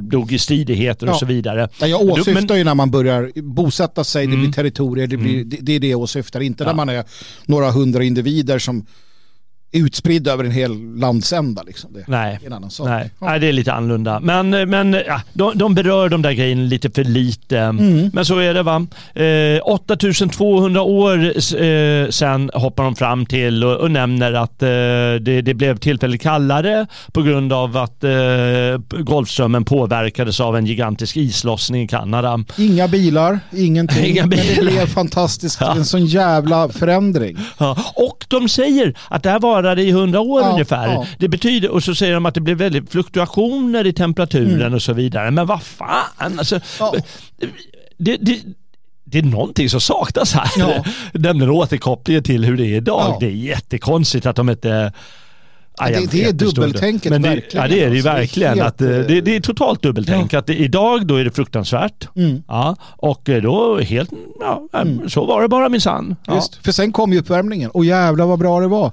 dog 0.01 0.33
i 0.33 0.39
stridigheter 0.39 1.07
ja. 1.07 1.13
och 1.13 1.19
så 1.19 1.27
vidare. 1.27 1.69
jag 1.81 2.01
åsyftar 2.01 2.49
men, 2.49 2.59
ju 2.59 2.65
när 2.65 2.75
man 2.75 2.91
börjar 2.91 3.43
bosätta 3.43 4.05
sig, 4.05 4.27
det 4.27 4.29
blir 4.29 4.39
mm. 4.39 4.53
territorier, 4.53 5.07
det, 5.07 5.17
blir, 5.17 5.35
mm. 5.35 5.49
det, 5.49 5.57
det 5.61 5.73
är 5.73 5.81
det 5.81 5.89
jag 5.89 6.01
åsyftar, 6.01 6.41
inte 6.41 6.58
inte 6.59 6.65
ja. 6.65 6.69
när 6.69 6.77
man 6.77 6.89
är 6.89 7.05
några 7.47 7.71
hundra 7.71 8.05
individer 8.05 8.59
som 8.59 8.87
utspridd 9.73 10.29
över 10.29 10.45
en 10.45 10.51
hel 10.51 10.99
landsända. 10.99 11.63
Liksom. 11.63 11.93
Det 11.93 12.05
Nej. 12.07 12.39
är 12.43 12.47
en 12.47 12.53
annan 12.53 12.71
sak. 12.71 12.89
Nej. 12.89 13.11
Ja. 13.21 13.27
Nej, 13.27 13.41
det 13.41 13.47
är 13.47 13.53
lite 13.53 13.73
annorlunda. 13.73 14.21
Men, 14.21 14.51
men 14.51 14.93
ja, 15.07 15.21
de, 15.33 15.59
de 15.59 15.75
berör 15.75 16.09
de 16.09 16.23
där 16.23 16.33
grejerna 16.33 16.63
lite 16.63 16.91
för 16.91 17.05
lite. 17.05 17.59
Mm. 17.59 18.11
Men 18.13 18.25
så 18.25 18.39
är 18.39 18.55
det 18.55 18.63
va. 18.63 18.87
Eh, 19.15 19.61
8200 19.65 20.83
år 20.83 21.25
eh, 21.63 22.09
sen 22.11 22.51
hoppar 22.55 22.85
de 22.85 22.97
fram 22.97 23.27
till 23.27 23.65
och, 23.65 23.77
och 23.77 23.91
nämner 23.91 24.33
att 24.33 24.63
eh, 24.63 24.69
det, 25.21 25.43
det, 25.43 25.55
blev 25.55 25.79
tillfälligt 25.79 26.23
kallare 26.23 26.87
på 27.13 27.23
grund 27.23 27.53
av 27.53 27.77
att 27.77 28.05
eh, 28.05 28.11
Golfströmmen 29.03 29.65
påverkades 29.65 30.41
av 30.41 30.57
en 30.57 30.67
gigantisk 30.67 31.17
islossning 31.17 31.83
i 31.83 31.89
Kanada. 31.89 32.45
Inga 32.59 32.89
bilar, 32.89 33.41
ingenting. 33.53 34.05
Inga 34.07 34.27
bilar. 34.27 34.45
Men 34.45 34.67
det 34.67 34.73
blev 34.73 34.87
fantastiskt. 34.87 35.59
Ja. 35.61 35.75
En 35.77 35.85
sån 35.85 36.07
jävla 36.07 36.69
förändring. 36.69 37.37
Och 37.95 38.27
de 38.29 38.49
säger 38.49 38.95
att 39.09 39.23
det 39.23 39.31
här 39.31 39.41
var 39.41 39.58
varade 39.63 39.83
i 39.83 39.91
hundra 39.91 40.21
år 40.21 40.41
Ja, 40.43 40.51
ungefär. 40.53 40.87
ja. 40.93 41.07
Det 41.19 41.29
betyder, 41.29 41.71
och 41.71 41.83
så 41.83 41.95
säger 41.95 42.15
de 42.15 42.27
att 42.27 42.35
det 42.35 42.41
blir 42.41 42.55
väldigt 42.55 42.91
fluktuationer 42.93 43.87
i 43.87 43.93
temperaturen 43.93 44.61
Mm. 44.61 44.75
och 44.75 44.83
så 44.83 44.93
vidare. 44.93 45.31
Men 45.31 45.47
vad 45.47 45.63
fan, 45.63 46.39
alltså, 46.39 46.61
Ja. 46.79 46.95
det, 47.99 48.17
det, 48.21 48.39
det 49.05 49.19
är 49.19 49.23
någonting 49.23 49.71
som 49.71 49.81
saknas 49.81 50.33
här. 50.35 50.51
Ja. 50.59 50.85
Nämligen 51.13 51.51
återkopplingen 51.51 52.23
till 52.23 52.45
hur 52.45 52.57
det 52.57 52.65
är 52.67 52.77
idag. 52.77 53.17
Det 53.21 53.27
är 53.27 53.31
jättekonstigt 53.31 54.27
att 54.27 54.37
de 54.37 54.51
inte 54.51 54.93
Ja, 55.81 55.89
Det- 55.89 56.11
det 56.11 56.25
är 56.25 56.33
dubbeltänket. 56.33 57.11
Men 57.11 57.23
det, 57.23 57.29
verkligen, 57.29 57.63
Ja 57.63 57.69
det 57.69 57.83
är 57.85 57.91
det 57.91 57.97
ju 57.97 58.09
alltså. 58.09 58.41
Det 58.41 58.47
är 58.47 58.55
verkligen. 58.55 58.63
att, 58.67 58.81
eh, 58.81 58.89
det, 58.89 59.21
det 59.21 59.37
är 59.37 59.41
totalt 59.41 59.83
dubbeltänk. 59.83 60.33
Ja. 60.33 60.39
Att 60.39 60.51
idag 60.51 61.07
då 61.07 61.17
är 61.17 61.25
det 61.25 61.31
fruktansvärt. 61.31 62.09
Mm. 62.17 62.43
Ja, 62.49 62.77
och 62.83 63.29
eh, 63.29 63.43
då 63.43 63.79
helt, 63.81 64.11
ja, 64.41 64.69
så 65.09 65.25
var 65.27 65.43
det 65.43 65.49
bara 65.49 65.69
minsann. 65.69 66.17
Ja. 66.27 66.43
För 66.65 66.73
sen 66.73 66.93
kom 66.93 67.13
ju 67.13 67.19
uppvärmningen 67.19 67.71
och 67.71 67.85
jävlar 67.85 68.27
vad 68.27 68.39
bra 68.39 68.61
det 68.61 68.69
var. 68.69 68.93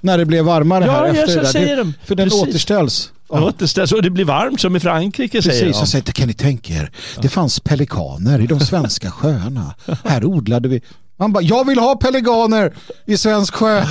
När 0.00 0.18
det 0.18 0.24
blev 0.24 0.44
varmare 0.44 0.84
Ja, 0.84 0.92
här 0.92 1.06
ja, 1.06 1.12
efter 1.14 1.26
så 1.26 1.34
det 1.34 1.40
där. 1.42 1.52
säger 1.52 1.76
det, 1.76 1.82
de. 1.82 1.94
För 2.04 2.14
den 2.14 2.28
Precis. 2.28 2.42
återställs. 2.42 3.12
Det 3.28 3.34
återställs 3.40 3.92
och 3.92 4.02
det 4.02 4.10
blir 4.10 4.24
varmt 4.24 4.60
som 4.60 4.76
i 4.76 4.80
Frankrike 4.80 5.42
säger 5.42 5.60
Precis, 5.60 5.76
de. 5.76 5.82
och 5.82 5.88
säger 5.88 6.04
kan 6.04 6.26
ni 6.28 6.34
tänka 6.34 6.72
er, 6.74 6.90
det 7.22 7.28
fanns 7.28 7.60
pelikaner 7.60 8.40
i 8.40 8.46
de 8.46 8.60
svenska 8.60 9.10
sjöarna. 9.20 9.74
Här 10.04 10.24
odlade 10.24 10.68
vi. 10.68 10.80
Man 11.18 11.32
bara, 11.32 11.42
jag 11.44 11.66
vill 11.66 11.78
ha 11.78 11.96
pelikaner 11.96 12.72
i 13.06 13.16
svensk 13.16 13.54
sjö 13.54 13.82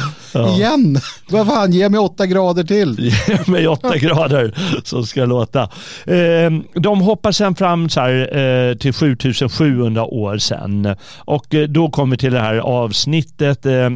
igen. 0.55 0.97
Vad 1.29 1.47
fan, 1.47 1.71
ge 1.73 1.89
mig 1.89 1.99
åtta 1.99 2.25
grader 2.25 2.63
till. 2.63 3.13
med 3.47 3.67
8 3.67 3.97
grader 3.97 4.53
som 4.83 5.05
ska 5.05 5.25
låta. 5.25 5.61
Eh, 6.05 6.51
de 6.73 7.01
hoppar 7.01 7.31
sen 7.31 7.55
fram 7.55 7.89
så 7.89 7.99
här, 7.99 8.37
eh, 8.37 8.75
till 8.77 8.93
7700 8.93 10.03
år 10.05 10.37
sen 10.37 10.95
och 11.17 11.55
eh, 11.55 11.67
då 11.67 11.89
kommer 11.89 12.11
vi 12.11 12.17
till 12.17 12.33
det 12.33 12.39
här 12.41 12.55
avsnittet 12.57 13.65
eh, 13.65 13.89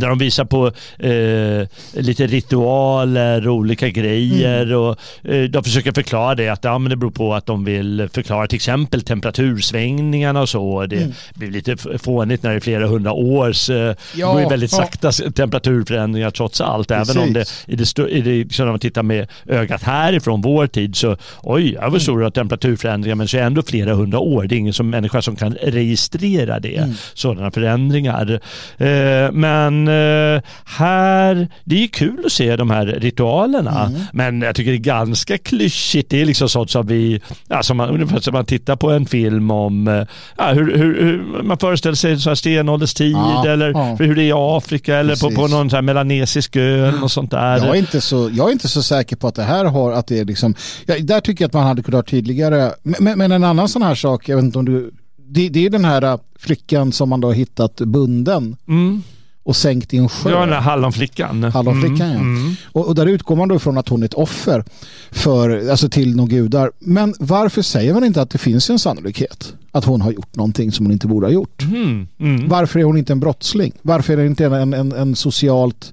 där 0.00 0.08
de 0.08 0.18
visar 0.18 0.44
på 0.44 0.66
eh, 0.98 1.68
lite 2.02 2.26
ritualer 2.26 3.48
och 3.48 3.54
olika 3.54 3.88
grejer 3.88 4.72
och 4.74 4.96
eh, 5.24 5.42
de 5.44 5.64
försöker 5.64 5.92
förklara 5.92 6.34
det 6.34 6.48
att 6.48 6.64
ja, 6.64 6.78
men 6.78 6.90
det 6.90 6.96
beror 6.96 7.10
på 7.10 7.34
att 7.34 7.46
de 7.46 7.64
vill 7.64 8.08
förklara 8.12 8.46
till 8.46 8.56
exempel 8.56 9.02
temperatursvängningarna 9.02 10.40
och 10.40 10.48
så. 10.48 10.86
Det 10.86 11.12
blir 11.34 11.50
lite 11.50 11.76
fånigt 11.98 12.42
när 12.42 12.50
det 12.50 12.56
är 12.56 12.60
flera 12.60 12.86
hundra 12.86 13.12
års, 13.12 13.70
eh, 13.70 13.76
det 13.76 13.96
Ja, 14.16 14.32
går 14.32 14.40
ju 14.42 14.48
väldigt 14.48 14.72
ja. 14.72 14.78
sakta 14.78 15.08
s- 15.08 15.22
temperaturförändringar 15.34 16.30
trots 16.30 16.60
allt. 16.60 16.90
Även 16.90 17.18
om 17.18 17.32
det 17.32 17.40
Precis. 17.40 17.64
i 17.66 17.76
det, 18.02 18.08
i 18.10 18.20
det 18.20 18.30
liksom 18.44 18.64
när 18.66 18.72
man 18.72 18.80
tittar 18.80 19.02
med 19.02 19.26
ögat 19.46 19.82
härifrån 19.82 20.40
vår 20.42 20.66
tid 20.66 20.96
så 20.96 21.16
oj, 21.42 21.72
det 21.80 21.88
var 21.88 21.98
stora 21.98 22.30
temperaturförändringar 22.30 23.14
men 23.14 23.28
så 23.28 23.36
är 23.36 23.40
det 23.40 23.46
ändå 23.46 23.62
flera 23.62 23.94
hundra 23.94 24.18
år. 24.18 24.44
Det 24.46 24.54
är 24.54 24.58
ingen 24.58 24.72
som, 24.72 24.90
människa 24.90 25.22
som 25.22 25.36
kan 25.36 25.54
registrera 25.62 26.60
det, 26.60 26.88
sådana 27.14 27.50
förändringar. 27.50 28.40
Eh, 28.78 29.32
men 29.32 29.87
eh, 29.88 30.42
här, 30.64 31.48
det 31.64 31.76
är 31.76 31.80
ju 31.80 31.88
kul 31.88 32.22
att 32.26 32.32
se 32.32 32.56
de 32.56 32.70
här 32.70 32.86
ritualerna 32.86 33.90
men 34.12 34.42
jag 34.42 34.54
tycker 34.54 34.70
det 34.70 34.76
är 34.76 34.78
ganska 34.78 35.38
klyschigt. 35.38 36.10
Det 36.10 36.20
är 36.20 36.26
liksom 36.26 36.48
sånt 36.48 36.70
som 36.70 36.86
vi, 36.86 37.20
som 37.62 37.76
man, 37.76 37.88
ungefär 37.90 38.20
som 38.20 38.32
man 38.32 38.44
tittar 38.44 38.76
på 38.76 38.90
en 38.90 39.06
film 39.06 39.50
om 39.50 39.88
eh, 39.88 40.02
ja, 40.38 40.52
hur, 40.52 40.76
hur, 40.76 41.02
hur 41.02 41.42
man 41.42 41.58
föreställer 41.58 41.96
sig 41.96 42.20
så 42.20 42.30
här 42.30 42.34
stenålderstid 42.34 43.12
Ja, 43.12 43.46
eller 43.48 43.70
ja. 43.70 43.96
hur 43.98 44.14
det 44.14 44.22
är 44.22 44.26
i 44.26 44.32
Afrika 44.34 44.96
eller 44.96 45.16
på, 45.16 45.30
på 45.30 45.46
någon 45.48 45.70
så 45.70 45.76
här 45.76 45.82
melanesisk 45.82 46.56
ö 46.56 46.92
något 47.00 47.12
sånt 47.12 47.30
där. 47.30 47.56
Jag 47.56 47.68
är, 47.68 47.74
inte 47.78 48.00
så, 48.00 48.30
jag 48.32 48.48
är 48.48 48.52
inte 48.52 48.68
så 48.68 48.82
säker 48.82 49.16
på 49.16 49.28
att 49.28 49.34
det 49.34 49.42
här 49.42 49.64
har, 49.64 49.92
att 49.92 50.06
det 50.06 50.18
är 50.18 50.24
liksom, 50.24 50.54
ja, 50.86 50.94
där 51.00 51.20
tycker 51.20 51.44
jag 51.44 51.48
att 51.48 51.52
man 51.54 51.66
hade 51.66 51.82
kunnat 51.82 51.98
ha 51.98 52.10
tydligare, 52.10 52.72
men, 52.82 53.18
men- 53.18 53.32
en 53.32 53.44
annan 53.44 53.68
sån 53.68 53.82
här 53.82 53.94
sak, 53.94 54.28
jag 54.28 54.36
vet 54.36 54.44
inte 54.44 54.58
om 54.58 54.64
du, 54.64 54.90
det, 55.28 55.48
det 55.48 55.66
är 55.66 55.70
den 55.70 55.84
här 55.84 56.18
flickan 56.38 56.92
som 56.92 57.08
man 57.08 57.20
då 57.20 57.28
har 57.28 57.34
hittat 57.34 57.76
bunden 57.76 58.56
Mm. 58.68 59.02
Och 59.48 59.56
sänkt 59.56 59.94
i 59.94 59.96
en 59.96 60.08
sjö. 60.08 60.30
Ja, 60.30 60.40
den 60.40 60.48
där 60.48 60.60
hallonflickan. 60.60 61.44
Hallonflickan, 61.44 62.10
Mm. 62.10 62.48
ja. 62.48 62.80
Och, 62.80 62.86
och 62.88 62.94
där 62.94 63.06
utgår 63.06 63.36
man 63.36 63.48
då 63.48 63.56
ifrån 63.56 63.78
att 63.78 63.88
hon 63.88 64.02
är 64.02 64.06
ett 64.06 64.14
offer 64.14 64.64
för, 65.10 65.70
alltså 65.70 65.88
till 65.88 66.16
några 66.16 66.28
gudar. 66.30 66.70
Men 66.78 67.14
varför 67.18 67.62
säger 67.62 67.94
man 67.94 68.04
inte 68.04 68.22
att 68.22 68.30
det 68.30 68.38
finns 68.38 68.70
en 68.70 68.78
sannolikhet 68.78 69.54
att 69.72 69.84
hon 69.84 70.00
har 70.00 70.12
gjort 70.12 70.36
någonting 70.36 70.72
som 70.72 70.86
hon 70.86 70.92
inte 70.92 71.06
borde 71.06 71.26
ha 71.26 71.32
gjort? 71.32 71.62
Mm. 71.62 72.06
Mm. 72.20 72.48
Varför 72.48 72.80
är 72.80 72.84
hon 72.84 72.96
inte 72.98 73.12
en 73.12 73.20
brottsling? 73.20 73.72
Varför 73.82 74.12
är 74.12 74.16
det 74.16 74.26
inte 74.26 74.44
en, 74.44 74.74
en, 74.74 74.92
en 74.92 75.16
socialt, 75.16 75.92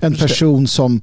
en 0.00 0.14
person 0.14 0.66
som 0.66 1.00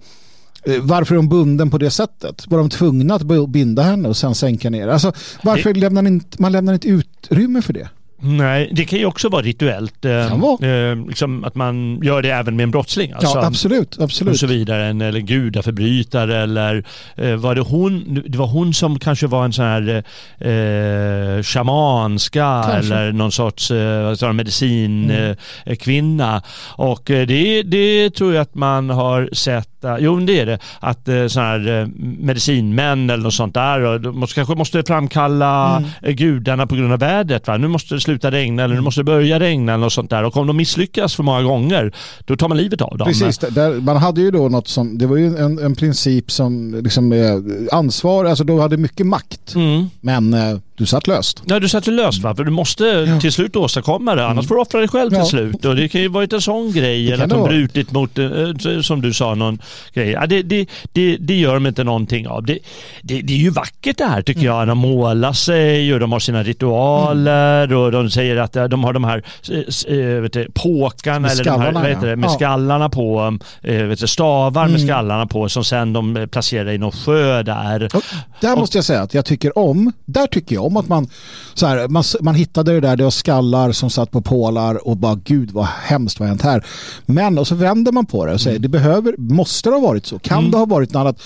eh, 0.63 0.81
varför 0.81 1.15
är 1.15 1.17
hon 1.17 1.29
bunden 1.29 1.69
på 1.69 1.77
det 1.77 1.89
sättet? 1.91 2.43
Var 2.47 2.57
de 2.57 2.69
tvungna 2.69 3.15
att 3.15 3.49
binda 3.49 3.83
henne 3.83 4.09
och 4.09 4.17
sen 4.17 4.35
sänka 4.35 4.69
ner? 4.69 4.87
Alltså, 4.87 5.11
varför 5.43 5.73
lämnar 5.73 6.01
man 6.01 6.13
inte, 6.13 6.41
man 6.41 6.51
lämnar 6.51 6.73
inte 6.73 6.87
utrymme 6.87 7.61
för 7.61 7.73
det? 7.73 7.89
Nej, 8.25 8.69
det 8.71 8.85
kan 8.85 8.99
ju 8.99 9.05
också 9.05 9.29
vara 9.29 9.41
rituellt. 9.41 10.05
eh, 10.05 10.37
vara. 10.37 10.67
Eh, 10.91 10.95
liksom 11.07 11.43
att 11.43 11.55
man 11.55 11.99
gör 12.03 12.21
det 12.21 12.29
även 12.29 12.55
med 12.55 12.63
en 12.63 12.71
brottsling. 12.71 13.11
Alltså, 13.11 13.37
ja, 13.37 13.45
absolut. 13.45 13.95
och 13.95 14.03
absolut. 14.03 14.39
så 14.39 14.47
vidare. 14.47 14.85
En, 14.85 15.01
eller 15.01 15.19
gudaförbrytare 15.19 16.37
eller 16.43 16.83
eh, 17.15 17.35
var 17.35 17.55
det 17.55 17.61
hon, 17.61 18.21
det 18.27 18.37
var 18.37 18.47
hon 18.47 18.73
som 18.73 18.99
kanske 18.99 19.27
var 19.27 19.45
en 19.45 19.53
sån 19.53 19.65
här 19.65 20.03
eh, 20.39 21.43
shamanska 21.43 22.63
Kanske. 22.71 22.95
eller 22.95 23.11
någon 23.11 23.31
sorts 23.31 23.71
eh, 23.71 24.03
vad 24.03 24.19
sa 24.19 24.27
de, 24.27 24.35
medicin 24.35 25.11
Mm. 25.11 26.19
eh. 26.19 26.41
Och 26.75 27.11
eh, 27.11 27.27
det, 27.27 27.63
det 27.63 28.09
tror 28.09 28.33
jag 28.33 28.41
att 28.41 28.55
man 28.55 28.89
har 28.89 29.29
sett, 29.33 29.83
eh, 29.83 29.95
jo 29.99 30.19
det 30.19 30.39
är 30.39 30.45
det, 30.45 30.59
att 30.79 31.07
eh, 31.07 31.27
sådana 31.27 31.49
här 31.49 31.81
eh, 31.81 31.87
medicinmän 32.19 33.09
eller 33.09 33.23
något 33.23 33.33
sånt 33.33 33.53
där 33.53 33.81
och 33.81 34.15
måste, 34.15 34.35
kanske 34.35 34.55
måste 34.55 34.83
framkalla 34.87 35.77
Mm. 35.77 35.89
eh, 36.01 36.11
gudarna 36.11 36.67
på 36.67 36.75
grund 36.75 36.93
av 36.93 36.99
vädret. 36.99 37.47
Va? 37.47 37.57
Nu 37.57 37.67
måste 37.67 37.93
det 37.95 38.01
sluta 38.01 38.12
regna 38.21 38.63
eller 38.63 38.75
nu 38.75 38.81
måste 38.81 38.99
det 38.99 39.05
börja 39.05 39.39
regna 39.39 39.73
eller 39.73 39.83
något 39.83 39.93
sånt 39.93 40.09
där. 40.09 40.23
Och 40.23 40.37
om 40.37 40.47
de 40.47 40.57
misslyckas 40.57 41.15
för 41.15 41.23
många 41.23 41.41
gånger, 41.43 41.93
då 42.25 42.35
tar 42.35 42.47
man 42.47 42.57
livet 42.57 42.81
av 42.81 42.97
dem. 42.97 43.07
Precis, 43.07 43.37
där- 43.37 43.81
man 43.81 43.97
hade 43.97 44.21
ju 44.21 44.31
då 44.31 44.49
något 44.49 44.67
som, 44.67 44.97
det 44.97 45.05
var 45.07 45.17
ju 45.17 45.37
en, 45.37 45.59
en 45.59 45.75
princip 45.75 46.31
som 46.31 46.81
liksom 46.83 47.11
är 47.13 47.43
ansvar, 47.75 48.25
alltså 48.25 48.43
då 48.43 48.61
hade 48.61 48.77
mycket 48.77 49.05
makt. 49.07 49.55
Mm. 49.55 49.85
Men 50.01 50.33
eh, 50.33 50.57
du 50.75 50.85
satt 50.85 51.07
löst. 51.07 51.41
Ja, 51.45 51.59
du 51.59 51.69
satte 51.69 51.91
löst 51.91 52.21
va? 52.23 52.35
För 52.35 52.43
du 52.43 52.51
måste 52.51 52.83
Ja. 52.85 53.19
till 53.19 53.31
slut 53.31 53.55
åstadkomma 53.55 54.15
det. 54.15 54.25
Annars 54.27 54.47
får 54.47 54.55
du 54.55 54.61
offra 54.61 54.79
dig 54.79 54.87
själv 54.87 55.09
till 55.09 55.17
Ja. 55.19 55.25
slut. 55.25 55.65
Och 55.65 55.75
det 55.75 55.87
kan 55.89 56.01
ju 56.01 56.07
varit 56.07 56.33
en 56.33 56.41
sån 56.41 56.71
grej. 56.71 57.11
Eller 57.11 57.23
att 57.23 57.29
de 57.29 57.43
brutit 57.43 57.91
mot, 57.91 58.19
eh, 58.19 58.79
som 58.81 59.01
du 59.01 59.13
sa, 59.13 59.35
någon 59.35 59.59
grej. 59.93 60.09
Ja, 60.09 60.25
det, 60.27 60.41
det, 60.41 60.67
det, 60.93 61.17
det 61.19 61.35
gör 61.39 61.53
de 61.53 61.65
inte 61.67 61.83
någonting 61.83 62.27
av. 62.27 62.43
Det, 62.45 62.59
det, 63.01 63.21
det 63.21 63.33
är 63.33 63.37
ju 63.37 63.49
vackert 63.49 63.97
det 63.97 64.05
här 64.05 64.21
tycker 64.21 64.41
Mm. 64.41 64.53
jag. 64.55 64.67
De 64.67 64.77
målar 64.77 65.33
sig 65.33 65.93
och 65.93 65.99
de 65.99 66.11
har 66.11 66.19
sina 66.19 66.43
ritualer 66.43 67.73
och 67.73 67.91
de 67.91 68.09
säger 68.09 68.37
att 68.37 68.55
eh, 68.55 68.63
de 68.63 68.83
har 68.83 68.93
de 68.93 69.03
här 69.03 69.23
eh, 69.51 69.97
eh, 69.97 70.21
vet 70.21 70.33
du, 70.33 70.47
påkarna 70.53 71.19
Med 71.19 71.31
eller 71.31 71.43
de 71.43 71.61
här, 71.61 71.71
vad 71.71 71.85
heter 71.85 72.07
det, 72.07 72.15
med 72.15 72.29
Ja. 72.29 72.33
skallarna 72.33 72.89
på, 72.89 73.37
eh, 73.61 73.75
vet 73.83 73.99
du, 73.99 74.07
stavar 74.07 74.61
med 74.67 74.75
Mm. 74.75 74.87
skallarna 74.87 75.27
på 75.27 75.49
som 75.49 75.63
sen 75.63 75.93
de 75.93 76.17
eh, 76.17 76.25
placerar 76.25 76.71
i 76.71 76.77
någon 76.77 76.91
sjö 76.91 77.43
där. 77.43 77.95
Och 77.95 78.03
där 78.41 78.55
måste 78.55 78.77
jag 78.77 78.85
säga 78.85 79.01
att 79.01 79.13
jag 79.13 79.25
tycker 79.25 79.57
om, 79.57 79.91
där 80.05 80.27
tycker 80.27 80.55
jag 80.55 80.62
om 80.63 80.77
att 80.77 80.87
man, 80.87 81.07
så 81.53 81.65
här, 81.67 81.87
man, 81.87 82.03
man 82.21 82.35
hittade 82.35 82.71
det 82.73 82.79
där, 82.79 82.95
det 82.95 83.03
var 83.03 83.11
skallar 83.11 83.71
som 83.71 83.89
satt 83.89 84.11
på 84.11 84.21
pålar 84.21 84.87
och 84.87 84.97
bara 84.97 85.15
gud 85.15 85.51
vad 85.51 85.65
hemskt 85.65 86.19
vad 86.19 86.29
hänt 86.29 86.41
här. 86.41 86.65
Men 87.05 87.37
och 87.37 87.47
så 87.47 87.55
vänder 87.55 87.91
man 87.91 88.05
på 88.05 88.25
det 88.25 88.33
och 88.33 88.41
säger 88.41 88.59
det 88.59 88.67
behöver, 88.69 89.15
måste 89.17 89.69
det 89.69 89.75
ha 89.75 89.81
varit 89.81 90.05
så? 90.05 90.19
Kan 90.19 90.51
det 90.51 90.57
ha 90.57 90.65
varit 90.65 90.93
något 90.93 90.99
annat? 91.01 91.21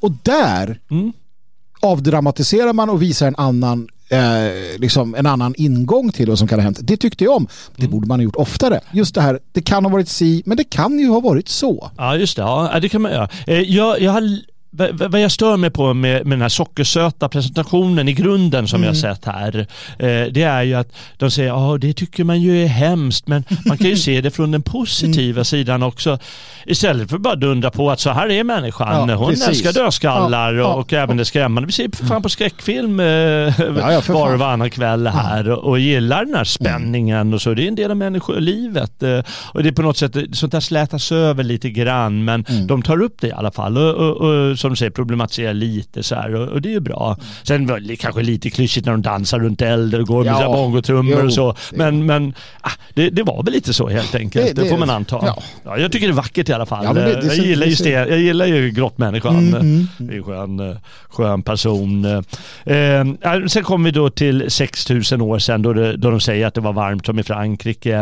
Och 0.00 0.12
där 0.22 0.80
Mm. 0.90 1.12
avdramatiserar 1.80 2.72
man 2.72 2.90
och 2.90 3.02
visar 3.02 3.26
en 3.26 3.36
annan 3.36 3.88
Eh, 4.10 4.78
liksom 4.80 5.14
en 5.14 5.26
annan 5.26 5.54
ingång 5.56 6.12
till 6.12 6.28
vad 6.28 6.38
som 6.38 6.48
kan 6.48 6.58
ha 6.58 6.64
hänt. 6.64 6.78
Det 6.82 6.96
tyckte 6.96 7.24
jag 7.24 7.36
om. 7.36 7.46
Det 7.76 7.82
Mm. 7.82 7.90
borde 7.90 8.06
man 8.06 8.18
ha 8.20 8.24
gjort 8.24 8.36
oftare. 8.36 8.80
Just 8.92 9.14
det 9.14 9.20
här, 9.20 9.38
det 9.52 9.62
kan 9.62 9.84
ha 9.84 9.92
varit 9.92 10.08
si, 10.08 10.42
men 10.46 10.56
det 10.56 10.64
kan 10.64 10.98
ju 10.98 11.08
ha 11.08 11.20
varit 11.20 11.48
så. 11.48 11.90
Ja, 11.96 12.16
just 12.16 12.36
det. 12.36 12.42
Ja, 12.42 12.78
det 12.82 12.88
kan 12.88 13.02
man 13.02 13.12
göra. 13.12 13.28
Eh, 13.46 13.60
Jag, 13.60 14.00
jag 14.00 14.12
har, 14.12 14.38
vad 14.70 15.20
jag 15.20 15.32
stör 15.32 15.56
mig 15.56 15.70
på 15.70 15.94
med, 15.94 16.26
med 16.26 16.38
den 16.38 16.42
här 16.42 16.48
sockersöta 16.48 17.28
presentationen 17.28 18.08
i 18.08 18.12
grunden 18.12 18.68
som 18.68 18.82
jag 18.84 18.96
sett 18.96 19.24
här, 19.24 19.58
eh, 19.98 20.06
det 20.32 20.42
är 20.42 20.62
ju 20.62 20.74
att 20.74 20.88
de 21.16 21.30
säger 21.30 21.48
ja 21.48 21.78
det 21.80 21.92
tycker 21.92 22.24
man 22.24 22.40
ju 22.40 22.62
är 22.64 22.66
hemskt, 22.66 23.26
men 23.26 23.44
man 23.66 23.78
kan 23.78 23.86
ju 23.86 23.96
se 24.08 24.20
det 24.20 24.30
från 24.30 24.50
den 24.50 24.62
positiva 24.62 25.44
sidan 25.44 25.82
också. 25.82 26.18
Istället 26.66 27.10
för 27.10 27.18
bara 27.18 27.34
dundra 27.36 27.70
på 27.70 27.90
att 27.90 28.00
så 28.00 28.10
här 28.10 28.30
är 28.30 28.44
människan. 28.44 29.08
Ja, 29.08 29.14
Hon 29.16 29.28
precis. 29.30 29.48
älskar 29.48 29.72
dödskallar 29.72 30.52
Ja, 30.54 30.60
ja. 30.60 30.66
och, 30.74 30.78
och 30.80 30.92
även 30.92 31.16
det 31.16 31.24
skrämmande. 31.24 31.66
Vi 31.66 31.72
ser 31.72 32.06
fan 32.06 32.22
på 32.22 32.28
skräckfilm 32.28 33.00
eh, 33.00 33.06
ja, 33.06 34.02
var 34.08 34.32
och 34.32 34.38
varannan 34.38 34.70
kväll 34.70 35.06
här 35.06 35.50
och, 35.50 35.58
och 35.64 35.78
gillar 35.78 36.24
den 36.24 36.34
här 36.34 36.44
spänningen 36.44 37.34
och 37.34 37.42
så. 37.42 37.54
Det 37.54 37.64
är 37.64 37.68
en 37.68 37.74
del 37.74 37.90
av 37.90 37.96
människolivet. 37.96 39.02
eh, 39.02 39.18
Och 39.54 39.62
det 39.62 39.68
är 39.68 39.72
på 39.72 39.82
något 39.82 39.96
sätt, 39.96 40.16
sånt 40.32 40.52
där 40.52 40.60
slätas 40.60 41.12
över 41.12 41.44
lite 41.44 41.70
grann 41.70 42.24
men 42.24 42.44
Mm. 42.48 42.66
de 42.66 42.82
tar 42.82 43.02
upp 43.02 43.20
det 43.20 43.26
i 43.28 43.32
alla 43.32 43.50
fall 43.50 43.78
och, 43.78 44.16
och 44.16 44.57
som 44.58 44.70
du 44.70 44.76
säger 44.76 44.90
problematisera 44.90 45.52
lite 45.52 46.02
så 46.02 46.14
här 46.14 46.34
och, 46.34 46.48
och 46.48 46.62
det 46.62 46.68
är 46.68 46.72
ju 46.72 46.80
bra. 46.80 47.16
Sen 47.42 47.96
kanske 48.00 48.22
lite 48.22 48.50
klyschigt 48.50 48.86
när 48.86 48.92
de 48.92 49.02
dansar 49.02 49.38
runt 49.38 49.62
elden 49.62 50.00
och 50.00 50.06
går 50.06 50.24
med 50.24 50.32
Ja. 50.40 50.52
bongotrummor 50.52 51.24
och 51.24 51.32
så. 51.32 51.54
Men, 51.72 52.06
men 52.06 52.34
ah, 52.60 52.70
det, 52.94 53.10
det 53.10 53.22
var 53.22 53.42
väl 53.42 53.52
lite 53.54 53.72
så 53.74 53.88
helt 53.88 54.14
enkelt. 54.14 54.46
Det, 54.46 54.52
Det- 54.52 54.62
det- 54.62 54.68
får 54.68 54.78
man 54.78 54.90
anta. 54.90 55.18
Ja. 55.22 55.42
ja. 55.64 55.78
jag 55.78 55.92
tycker 55.92 56.06
det 56.06 56.12
är 56.12 56.16
vackert 56.16 56.48
i 56.48 56.52
alla 56.52 56.66
fall. 56.66 56.84
Ja, 56.84 56.92
det- 56.92 57.22
jag, 57.26 57.34
gillar 57.36 57.66
just 57.66 57.84
det. 57.84 57.90
jag 57.90 58.18
gillar 58.18 58.46
ju 58.46 58.70
grottmänniskan. 58.70 59.36
Mm, 59.38 59.54
mm, 59.60 59.88
Det 59.98 60.14
är 60.14 60.18
en 60.18 60.24
skön, 60.24 60.78
skön 61.08 61.42
person. 61.42 62.04
Eh, 62.64 62.76
eh, 62.76 63.04
sen 63.48 63.62
kommer 63.64 63.84
vi 63.84 63.90
då 63.90 64.10
till 64.10 64.44
6000 64.50 65.20
år 65.20 65.38
sedan 65.38 65.62
då, 65.62 65.72
då 65.72 66.10
de 66.10 66.20
säger 66.20 66.46
att 66.46 66.54
det 66.54 66.60
var 66.60 66.72
varmt 66.72 67.06
som 67.06 67.18
i 67.18 67.22
Frankrike. 67.22 67.94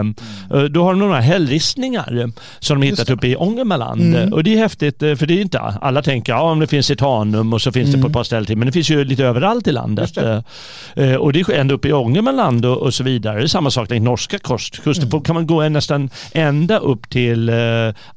Eh, 0.55 0.61
då 0.71 0.83
har 0.85 0.91
de 0.93 0.99
några 0.99 1.21
hällristningar 1.21 2.31
som 2.59 2.81
de 2.81 2.87
hittat 2.87 3.11
uppe 3.11 3.29
i 3.29 3.37
Ångermanland. 3.37 4.01
Mm. 4.15 4.33
Och 4.33 4.45
det 4.45 4.55
är 4.55 4.59
häftigt 4.59 5.03
eh, 5.03 5.15
för 5.15 5.27
det 5.27 5.35
är 5.39 5.43
inte 5.43 5.61
alla 5.61 6.03
tänker 6.03 6.33
ja 6.33 6.46
om 6.53 6.61
det 6.61 6.67
finns 6.67 6.91
i 6.91 6.97
Tanum 6.97 7.53
och 7.53 7.63
så 7.63 7.73
finns 7.73 7.93
det 7.93 8.01
på 8.01 8.07
ett 8.07 8.13
par 8.13 8.25
ställen 8.25 8.47
till. 8.47 8.57
Men 8.57 8.67
det 8.67 8.73
finns 8.73 8.91
ju 8.91 9.05
lite 9.05 9.25
överallt 9.25 9.67
i 9.67 9.73
landet. 9.73 10.17
Mm. 10.17 10.31
Just 10.35 10.47
Eh, 10.97 11.15
Och 11.15 11.33
det 11.33 11.41
är 11.41 11.53
ända 11.53 11.75
uppe 11.75 11.89
i 11.89 11.93
Ångermanland 11.93 12.67
och, 12.67 12.77
och 12.79 12.95
så 12.95 13.05
vidare. 13.05 13.37
Det 13.39 13.43
är 13.43 13.47
samma 13.47 13.71
sak 13.71 13.91
längs 13.91 14.05
norska 14.05 14.39
kusten. 14.39 14.95
Mm. 15.09 15.21
Kan 15.23 15.35
man 15.35 15.47
gå 15.47 15.69
nästan 15.69 16.11
ända 16.33 16.79
upp 16.79 17.11
till 17.11 17.49
eh, 17.49 17.55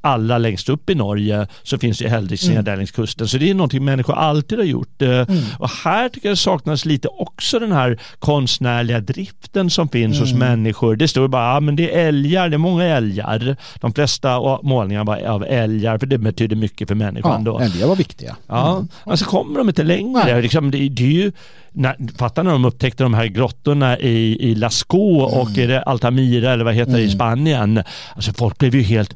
alla 0.01 0.37
längst 0.37 0.69
upp 0.69 0.89
i 0.89 0.95
Norge 0.95 1.47
så 1.63 1.77
finns 1.77 1.97
det 1.97 2.09
hällristningar 2.09 2.61
där 2.61 2.77
längs 2.77 2.91
kusten. 2.91 3.27
Så 3.27 3.37
det 3.37 3.49
är 3.49 3.53
någonting 3.53 3.85
människor 3.85 4.13
alltid 4.13 4.57
har 4.57 4.65
gjort. 4.65 5.01
Eh, 5.01 5.25
Och 5.59 5.69
här 5.83 6.09
tycker 6.09 6.27
jag 6.29 6.33
det 6.33 6.37
saknas 6.39 6.85
lite 6.85 7.07
också 7.07 7.59
den 7.59 7.71
här 7.71 7.99
konstnärliga 8.19 8.99
driften 8.99 9.69
som 9.69 9.89
finns 9.89 10.19
hos 10.19 10.33
människor. 10.33 10.95
Det 10.95 11.07
står 11.07 11.27
bara 11.27 11.57
att 11.57 11.63
men 11.63 11.75
det 11.75 11.95
är 11.95 12.07
älgar, 12.07 12.49
det 12.49 12.55
är 12.55 12.57
många 12.57 12.85
älgar. 12.85 13.55
De 13.81 13.93
flesta 13.93 14.35
av 14.35 14.59
målningarna 14.65 15.03
var 15.03 15.17
av 15.27 15.45
älgar 15.47 15.97
för 15.97 16.05
det 16.05 16.17
betyder 16.17 16.55
mycket 16.55 16.87
för 16.87 16.95
människan. 16.95 17.43
Ja, 17.45 17.51
då. 17.51 17.59
älgar 17.59 17.87
var 17.87 17.95
viktiga. 18.19 18.35
Ja, 18.47 18.85
men 19.05 19.17
så 19.17 19.25
kommer 19.25 19.57
de 19.59 19.69
inte 19.69 19.83
längre. 19.83 20.41
Liksom, 20.41 20.71
det, 20.71 20.89
det 20.89 21.03
är 21.03 21.07
ju, 21.07 21.31
när, 21.71 22.17
fatta 22.17 22.43
när 22.43 22.51
de 22.51 22.65
upptäckte 22.65 23.03
de 23.03 23.13
här 23.13 23.25
grottorna 23.25 23.99
i, 23.99 24.37
i 24.51 24.55
Lascaux 24.55 25.33
och 25.35 25.49
Mm. 25.49 25.61
är 25.63 25.67
det 25.67 25.81
Altamira 25.83 26.53
eller 26.53 26.63
vad 26.65 26.73
heter 26.73 26.91
det 26.93 27.01
i 27.01 27.09
Spanien. 27.09 27.83
Alltså 28.15 28.33
folk 28.33 28.57
blev 28.57 28.75
ju 28.75 28.81
helt 28.81 29.15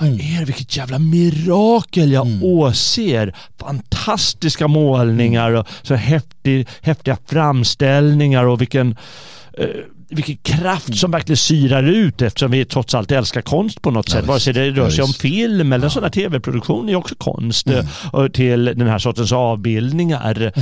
vad 0.00 0.08
Mm. 0.08 0.20
är 0.20 0.38
det? 0.38 0.44
Vilket 0.44 0.76
jävla 0.76 0.98
mirakel 0.98 2.12
jag 2.12 2.26
åser. 2.42 3.34
Fantastiska 3.58 4.68
målningar 4.68 5.52
och 5.52 5.66
så 5.82 5.94
häftig, 5.94 6.68
häftiga 6.82 7.16
framställningar 7.26 8.44
och 8.44 8.60
vilken 8.60 8.96
eh, 9.58 9.66
vilken 10.10 10.36
kraft 10.36 10.98
som 10.98 11.10
verkligen 11.10 11.36
syrar 11.36 11.82
ut 11.82 12.22
eftersom 12.22 12.50
vi 12.50 12.64
trots 12.64 12.94
allt 12.94 13.12
älskar 13.12 13.40
konst 13.42 13.82
på 13.82 13.90
något 13.90 14.08
Ja, 14.08 14.14
sätt. 14.16 14.26
Vare 14.26 14.40
sig 14.40 14.52
det 14.54 14.70
rör 14.70 14.84
Ja, 14.84 14.90
sig 14.90 15.04
om 15.04 15.10
film 15.12 15.72
eller 15.72 15.88
sådana 15.88 16.10
tv-produktion 16.10 16.88
är 16.88 16.94
också 16.94 17.14
konst. 17.18 17.68
eh, 17.70 17.86
och 18.12 18.32
Till 18.34 18.64
den 18.64 18.86
här 18.86 18.98
sortens 18.98 19.32
avbildningar. 19.32 20.52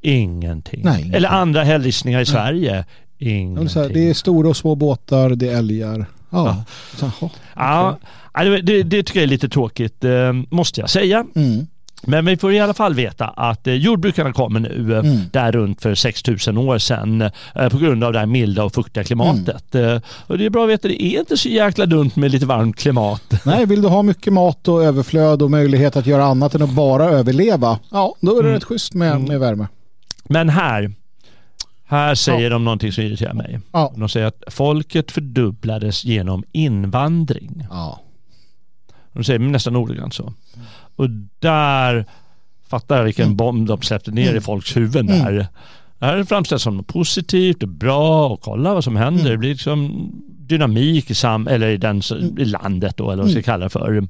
Ingenting. 0.00 0.80
Nej, 0.84 0.94
ingenting. 0.94 1.14
Eller 1.14 1.28
andra 1.28 1.62
hällristningar 1.64 2.20
i 2.20 2.26
Sverige. 2.26 2.76
Ja, 3.18 3.28
Ingenting. 3.28 3.92
det 3.92 4.08
är 4.10 4.14
stora 4.14 4.48
och 4.48 4.56
små 4.56 4.74
båtar, 4.74 5.30
det 5.30 5.48
är 5.48 5.56
älgar. 5.58 6.06
Ja. 6.30 6.64
Ja. 7.00 7.10
Ja, 7.56 7.98
ja, 8.34 8.44
det, 8.44 8.60
det, 8.62 8.82
det 8.82 9.02
tycker 9.02 9.20
jag 9.20 9.24
är 9.24 9.28
lite 9.28 9.48
tråkigt, 9.48 10.04
eh, 10.04 10.32
måste 10.50 10.80
jag 10.80 10.90
säga. 10.90 11.24
Mm. 11.34 11.66
Men 12.06 12.24
vi 12.24 12.36
får 12.36 12.52
i 12.52 12.60
alla 12.60 12.74
fall 12.74 12.94
veta 12.94 13.26
att 13.26 13.66
eh, 13.66 13.74
jordbrukarna 13.74 14.32
kommer 14.32 14.60
nu, 14.60 14.92
eh, 14.92 14.98
Mm. 14.98 15.16
där 15.32 15.52
runt 15.52 15.82
för 15.82 15.94
6000 15.94 16.58
år 16.58 16.78
sedan, 16.78 17.22
eh, 17.54 17.68
på 17.68 17.78
grund 17.78 18.04
av 18.04 18.12
det 18.12 18.18
här 18.18 18.26
milda 18.26 18.64
och 18.64 18.74
fuktiga 18.74 19.04
klimatet. 19.04 19.74
Mm. 19.74 20.00
Och 20.26 20.38
det 20.38 20.46
är 20.46 20.50
bra 20.50 20.64
att 20.64 20.70
veta, 20.70 20.88
det 20.88 21.02
är 21.02 21.20
inte 21.20 21.36
så 21.36 21.48
jäkla 21.48 21.86
dumt 21.86 22.10
med 22.14 22.30
lite 22.30 22.46
varmt 22.46 22.76
klimat. 22.78 23.22
Nej, 23.46 23.66
vill 23.66 23.82
du 23.82 23.88
ha 23.88 24.02
mycket 24.02 24.32
mat 24.32 24.68
och 24.68 24.84
överflöd 24.84 25.42
och 25.42 25.50
möjlighet 25.50 25.96
att 25.96 26.06
göra 26.06 26.24
annat 26.24 26.54
än 26.54 26.62
att 26.62 26.70
bara 26.74 27.04
överleva, 27.04 27.78
ja, 27.90 28.14
då 28.20 28.30
är 28.38 28.42
det 28.42 28.48
Mm. 28.48 28.52
rätt 28.54 28.64
schysst 28.64 28.94
med, 28.94 29.12
Mm. 29.12 29.24
med 29.28 29.40
värme. 29.40 29.66
Men 30.28 30.48
här, 30.48 30.92
här 31.86 32.14
säger 32.14 32.50
de 32.50 32.64
någonting 32.64 32.92
som 32.92 33.04
irriterar 33.04 33.34
mig. 33.34 33.60
Ja. 33.72 33.92
De 33.96 34.08
säger 34.08 34.26
att 34.26 34.42
folket 34.48 35.12
fördubblades 35.12 36.04
genom 36.04 36.44
invandring. 36.52 37.66
Ja. 37.70 38.00
De 39.12 39.24
säger 39.24 39.38
nästan 39.38 39.76
ordagrant 39.76 40.14
så. 40.14 40.32
Och 40.96 41.10
där 41.38 42.04
fattar 42.68 42.96
jag 42.96 43.04
vilken 43.04 43.36
bomb 43.36 43.66
de 43.68 43.82
släppte 43.82 44.10
ner 44.10 44.26
i 44.26 44.28
Mm. 44.28 44.42
folks 44.42 44.76
huvuden 44.76 45.06
där. 45.06 45.46
Det 46.02 46.06
här 46.08 46.24
framställs 46.24 46.62
som 46.62 46.84
positivt 46.84 47.62
och 47.62 47.68
bra 47.68 48.28
och 48.28 48.40
kolla 48.40 48.74
vad 48.74 48.84
som 48.84 48.96
händer. 48.96 49.20
Mm. 49.20 49.32
Det 49.32 49.38
blir 49.38 49.50
liksom 49.50 50.10
dynamik 50.38 51.10
i, 51.10 51.14
sam 51.14 51.48
eller 51.48 51.68
i, 51.68 51.76
den, 51.76 52.02
i 52.38 52.44
landet 52.44 52.96
då, 52.96 53.04
eller 53.10 53.22
vad 53.22 53.26
man 53.26 53.28
ska 53.28 53.36
Mm. 53.36 53.42
kalla 53.42 53.64
det 53.64 53.70
för. 53.70 54.08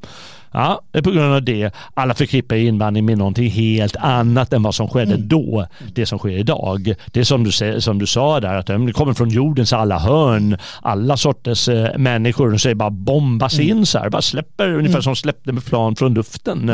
Ja, 0.53 0.81
det 0.93 0.99
är 0.99 1.03
på 1.03 1.11
grund 1.11 1.35
av 1.35 1.43
det. 1.43 1.71
Alla 1.95 2.15
förknippar 2.15 2.57
invandring 2.57 3.05
med 3.05 3.19
någonting 3.19 3.51
helt 3.51 3.97
annat 3.97 4.53
än 4.53 4.63
vad 4.63 4.75
som 4.75 4.89
skedde 4.89 5.15
Mm. 5.15 5.29
då. 5.29 5.67
Det 5.95 6.07
som 6.07 6.19
sker 6.19 6.31
idag. 6.39 6.95
Det 7.07 7.21
är 7.21 7.25
som 7.25 7.45
du, 7.45 7.81
som 7.81 7.99
du 7.99 8.07
sa 8.07 8.41
där, 8.41 8.55
att 8.55 8.67
det 8.67 8.93
kommer 8.93 9.15
från 9.15 9.29
jordens 9.29 9.73
alla 9.73 9.99
hörn. 9.99 10.57
Alla 10.83 11.17
sorters 11.17 11.69
eh, 11.69 11.99
människor. 11.99 12.57
Säger 12.57 12.75
bara 12.75 12.91
bombas 12.91 13.55
Mm. 13.59 13.69
in 13.79 13.87
så 13.87 13.99
här. 13.99 14.11
Bara 14.11 14.23
släpper, 14.23 14.73
ungefär 14.75 15.01
som 15.01 15.17
släppte 15.17 15.53
med 15.53 15.65
plan 15.65 15.97
från 15.97 16.15
luften. 16.15 16.69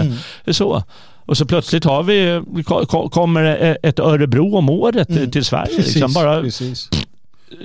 Är 0.45 0.53
så. 0.53 0.83
Och 1.29 1.37
så 1.37 1.45
plötsligt 1.47 1.85
har 1.85 2.03
vi, 2.03 2.43
ko- 2.65 2.87
ko- 2.87 3.09
kommer 3.09 3.43
det 3.43 3.57
ett 3.83 3.99
Örebro 3.99 4.57
om 4.57 4.71
året 4.71 5.09
Mm. 5.11 5.31
till 5.31 5.45
Sverige. 5.45 5.77
Precis, 5.77 5.95
Liksom 5.95 6.13
bara 6.13 6.41
precis. 6.41 6.89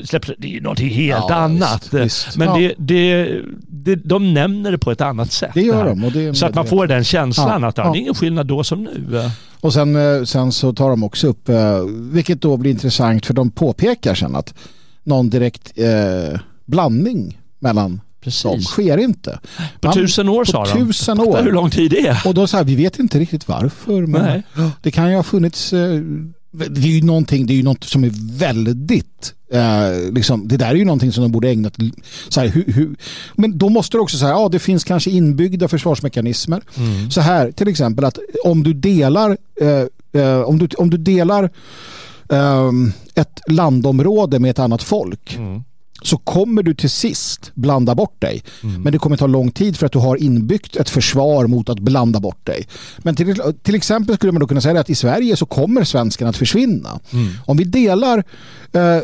släpper, 0.04 0.36
det 0.38 0.48
är 0.48 0.52
ju 0.52 0.62
någonting 0.62 0.90
helt 0.90 1.26
Ja, 1.30 1.36
annat. 1.36 1.84
visst, 1.92 1.94
visst. 2.28 2.38
Men 2.38 2.48
Ja. 2.48 2.56
det, 2.58 2.74
det, 2.78 3.42
det, 3.68 3.96
de 3.96 4.34
nämner 4.34 4.72
det 4.72 4.78
på 4.78 4.92
ett 4.92 5.02
annat 5.02 5.32
sätt. 5.32 5.52
Det 5.54 5.62
gör 5.62 5.86
de. 5.86 6.02
Det, 6.14 6.36
Så 6.36 6.46
att 6.46 6.56
man 6.56 6.68
får 6.68 6.88
den 6.88 7.04
känslan 7.04 7.62
Ja, 7.62 7.68
att 7.68 7.78
ja, 7.78 7.84
det 7.92 7.98
är 7.98 8.02
ingen 8.02 8.14
skillnad 8.16 8.48
då 8.48 8.64
som 8.64 8.84
nu. 8.84 9.30
och 9.60 9.74
sen, 9.74 9.96
eh, 9.96 10.24
sen 10.24 10.52
så 10.52 10.74
tar 10.74 10.90
de 10.90 11.04
också 11.04 11.28
upp, 11.28 11.50
eh, 11.50 11.80
vilket 11.90 12.42
då 12.42 12.58
blir 12.58 12.72
intressant 12.72 13.26
för 13.26 13.34
de 13.34 13.52
påpekar 13.52 14.16
sen 14.16 14.36
att 14.36 14.54
någon 15.04 15.30
direkt 15.30 15.72
eh, 15.76 16.40
blandning 16.66 17.40
mellan 17.60 18.02
Precis. 18.24 18.66
sker 18.68 18.98
inte. 18.98 19.40
På 19.82 19.88
Man- 19.88 19.94
tusen 19.96 20.30
år 20.30 20.46
på 20.46 20.52
sa 20.52 20.66
de. 20.66 20.72
tusen 20.86 21.18
Fatta 21.18 21.42
hur 21.42 21.48
år. 21.50 21.54
lång 21.54 21.70
tid 21.70 21.92
det 21.92 22.08
är. 22.08 22.22
Och 22.26 22.34
då 22.34 22.48
så 22.48 22.58
här, 22.58 22.64
vi 22.64 22.76
vet 22.76 23.00
inte 23.00 23.20
riktigt 23.20 23.48
varför. 23.48 24.02
Men 24.06 24.22
Nej. 24.56 24.72
det 24.82 24.92
kan 24.92 25.10
ju 25.10 25.16
ha 25.16 25.24
funnits, 25.24 25.74
eh, 25.74 26.02
det 26.52 26.82
är 26.82 26.88
ju 27.00 27.02
någonting, 27.02 27.46
det 27.46 27.54
är 27.54 27.56
ju 27.56 27.64
något 27.64 27.84
som 27.84 28.04
är 28.04 28.38
väldigt, 28.38 29.34
eh, 29.54 30.12
liksom, 30.14 30.48
det 30.48 30.58
där 30.58 30.68
är 30.70 30.76
ju 30.76 30.86
någonting 30.86 31.12
som 31.12 31.24
de 31.24 31.32
borde 31.32 31.50
ägnat, 31.50 31.76
så 32.30 32.40
här, 32.42 32.48
hur, 32.48 32.64
hur, 32.74 32.96
men 33.36 33.58
då 33.58 33.70
måste 33.70 33.98
det 33.98 34.02
också 34.02 34.18
säga, 34.18 34.32
ja 34.32 34.50
det 34.50 34.60
finns 34.60 34.84
kanske 34.84 35.10
inbyggda 35.12 35.68
försvarsmekanismer. 35.68 36.62
Mm. 36.78 37.12
Så 37.12 37.22
här 37.22 37.52
till 37.52 37.68
exempel 37.68 38.06
att 38.06 38.18
om 38.46 38.64
du 38.64 38.74
delar, 38.74 39.38
eh, 39.62 40.22
eh, 40.22 40.40
om 40.42 40.60
du, 40.60 40.68
om 40.78 40.90
du 40.90 40.98
delar 40.98 41.50
ehm, 42.30 42.92
ett 43.16 43.40
landområde 43.48 44.40
med 44.40 44.52
ett 44.52 44.60
annat 44.60 44.84
folk 44.84 45.36
Mm. 45.38 45.64
Så 46.08 46.18
kommer 46.18 46.64
du 46.64 46.74
till 46.74 46.90
sist 46.90 47.52
blanda 47.54 47.96
bort 47.96 48.22
dig. 48.22 48.44
Mm. 48.64 48.82
Men 48.82 48.94
det 48.94 49.00
kommer 49.00 49.18
ta 49.18 49.28
lång 49.28 49.52
tid 49.52 49.78
för 49.78 49.86
att 49.86 49.92
du 49.92 50.00
har 50.00 50.24
inbyggt 50.24 50.76
ett 50.76 50.90
försvar 50.90 51.48
mot 51.48 51.70
att 51.70 51.80
blanda 51.80 52.20
bort 52.20 52.46
dig. 52.46 52.68
Men 52.98 53.16
till, 53.16 53.42
till 53.64 53.76
exempel 53.76 54.16
skulle 54.16 54.32
man 54.32 54.40
då 54.40 54.48
kunna 54.48 54.62
säga 54.62 54.80
att 54.80 54.90
i 54.90 54.96
Sverige 54.96 55.36
så 55.36 55.46
kommer 55.46 55.84
svenskarna 55.84 56.30
att 56.30 56.38
försvinna. 56.38 57.00
Mm. 57.14 57.28
Om 57.46 57.58
vi 57.58 57.64
delar, 57.64 58.24
eh, 58.72 59.02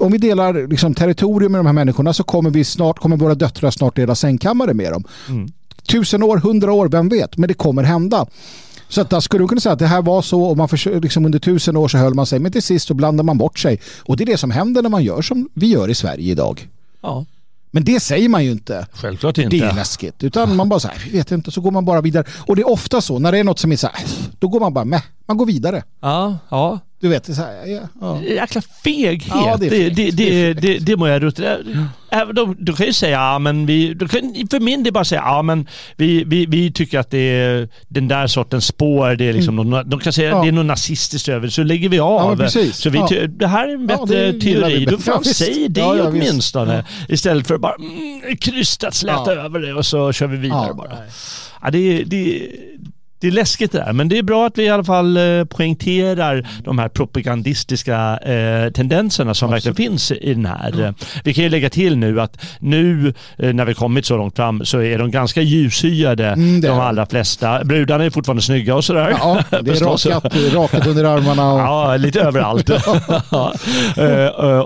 om 0.00 0.12
vi 0.12 0.18
delar 0.18 0.68
liksom 0.68 0.94
territorium 0.94 1.52
med 1.52 1.58
de 1.58 1.66
här 1.66 1.72
människorna 1.72 2.12
så 2.12 2.24
kommer, 2.24 2.50
vi 2.50 2.64
snart, 2.64 2.98
kommer 2.98 3.16
våra 3.16 3.34
döttrar 3.34 3.70
snart 3.70 3.96
dela 3.96 4.14
sängkammare 4.14 4.74
med 4.74 4.92
dem. 4.92 5.04
Mm. 5.28 5.48
Tusen 5.88 6.22
år, 6.22 6.36
hundra 6.36 6.72
år, 6.72 6.88
vem 6.88 7.08
vet? 7.08 7.36
Men 7.36 7.48
det 7.48 7.54
kommer 7.54 7.82
hända. 7.82 8.26
Så 8.92 9.00
att 9.00 9.10
där 9.10 9.20
skulle 9.20 9.44
du 9.44 9.48
kunna 9.48 9.60
säga 9.60 9.72
att 9.72 9.78
det 9.78 9.86
här 9.86 10.02
var 10.02 10.22
så 10.22 10.42
och 10.42 10.56
man 10.56 10.68
försö- 10.68 11.00
liksom 11.02 11.24
under 11.24 11.38
tusen 11.38 11.76
år 11.76 11.88
så 11.88 11.98
höll 11.98 12.14
man 12.14 12.26
sig 12.26 12.38
men 12.38 12.52
till 12.52 12.62
sist 12.62 12.86
så 12.88 12.94
blandar 12.94 13.24
man 13.24 13.38
bort 13.38 13.58
sig. 13.58 13.80
Och 14.04 14.16
det 14.16 14.24
är 14.24 14.26
det 14.26 14.36
som 14.36 14.50
händer 14.50 14.82
när 14.82 14.90
man 14.90 15.04
gör 15.04 15.22
som 15.22 15.48
vi 15.54 15.66
gör 15.66 15.90
i 15.90 15.94
Sverige 15.94 16.30
idag. 16.32 16.68
Ja, 17.02 17.24
Men 17.70 17.84
det 17.84 18.00
säger 18.00 18.28
man 18.28 18.44
ju 18.44 18.50
inte. 18.50 18.86
självklart 18.92 19.34
Det 19.34 19.42
är 19.42 19.44
inte. 19.44 19.72
läskigt. 19.72 20.22
Utan 20.22 20.56
man 20.56 20.68
bara 20.68 20.80
så 20.80 20.88
här, 20.88 21.02
vi 21.10 21.18
vet 21.18 21.30
inte, 21.32 21.50
så 21.50 21.60
går 21.60 21.70
man 21.70 21.84
bara 21.84 22.00
vidare. 22.00 22.24
Och 22.46 22.56
det 22.56 22.62
är 22.62 22.70
ofta 22.70 23.00
så, 23.00 23.18
när 23.18 23.32
det 23.32 23.38
är 23.38 23.44
något 23.44 23.58
som 23.58 23.72
är 23.72 23.76
så 23.76 23.86
här, 23.92 24.04
då 24.38 24.48
går 24.48 24.60
man 24.60 24.74
bara 24.74 24.84
med. 24.84 25.02
Man 25.26 25.36
går 25.36 25.46
vidare. 25.46 25.82
Ja, 26.00 26.36
ja. 26.48 26.78
Du 27.02 27.08
vet, 27.08 27.26
så 27.26 27.32
här, 27.42 27.66
ja, 27.66 27.80
ja. 28.00 28.22
Jäkla 28.22 28.62
feghet. 28.84 29.28
Ja, 29.34 29.56
det 29.60 29.68
det, 29.68 29.88
det, 29.90 30.10
det, 30.10 30.54
Det 30.54 30.78
det, 30.78 30.96
må 30.96 31.08
jag 31.08 31.22
rutta. 31.22 31.56
Även 32.10 32.34
de, 32.34 32.56
du 32.58 32.72
kan 32.72 32.86
ju 32.86 32.92
säga, 32.92 33.12
ja, 33.20 33.38
men 33.38 33.66
vi, 33.66 33.94
du 33.94 34.08
kan 34.08 34.20
för 34.50 34.60
min 34.60 34.82
del 34.82 34.92
bara 34.92 35.04
säga, 35.04 35.20
ja 35.24 35.42
men 35.42 35.66
vi, 35.96 36.24
vi, 36.24 36.46
vi 36.46 36.72
tycker 36.72 36.98
att 36.98 37.10
det 37.10 37.18
är 37.18 37.68
den 37.88 38.08
där 38.08 38.26
sortens 38.26 38.66
spår, 38.66 39.14
det 39.16 39.24
är 39.28 39.32
liksom 39.32 39.56
någon, 39.56 39.90
de 39.90 40.00
kan 40.00 40.12
säga 40.12 40.28
Mm. 40.28 40.38
Ja. 40.38 40.42
det 40.44 40.48
är 40.50 40.52
något 40.52 40.66
nazistiskt 40.66 41.28
över 41.28 41.48
så 41.48 41.62
lägger 41.62 41.88
vi 41.88 41.96
Ja, 41.96 42.20
av. 42.20 42.36
precis. 42.36 42.76
så 42.76 42.90
vi, 42.90 42.98
Ja. 42.98 43.08
det 43.28 43.46
här 43.46 43.68
är 43.68 43.74
en 43.74 43.88
Ja, 43.88 44.06
bättre 44.06 44.32
vi. 44.32 44.40
teori. 44.40 44.84
Du 44.84 44.92
Ja, 44.92 44.98
får 44.98 45.18
visst. 45.24 45.36
säga 45.36 45.68
det 45.68 45.80
Ja, 45.80 45.96
ja, 45.96 46.04
åtminstone. 46.08 46.84
Istället 47.08 47.46
för 47.46 47.54
att 47.54 47.60
bara 47.60 47.74
mm, 47.74 48.36
krystat 48.36 48.94
släta 48.94 49.34
Ja. 49.34 49.40
över 49.42 49.58
det 49.60 49.72
och 49.74 49.86
så 49.86 50.12
kör 50.12 50.26
vi 50.26 50.36
vidare 50.36 50.66
Ja, 50.68 50.74
bara. 50.74 50.92
Ja, 51.62 51.70
det, 51.70 52.04
det, 52.04 52.48
det 53.22 53.28
är 53.28 53.32
läskigt 53.32 53.72
det 53.72 53.78
där, 53.78 53.92
men 53.92 54.08
det 54.08 54.18
är 54.18 54.22
bra 54.22 54.46
att 54.46 54.58
vi 54.58 54.62
i 54.62 54.68
alla 54.68 54.84
fall 54.84 55.16
eh, 55.16 55.44
poängterar 55.44 56.46
de 56.64 56.78
här 56.78 56.88
propagandistiska 56.88 58.18
eh, 58.18 58.72
tendenserna 58.72 59.34
som 59.34 59.50
verkligen 59.50 59.74
finns 59.74 60.10
i 60.10 60.34
den 60.34 60.46
här. 60.46 60.72
Mm. 60.72 60.94
Vi 61.24 61.34
kan 61.34 61.44
ju 61.44 61.50
lägga 61.50 61.70
till 61.70 61.96
nu 61.96 62.20
att 62.20 62.44
nu 62.58 63.14
eh, 63.38 63.54
när 63.54 63.64
vi 63.64 63.74
kommit 63.74 64.06
så 64.06 64.16
långt 64.16 64.36
fram 64.36 64.64
så 64.64 64.82
är 64.82 64.98
de 64.98 65.10
ganska 65.10 65.42
ljushyade, 65.42 66.26
mm, 66.26 66.60
de 66.60 66.80
allra 66.80 67.06
flesta. 67.06 67.64
Brudarna 67.64 68.04
är 68.04 68.10
fortfarande 68.10 68.42
snygga 68.42 68.74
och 68.74 68.84
sådär. 68.84 69.16
Ja, 69.20 69.42
det 69.50 69.70
är 69.70 70.10
rakat, 70.10 70.54
rakat 70.54 70.86
under 70.86 71.04
armarna. 71.04 71.52
Och... 71.52 71.60
Ja, 71.60 71.96
lite 71.96 72.20
överallt. 72.20 72.70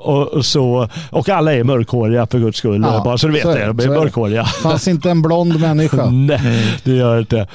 och, 0.03 0.37
och, 0.37 0.47
så, 0.47 0.89
och 1.11 1.29
alla 1.29 1.55
är 1.55 1.65
mörkhåriga 1.65 2.27
för 2.27 2.39
guds 2.39 2.59
skull, 2.59 2.83
ja, 2.83 3.03
bara 3.05 3.19
så 3.19 3.27
du 3.27 3.33
vet 3.33 3.43
så 3.43 3.55
det. 3.55 3.67
De 3.67 3.81
är, 3.81 3.85
är 3.85 3.89
mörkhåriga. 3.89 4.43
Det 4.43 4.63
fanns 4.63 4.89
inte 4.89 5.11
en 5.11 5.23
blond 5.23 5.61
människa. 5.61 6.07
Nej, 6.11 6.79
det 6.85 6.93
gör 6.93 7.19
inte. 7.19 7.47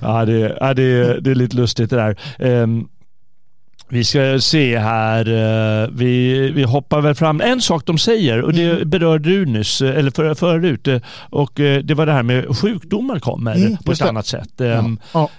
Ja, 0.00 0.24
det, 0.24 0.37
ja, 0.38 0.74
det, 0.74 1.20
det 1.20 1.30
är 1.30 1.34
lite 1.34 1.56
lustigt 1.56 1.90
det 1.90 1.96
där. 1.96 2.16
Um, 2.62 2.88
vi 3.88 4.04
ska 4.04 4.40
se 4.40 4.78
här, 4.78 5.28
eh, 5.28 5.88
vi, 5.92 6.50
vi 6.50 6.62
hoppar 6.62 7.00
väl 7.00 7.14
fram. 7.14 7.40
En 7.40 7.60
sak 7.60 7.86
de 7.86 7.98
säger, 7.98 8.42
och 8.42 8.52
det 8.52 8.70
mm. 8.70 8.90
berörde 8.90 9.28
du 9.28 9.46
nyss, 9.46 9.82
eh, 9.82 9.98
eller 9.98 10.10
för, 10.10 10.34
förut, 10.34 10.88
eh, 10.88 11.00
och 11.30 11.52
det 11.54 11.94
var 11.94 12.06
det 12.06 12.12
här 12.12 12.22
med 12.22 12.56
sjukdomar 12.56 13.18
kommer 13.18 13.56
mm, 13.56 13.76
på 13.76 13.92
ett 13.92 14.02
annat 14.02 14.26
sätt. 14.26 14.50
Ja. 14.56 14.64
Ehm, 14.64 14.98
ja. 15.12 15.30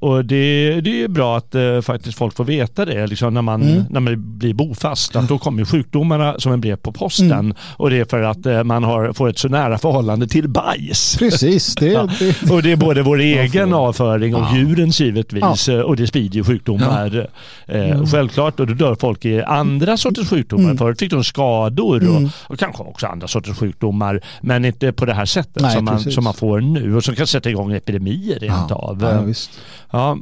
Och 0.00 0.24
det, 0.24 0.80
det 0.80 1.02
är 1.02 1.08
bra 1.08 1.36
att 1.36 1.54
faktiskt 1.84 2.18
folk 2.18 2.36
får 2.36 2.44
veta 2.44 2.84
det, 2.84 3.06
liksom 3.06 3.34
när, 3.34 3.42
man, 3.42 3.62
mm. 3.62 3.84
när 3.90 4.00
man 4.00 4.38
blir 4.38 4.54
bofast, 4.54 5.16
att 5.16 5.28
då 5.28 5.38
kommer 5.38 5.64
sjukdomarna 5.64 6.34
som 6.38 6.52
en 6.52 6.60
brev 6.60 6.76
på 6.76 6.92
posten. 6.92 7.32
Mm. 7.32 7.54
Och 7.76 7.90
det 7.90 7.98
är 7.98 8.04
för 8.04 8.22
att 8.22 8.66
man 8.66 8.84
har, 8.84 9.12
får 9.12 9.28
ett 9.28 9.38
så 9.38 9.48
nära 9.48 9.78
förhållande 9.78 10.28
till 10.28 10.48
bajs. 10.48 11.16
Precis. 11.18 11.74
Det, 11.74 11.86
ja. 11.92 12.08
det. 12.18 12.50
Och 12.50 12.62
det 12.62 12.72
är 12.72 12.76
både 12.76 13.02
vår 13.02 13.20
egen 13.20 13.74
avföring 13.74 14.34
och 14.34 14.56
djurens 14.56 15.00
givetvis, 15.00 15.68
och 15.68 15.96
det 15.96 16.06
sprider 16.06 16.36
ju 16.36 16.44
sjukdomar. 16.44 17.28
Eh, 17.66 17.90
mm. 17.90 18.06
Självklart, 18.06 18.60
och 18.60 18.66
då 18.66 18.74
dör 18.74 18.94
folk 18.94 19.24
i 19.24 19.42
andra 19.42 19.96
sorters 19.96 20.28
sjukdomar. 20.28 20.64
Mm. 20.64 20.78
Förut 20.78 20.98
fick 20.98 21.10
de 21.10 21.24
skador 21.24 22.08
och, 22.08 22.16
mm. 22.16 22.30
och, 22.46 22.58
kanske 22.58 22.82
också 22.82 23.06
andra 23.06 23.28
sorters 23.28 23.58
sjukdomar. 23.58 24.20
Men 24.40 24.64
inte 24.64 24.92
på 24.92 25.04
det 25.04 25.14
här 25.14 25.24
sättet 25.24 25.62
Nej, 25.62 25.74
som, 25.74 25.84
man, 25.84 26.00
som 26.00 26.24
man 26.24 26.34
får 26.34 26.60
nu 26.60 26.96
och 26.96 27.04
som 27.04 27.14
kan 27.14 27.26
sätta 27.26 27.50
igång 27.50 27.72
epidemier 27.72 28.38
rent 28.38 28.70
ja. 28.70 28.76
av. 28.76 29.02
Ja, 29.02 29.20
visst. 29.20 29.50
ja. 29.90 30.18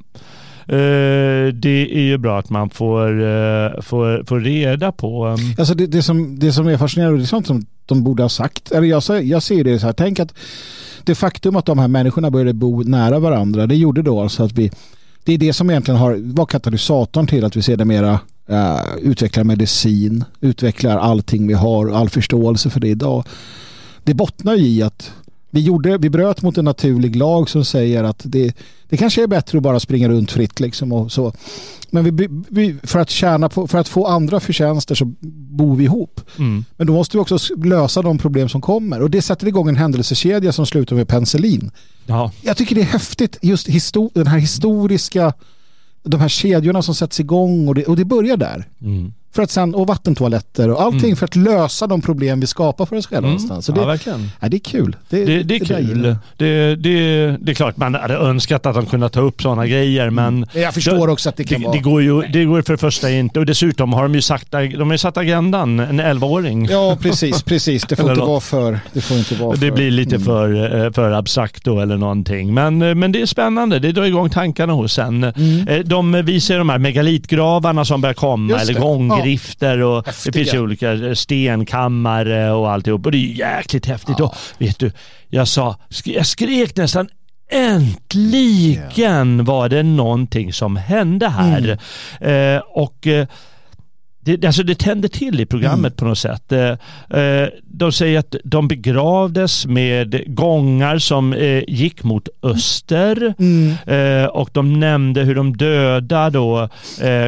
Uh, 0.72 1.52
det 1.52 1.88
är 1.92 2.02
ju 2.02 2.18
bra 2.18 2.38
att 2.38 2.50
man 2.50 2.70
får, 2.70 3.20
uh, 3.20 3.80
får, 3.80 4.24
får 4.26 4.40
reda 4.40 4.92
på. 4.92 5.26
Um... 5.26 5.36
Alltså 5.58 5.74
det, 5.74 5.86
det, 5.86 6.02
som, 6.02 6.38
det 6.38 6.52
som 6.52 6.66
är 6.66 6.78
fascinerande, 6.78 7.18
det 7.18 7.24
är 7.24 7.26
sånt 7.26 7.46
som 7.46 7.66
de 7.86 8.04
borde 8.04 8.22
ha 8.22 8.28
sagt. 8.28 8.72
Eller 8.72 8.86
jag, 8.88 9.24
jag 9.24 9.42
ser 9.42 9.64
det 9.64 9.78
så 9.78 9.86
här, 9.86 9.92
tänk 9.92 10.20
att 10.20 10.34
det 11.04 11.14
faktum 11.14 11.56
att 11.56 11.66
de 11.66 11.78
här 11.78 11.88
människorna 11.88 12.30
började 12.30 12.52
bo 12.52 12.82
nära 12.82 13.18
varandra, 13.18 13.66
det 13.66 13.76
gjorde 13.76 14.02
då 14.02 14.20
alltså 14.20 14.44
att 14.44 14.52
vi 14.52 14.70
det 15.24 15.32
är 15.32 15.38
det 15.38 15.52
som 15.52 15.70
egentligen 15.70 16.00
har, 16.00 16.16
var 16.22 16.46
katalysatorn 16.46 17.26
till 17.26 17.44
att 17.44 17.56
vi 17.56 17.62
sedermera 17.62 18.20
uh, 18.50 18.56
eh, 18.56 18.80
utvecklar 19.02 19.44
medicin, 19.44 20.24
utvecklar 20.40 20.98
allting 20.98 21.46
vi 21.46 21.54
har, 21.54 21.88
all 21.88 22.08
förståelse 22.08 22.70
för 22.70 22.80
det 22.80 22.88
idag. 22.88 23.24
Det 24.04 24.14
bottnar 24.14 24.56
i 24.56 24.82
att 24.82 25.12
vi, 25.50 25.60
gjorde, 25.60 25.98
vi 25.98 26.10
bröt 26.10 26.42
mot 26.42 26.58
en 26.58 26.64
naturlig 26.64 27.16
lag 27.16 27.50
som 27.50 27.64
säger 27.64 28.04
att 28.04 28.20
det, 28.24 28.56
det 28.88 28.96
kanske 28.96 29.22
är 29.22 29.26
bättre 29.26 29.58
att 29.58 29.62
bara 29.62 29.80
springa 29.80 30.08
runt 30.08 30.32
fritt. 30.32 30.60
Liksom 30.60 30.92
och 30.92 31.12
så. 31.12 31.32
Men 31.92 32.16
vi, 32.16 32.28
vi, 32.48 32.76
för, 32.82 32.98
att 32.98 33.10
tjäna 33.10 33.48
på, 33.48 33.66
för 33.66 33.78
att 33.78 33.88
få 33.88 34.06
andra 34.06 34.40
förtjänster 34.40 34.94
så 34.94 35.04
bor 35.50 35.76
vi 35.76 35.84
ihop. 35.84 36.20
Mm. 36.38 36.64
Men 36.76 36.86
då 36.86 36.92
måste 36.92 37.16
vi 37.16 37.22
också 37.22 37.38
lösa 37.64 38.02
de 38.02 38.18
problem 38.18 38.48
som 38.48 38.60
kommer. 38.60 39.02
Och 39.02 39.10
det 39.10 39.22
sätter 39.22 39.46
igång 39.46 39.68
en 39.68 39.76
händelsekedja 39.76 40.52
som 40.52 40.66
slutar 40.66 40.96
med 40.96 41.08
penicillin. 41.08 41.70
Ja. 42.06 42.32
Jag 42.42 42.56
tycker 42.56 42.74
det 42.74 42.80
är 42.80 42.84
häftigt, 42.84 43.38
just 43.42 43.68
histor 43.68 44.10
den 44.14 44.26
här 44.26 44.38
historiska, 44.38 45.32
de 46.02 46.20
här 46.20 46.28
kedjorna 46.28 46.82
som 46.82 46.94
sätts 46.94 47.20
igång 47.20 47.68
och 47.68 47.74
det, 47.74 47.84
och 47.84 47.96
det 47.96 48.04
börjar 48.04 48.36
där. 48.36 48.68
Mm. 48.80 49.12
För 49.32 49.42
att 49.42 49.50
sen, 49.50 49.74
och 49.74 49.86
vattentoaletter 49.86 50.70
och 50.70 50.82
allting 50.82 51.04
mm. 51.04 51.16
för 51.16 51.24
att 51.24 51.36
lösa 51.36 51.86
de 51.86 52.00
problem 52.00 52.40
vi 52.40 52.46
skapar 52.46 52.86
för 52.86 52.96
oss 52.96 53.06
själva. 53.06 53.18
Mm. 53.18 53.30
Någonstans. 53.30 53.66
Så 53.66 53.72
det, 53.72 53.80
ja, 53.80 53.86
verkligen. 53.86 54.30
Ja, 54.40 54.48
det 54.48 54.56
är 54.56 54.58
kul. 54.58 54.96
Det, 55.08 55.24
det, 55.24 55.42
det 55.42 55.54
är 55.54 55.64
kul. 55.64 56.16
Det, 56.36 56.76
det, 56.76 57.50
är 57.50 57.54
klart 57.54 57.76
man 57.76 57.94
hade 57.94 58.14
önskat 58.14 58.66
att 58.66 58.74
de 58.74 58.86
kunde 58.86 59.08
ta 59.08 59.20
upp 59.20 59.42
sådana 59.42 59.66
grejer 59.66 60.06
mm. 60.08 60.14
men 60.14 60.62
jag 60.62 60.74
förstår 60.74 61.08
också 61.08 61.28
att 61.28 61.36
det 61.36 61.44
kan 61.44 61.62
vara... 61.62 61.72
Det 61.72 61.78
går 61.78 62.02
ju 62.02 62.20
det 62.20 62.44
går 62.44 62.62
för 62.62 62.72
det 62.72 62.78
första 62.78 63.10
inte 63.10 63.40
och 63.40 63.46
dessutom 63.46 63.92
har 63.92 64.02
de 64.02 64.14
ju 64.14 64.22
sagt, 64.22 64.50
de 64.50 64.80
har 64.80 64.92
ju 64.92 64.98
satt 64.98 65.16
agendan, 65.16 65.80
en 65.80 66.00
11-åring. 66.00 66.66
Ja 66.70 66.98
precis, 67.02 67.42
precis. 67.42 67.82
Det 67.82 67.96
får 67.96 68.10
inte 68.10 68.22
vara 68.22 68.40
för... 68.40 68.80
Det 68.92 69.00
får 69.00 69.16
inte 69.16 69.34
vara 69.34 69.56
för... 69.56 69.64
Det 69.64 69.72
blir 69.72 69.90
lite 69.90 70.14
mm. 70.14 70.24
för, 70.26 70.84
eh, 70.84 70.92
för 70.92 71.10
abstrakt 71.10 71.64
då 71.64 71.80
eller 71.80 71.96
någonting. 71.96 72.54
Men, 72.54 72.82
eh, 72.82 72.94
men 72.94 73.12
det 73.12 73.22
är 73.22 73.26
spännande, 73.26 73.78
det 73.78 73.92
drar 73.92 74.04
igång 74.04 74.30
tankarna 74.30 74.72
hos 74.72 74.98
en. 74.98 75.24
Mm. 75.24 75.68
Eh, 75.68 75.78
de 75.78 76.12
visar 76.12 76.58
de 76.58 76.68
här 76.68 76.78
megalitgravarna 76.78 77.84
som 77.84 78.00
börjar 78.00 78.14
komma, 78.14 78.60
eller 78.60 78.74
gång 78.74 79.19
grifter 79.22 79.78
och 79.82 80.06
Häftiga. 80.06 80.32
det 80.32 80.38
finns 80.38 80.54
ju 80.54 80.60
olika 80.60 81.14
stenkammare 81.14 82.52
och 82.52 82.70
alltihop. 82.70 83.06
Och 83.06 83.12
det 83.12 83.18
är 83.18 83.56
jäkligt 83.58 83.86
häftigt. 83.86 84.16
Ja. 84.18 84.24
Och 84.24 84.36
vet 84.58 84.78
du, 84.78 84.92
jag 85.28 85.48
sa, 85.48 85.76
jag 86.04 86.26
skrek 86.26 86.76
nästan 86.76 87.08
Äntligen 87.52 89.44
var 89.44 89.68
det 89.68 89.82
någonting 89.82 90.52
som 90.52 90.76
hände 90.76 91.28
här. 91.28 91.78
Mm. 92.20 92.56
Eh, 92.56 92.62
och 92.68 93.06
eh, 93.06 93.26
det, 94.22 94.44
alltså 94.44 94.62
det 94.62 94.78
tänder 94.78 95.08
till 95.08 95.40
i 95.40 95.46
programmet 95.46 95.92
mm. 95.92 95.96
på 95.96 96.04
något 96.04 96.18
sätt. 96.18 96.52
Eh, 96.52 97.20
eh, 97.20 97.48
de 97.64 97.92
säger 97.92 98.18
att 98.18 98.34
de 98.44 98.68
begravdes 98.68 99.66
med 99.66 100.34
gångar 100.34 100.98
som 100.98 101.32
eh, 101.32 101.62
gick 101.68 102.02
mot 102.02 102.28
öster 102.42 103.34
mm. 103.38 104.28
och 104.28 104.50
de 104.52 104.80
nämnde 104.80 105.22
hur 105.22 105.34
de 105.34 105.56
döda 105.56 106.30
då 106.30 106.68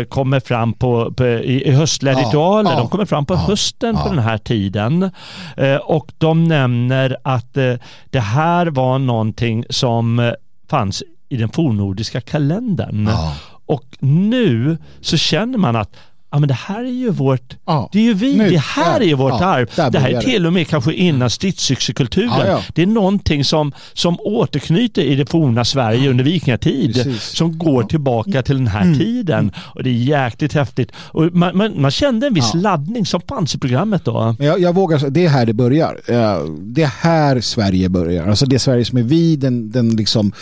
kommer 0.08 0.40
fram 0.40 0.72
på, 0.72 1.12
på 1.12 1.26
i, 1.26 1.70
höstliga 1.72 2.14
ja, 2.14 2.20
ritualer. 2.20 2.70
Ja, 2.70 2.78
de 2.78 2.88
kommer 2.88 3.04
fram 3.04 3.26
på 3.26 3.34
ja, 3.34 3.38
hösten 3.38 3.96
på 3.96 4.08
den 4.08 4.18
här 4.18 4.38
tiden. 4.38 5.10
Och 5.82 6.12
de 6.18 6.44
nämner 6.44 7.16
att 7.22 7.54
det 8.10 8.20
här 8.20 8.66
var 8.66 8.98
någonting 8.98 9.64
som 9.70 10.32
fanns 10.68 11.02
i 11.28 11.36
den 11.36 11.48
fornnordiska 11.48 12.20
kalendern. 12.20 13.08
Och 13.66 13.96
nu 14.00 14.78
så 15.00 15.16
känner 15.16 15.58
man 15.58 15.76
att 15.76 15.96
ja 16.32 16.38
men 16.38 16.48
det 16.48 16.54
här 16.54 16.84
är 16.84 16.90
ju 16.90 17.10
vårt, 17.10 17.56
ja, 17.66 17.88
det 17.92 17.98
är 17.98 18.02
ju 18.02 18.14
vi, 18.14 18.36
nu, 18.36 18.50
det 18.50 18.58
här 18.58 19.00
är 19.00 19.04
ju 19.04 19.14
vårt 19.14 19.40
ja, 19.40 19.46
arv. 19.46 19.90
Det 19.92 19.98
här 19.98 20.10
är 20.10 20.20
till 20.20 20.46
och 20.46 20.52
med 20.52 20.68
kanske 20.68 20.92
innan 20.92 21.30
stridsyxekulturen. 21.30 22.30
Ja, 22.38 22.46
ja. 22.46 22.62
Det 22.74 22.82
är 22.82 22.86
någonting 22.86 23.44
som, 23.44 23.72
som 23.92 24.16
återknyter 24.20 25.02
i 25.02 25.14
det 25.14 25.30
forna 25.30 25.64
Sverige 25.64 26.10
under 26.10 26.24
vikingatid. 26.24 26.94
Precis. 26.94 27.22
Som 27.22 27.58
går 27.58 27.82
tillbaka 27.82 28.42
till 28.42 28.56
den 28.56 28.66
här 28.66 28.82
mm. 28.82 28.98
tiden. 28.98 29.52
Och 29.74 29.82
det 29.82 29.90
är 29.90 29.94
jäkligt 29.94 30.52
häftigt. 30.52 30.92
Och 30.96 31.32
man, 31.32 31.56
man, 31.56 31.80
man 31.80 31.90
kände 31.90 32.26
en 32.26 32.34
viss 32.34 32.54
laddning 32.54 33.06
som 33.06 33.20
fanns 33.20 33.54
i 33.54 33.58
programmet 33.58 34.04
då. 34.04 34.36
Jag, 34.38 34.60
jag 34.60 34.74
vågar 34.74 35.10
det 35.10 35.24
är 35.24 35.28
här 35.28 35.46
det 35.46 35.52
börjar. 35.52 36.00
Det 36.74 36.82
är 36.82 36.92
här 37.00 37.40
Sverige 37.40 37.88
börjar. 37.88 38.28
Alltså 38.28 38.46
det 38.46 38.58
Sverige 38.58 38.84
som 38.84 38.98
är 38.98 39.02
vi, 39.02 39.36
den, 39.36 39.70
den 39.70 39.96
liksom 39.96 40.32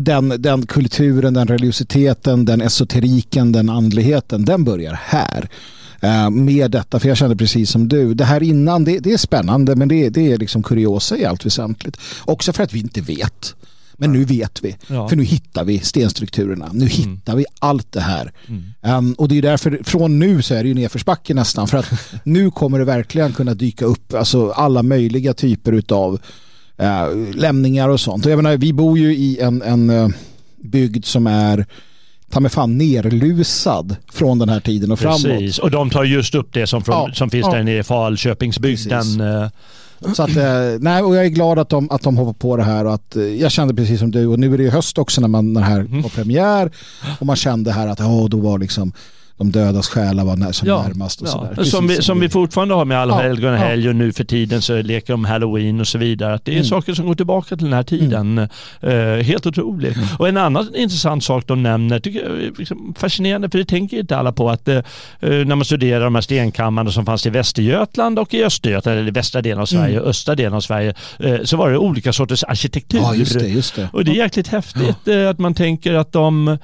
den, 0.00 0.34
den 0.38 0.66
kulturen, 0.66 1.34
den 1.34 1.46
religiositeten, 1.46 2.44
den 2.44 2.60
esoteriken, 2.60 3.52
den 3.52 3.70
andligheten, 3.70 4.44
den 4.44 4.64
börjar 4.64 4.92
här 5.08 5.48
eh, 6.00 6.30
med 6.30 6.70
detta. 6.70 7.00
För 7.00 7.08
jag 7.08 7.16
kände 7.16 7.36
precis 7.36 7.70
som 7.70 7.88
du. 7.88 8.14
Det 8.14 8.24
här 8.24 8.42
innan, 8.42 8.84
det, 8.84 8.98
det 8.98 9.12
är 9.12 9.16
spännande 9.16 9.76
men 9.76 9.88
det, 9.88 10.08
det 10.08 10.32
är 10.32 10.38
liksom 10.38 10.62
kuriosa 10.62 11.16
i 11.16 11.24
allt 11.24 11.46
väsentligt. 11.46 11.96
Också 12.24 12.52
för 12.52 12.62
att 12.62 12.72
vi 12.72 12.78
inte 12.78 13.00
vet. 13.00 13.54
Men 14.00 14.12
nu 14.12 14.24
vet 14.24 14.64
vi. 14.64 14.76
Ja. 14.86 15.08
För 15.08 15.16
nu 15.16 15.24
hittar 15.24 15.64
vi 15.64 15.78
stenstrukturerna. 15.78 16.68
Nu 16.72 16.86
mm. 16.86 16.88
hittar 16.88 17.36
vi 17.36 17.44
allt 17.58 17.92
det 17.92 18.00
här. 18.00 18.32
Mm. 18.48 18.98
Um, 18.98 19.12
och 19.12 19.28
det 19.28 19.38
är 19.38 19.42
därför, 19.42 19.80
från 19.84 20.18
nu 20.18 20.42
så 20.42 20.54
är 20.54 20.62
det 20.62 20.68
ju 20.68 20.74
nedförsbacke 20.74 21.34
nästan. 21.34 21.68
För 21.68 21.78
att 21.78 21.92
nu 22.24 22.50
kommer 22.50 22.78
det 22.78 22.84
verkligen 22.84 23.32
kunna 23.32 23.54
dyka 23.54 23.84
upp 23.84 24.14
alltså 24.14 24.50
alla 24.50 24.82
möjliga 24.82 25.34
typer 25.34 25.82
av 25.88 26.20
äh, 26.76 27.16
lämningar 27.34 27.88
och 27.88 28.00
sånt. 28.00 28.26
Och 28.26 28.32
jag 28.32 28.36
menar, 28.36 28.56
vi 28.56 28.72
bor 28.72 28.98
ju 28.98 29.14
i 29.14 29.38
en, 29.38 29.62
en 29.62 29.90
uh, 29.90 30.08
bygd 30.62 31.04
som 31.04 31.26
är 31.26 31.66
ta 32.30 32.40
mig 32.40 32.50
fan 32.50 32.78
nerlusad 32.78 33.96
från 34.12 34.38
den 34.38 34.48
här 34.48 34.60
tiden 34.60 34.92
och 34.92 34.98
framåt. 34.98 35.22
Precis, 35.22 35.58
och 35.58 35.70
de 35.70 35.90
tar 35.90 36.04
just 36.04 36.34
upp 36.34 36.48
det 36.52 36.66
som, 36.66 36.84
från, 36.84 36.94
ja, 36.94 37.14
som 37.14 37.30
finns 37.30 37.46
ja. 37.46 37.56
där 37.56 37.62
nere 37.62 37.78
i 37.78 37.82
Falköpingsbygden. 37.82 39.20
Eh. 39.20 39.48
Så 40.14 40.22
att, 40.22 40.30
nej, 40.80 41.02
och 41.02 41.16
jag 41.16 41.24
är 41.24 41.28
glad 41.28 41.58
att 41.58 41.68
de, 41.68 41.90
att 41.90 42.02
de 42.02 42.16
hoppar 42.16 42.32
på 42.32 42.56
det 42.56 42.62
här 42.62 42.84
och 42.84 42.94
att 42.94 43.16
jag 43.38 43.52
kände 43.52 43.74
precis 43.74 44.00
som 44.00 44.10
du 44.10 44.26
och 44.26 44.38
nu 44.38 44.54
är 44.54 44.58
det 44.58 44.64
ju 44.64 44.70
höst 44.70 44.98
också 44.98 45.20
när 45.20 45.28
man 45.28 45.52
när 45.52 45.60
här 45.60 45.80
mm. 45.80 46.02
var 46.02 46.10
premiär 46.10 46.70
och 47.18 47.26
man 47.26 47.36
kände 47.36 47.72
här 47.72 47.88
att 47.88 48.00
oh, 48.00 48.28
då 48.28 48.36
var 48.36 48.58
liksom 48.58 48.92
de 49.38 49.50
dödas 49.52 49.88
själar 49.88 50.24
var 50.24 50.36
när, 50.36 50.52
som 50.52 50.68
ja, 50.68 50.82
närmast. 50.88 51.22
Och 51.22 51.28
ja. 51.56 51.64
som, 51.64 51.86
vi, 51.86 52.02
som 52.02 52.20
vi 52.20 52.28
fortfarande 52.28 52.74
har 52.74 52.84
med 52.84 52.98
allhelgona 52.98 53.52
ja, 53.52 53.58
helg 53.58 53.88
och 53.88 53.96
nu 53.96 54.12
för 54.12 54.24
tiden 54.24 54.62
så 54.62 54.82
leker 54.82 55.12
de 55.12 55.24
halloween 55.24 55.80
och 55.80 55.88
så 55.88 55.98
vidare. 55.98 56.34
Att 56.34 56.44
det 56.44 56.52
är 56.52 56.56
mm. 56.56 56.64
saker 56.64 56.94
som 56.94 57.06
går 57.06 57.14
tillbaka 57.14 57.56
till 57.56 57.64
den 57.64 57.72
här 57.72 57.82
tiden. 57.82 58.38
Mm. 58.38 59.18
Uh, 59.18 59.22
helt 59.22 59.46
otroligt. 59.46 59.96
Mm. 59.96 60.08
Och 60.18 60.28
en 60.28 60.36
annan 60.36 60.74
intressant 60.74 61.24
sak 61.24 61.46
de 61.46 61.62
nämner, 61.62 62.00
tycker 62.00 62.20
jag 62.20 62.42
är 62.42 62.52
liksom 62.58 62.94
fascinerande 62.98 63.50
för 63.50 63.58
det 63.58 63.64
tänker 63.64 63.98
inte 63.98 64.16
alla 64.16 64.32
på 64.32 64.50
att 64.50 64.68
uh, 64.68 64.80
när 65.20 65.54
man 65.54 65.64
studerar 65.64 66.04
de 66.04 66.14
här 66.14 66.22
stenkammarna 66.22 66.90
som 66.90 67.06
fanns 67.06 67.26
i 67.26 67.30
Västergötland 67.30 68.18
och 68.18 68.34
i 68.34 68.44
Östergötland, 68.44 68.98
eller 68.98 69.12
västra 69.12 69.42
delen 69.42 69.60
av 69.60 69.66
Sverige 69.66 69.92
mm. 69.92 70.02
och 70.02 70.08
östra 70.08 70.34
delen 70.34 70.54
av 70.54 70.60
Sverige, 70.60 70.94
uh, 71.24 71.44
så 71.44 71.56
var 71.56 71.70
det 71.70 71.78
olika 71.78 72.12
sorters 72.12 72.44
arkitektur. 72.44 72.98
Ja, 72.98 73.14
just 73.14 73.38
det, 73.38 73.48
just 73.48 73.74
det. 73.76 73.88
Och 73.92 74.04
det 74.04 74.10
är 74.10 74.14
jäkligt 74.14 74.48
häftigt 74.48 75.08
att 75.08 75.38
man 75.38 75.54
tänker 75.54 75.94
att 75.94 76.12
de 76.12 76.48
Eh, 76.48 76.58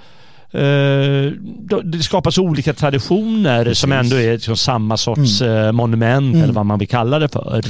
det 1.85 2.03
skapas 2.03 2.39
olika 2.39 2.73
traditioner 2.73 3.65
Precis. 3.65 3.79
som 3.79 3.93
ändå 3.93 4.17
är 4.17 4.33
liksom 4.33 4.57
samma 4.57 4.97
sorts 4.97 5.43
mm. 5.43 5.67
Eh, 5.67 5.73
monument 5.73 6.35
mm. 6.35 6.43
eller 6.43 6.53
vad 6.53 6.67
man 6.67 6.79
vill 6.79 6.89
kalla 6.89 7.19
det 7.19 7.29
för. 7.29 7.63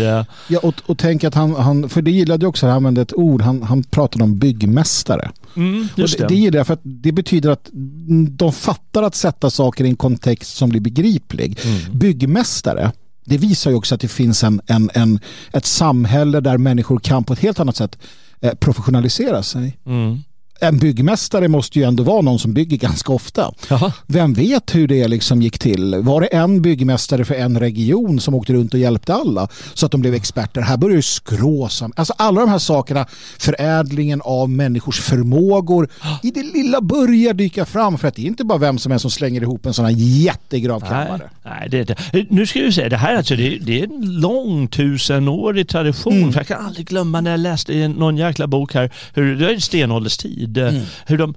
Ja, 0.49 0.59
och, 0.62 0.74
och 0.87 0.99
tänk 0.99 1.24
att 1.24 1.35
han, 1.35 1.55
han, 1.55 1.89
för 1.89 2.03
det 2.03 2.11
gillade 2.11 2.45
jag 2.45 2.49
också, 2.49 2.66
han 2.66 2.76
använde 2.76 3.01
ett 3.01 3.12
ord, 3.12 3.43
han, 3.43 3.62
han 3.62 3.82
pratade 3.82 4.24
om 4.24 4.39
byggmästare. 4.39 5.30
Mm, 5.57 5.89
det, 5.97 6.18
det. 6.18 6.28
det 6.28 6.35
gillar 6.35 6.59
jag 6.59 6.66
för 6.66 6.74
att 6.74 6.80
det 6.82 7.12
betyder 7.12 7.51
att 7.51 7.68
de 8.30 8.53
fattar 8.53 9.03
att 9.03 9.14
sätta 9.14 9.51
saker 9.51 9.85
i 9.85 9.89
en 9.89 9.97
kontext 9.97 10.57
som 10.57 10.68
blir 10.68 10.80
begriplig. 10.80 11.59
Mm. 11.64 11.99
Byggmästare, 11.99 12.93
det 13.24 13.39
visar 13.39 13.70
ju 13.70 13.76
också 13.76 13.95
att 13.95 14.01
det 14.01 14.09
finns 14.09 14.45
en, 14.45 14.61
en, 14.66 14.91
en, 14.95 15.20
ett 15.53 15.66
samhälle 15.66 16.41
där 16.41 16.59
människor 16.59 16.99
kan 16.99 17.24
på 17.24 17.32
ett 17.32 17.39
helt 17.39 17.61
annat 17.61 17.76
sätt 17.76 17.99
eh, 18.41 18.55
professionalisera 18.55 19.43
sig. 19.43 19.78
Mm 19.87 20.18
en 20.61 20.78
byggmästare 20.78 21.48
måste 21.48 21.78
ju 21.78 21.84
ändå 21.84 22.02
vara 22.02 22.20
någon 22.20 22.38
som 22.38 22.52
bygger 22.52 22.76
ganska 22.76 23.12
ofta. 23.12 23.55
Jaha. 23.68 23.92
Vem 24.07 24.34
vet 24.34 24.74
hur 24.74 24.88
det 24.88 25.09
liksom 25.09 25.42
gick 25.42 25.59
till? 25.59 25.94
Var 25.94 26.20
det 26.20 26.26
en 26.26 26.62
byggmästare 26.62 27.24
för 27.24 27.34
en 27.34 27.61
region 27.61 28.20
som 28.20 28.34
åkte 28.34 28.52
runt 28.52 28.74
och 28.74 28.80
hjälpte 28.80 29.14
alla 29.14 29.48
så 29.74 29.86
att 29.86 29.92
de 29.92 30.00
blev 30.00 30.14
experter? 30.14 30.61
Här 30.61 30.76
börjar 30.76 30.96
ju 30.96 31.02
skråsam. 31.02 31.92
Alltså 31.96 32.14
alla 32.18 32.40
de 32.40 32.50
här 32.50 32.59
sakerna, 32.59 33.07
förädlingen 33.38 34.22
av 34.24 34.50
människors 34.50 35.00
förmågor 35.00 35.88
i 36.22 36.30
det 36.30 36.42
lilla 36.42 36.80
börjar 36.80 37.34
dyka 37.34 37.64
fram 37.64 37.98
för 37.98 38.09
att 38.09 38.14
det 38.14 38.22
är 38.22 38.26
inte 38.26 38.44
bara 38.44 38.59
vem 38.59 38.78
som 38.78 38.92
helst 38.92 39.02
som 39.02 39.11
slänger 39.11 39.42
ihop 39.42 39.66
en 39.66 39.74
sån 39.74 39.84
här 39.84 39.94
jättegravkammare. 39.96 41.30
Nej, 41.44 41.68
nej 41.70 41.84
det, 41.84 41.84
det. 42.12 42.30
Nu 42.30 42.46
ska 42.46 42.61
vi 42.61 42.72
säga, 42.72 42.88
det 42.88 42.96
här 42.96 43.16
alltså, 43.16 43.36
det, 43.36 43.59
det 43.59 43.80
är 43.80 43.84
en 43.84 44.20
lång 44.20 44.68
tusenårig 44.68 45.68
tradition. 45.68 46.12
Mm. 46.12 46.32
För 46.32 46.40
jag 46.40 46.46
kan 46.46 46.66
aldrig 46.66 46.86
glömma 46.86 47.20
när 47.20 47.30
jag 47.30 47.40
läste 47.40 47.72
i 47.72 47.88
någon 47.88 48.16
jäkla 48.16 48.46
bok 48.46 48.74
här, 48.74 48.90
hur 49.14 49.36
det 49.36 49.55
är 49.55 49.59
stenålderstid 49.59 50.43
tid. 50.47 50.59
Mm. 50.59 50.82
Hur 51.07 51.18
de, 51.18 51.34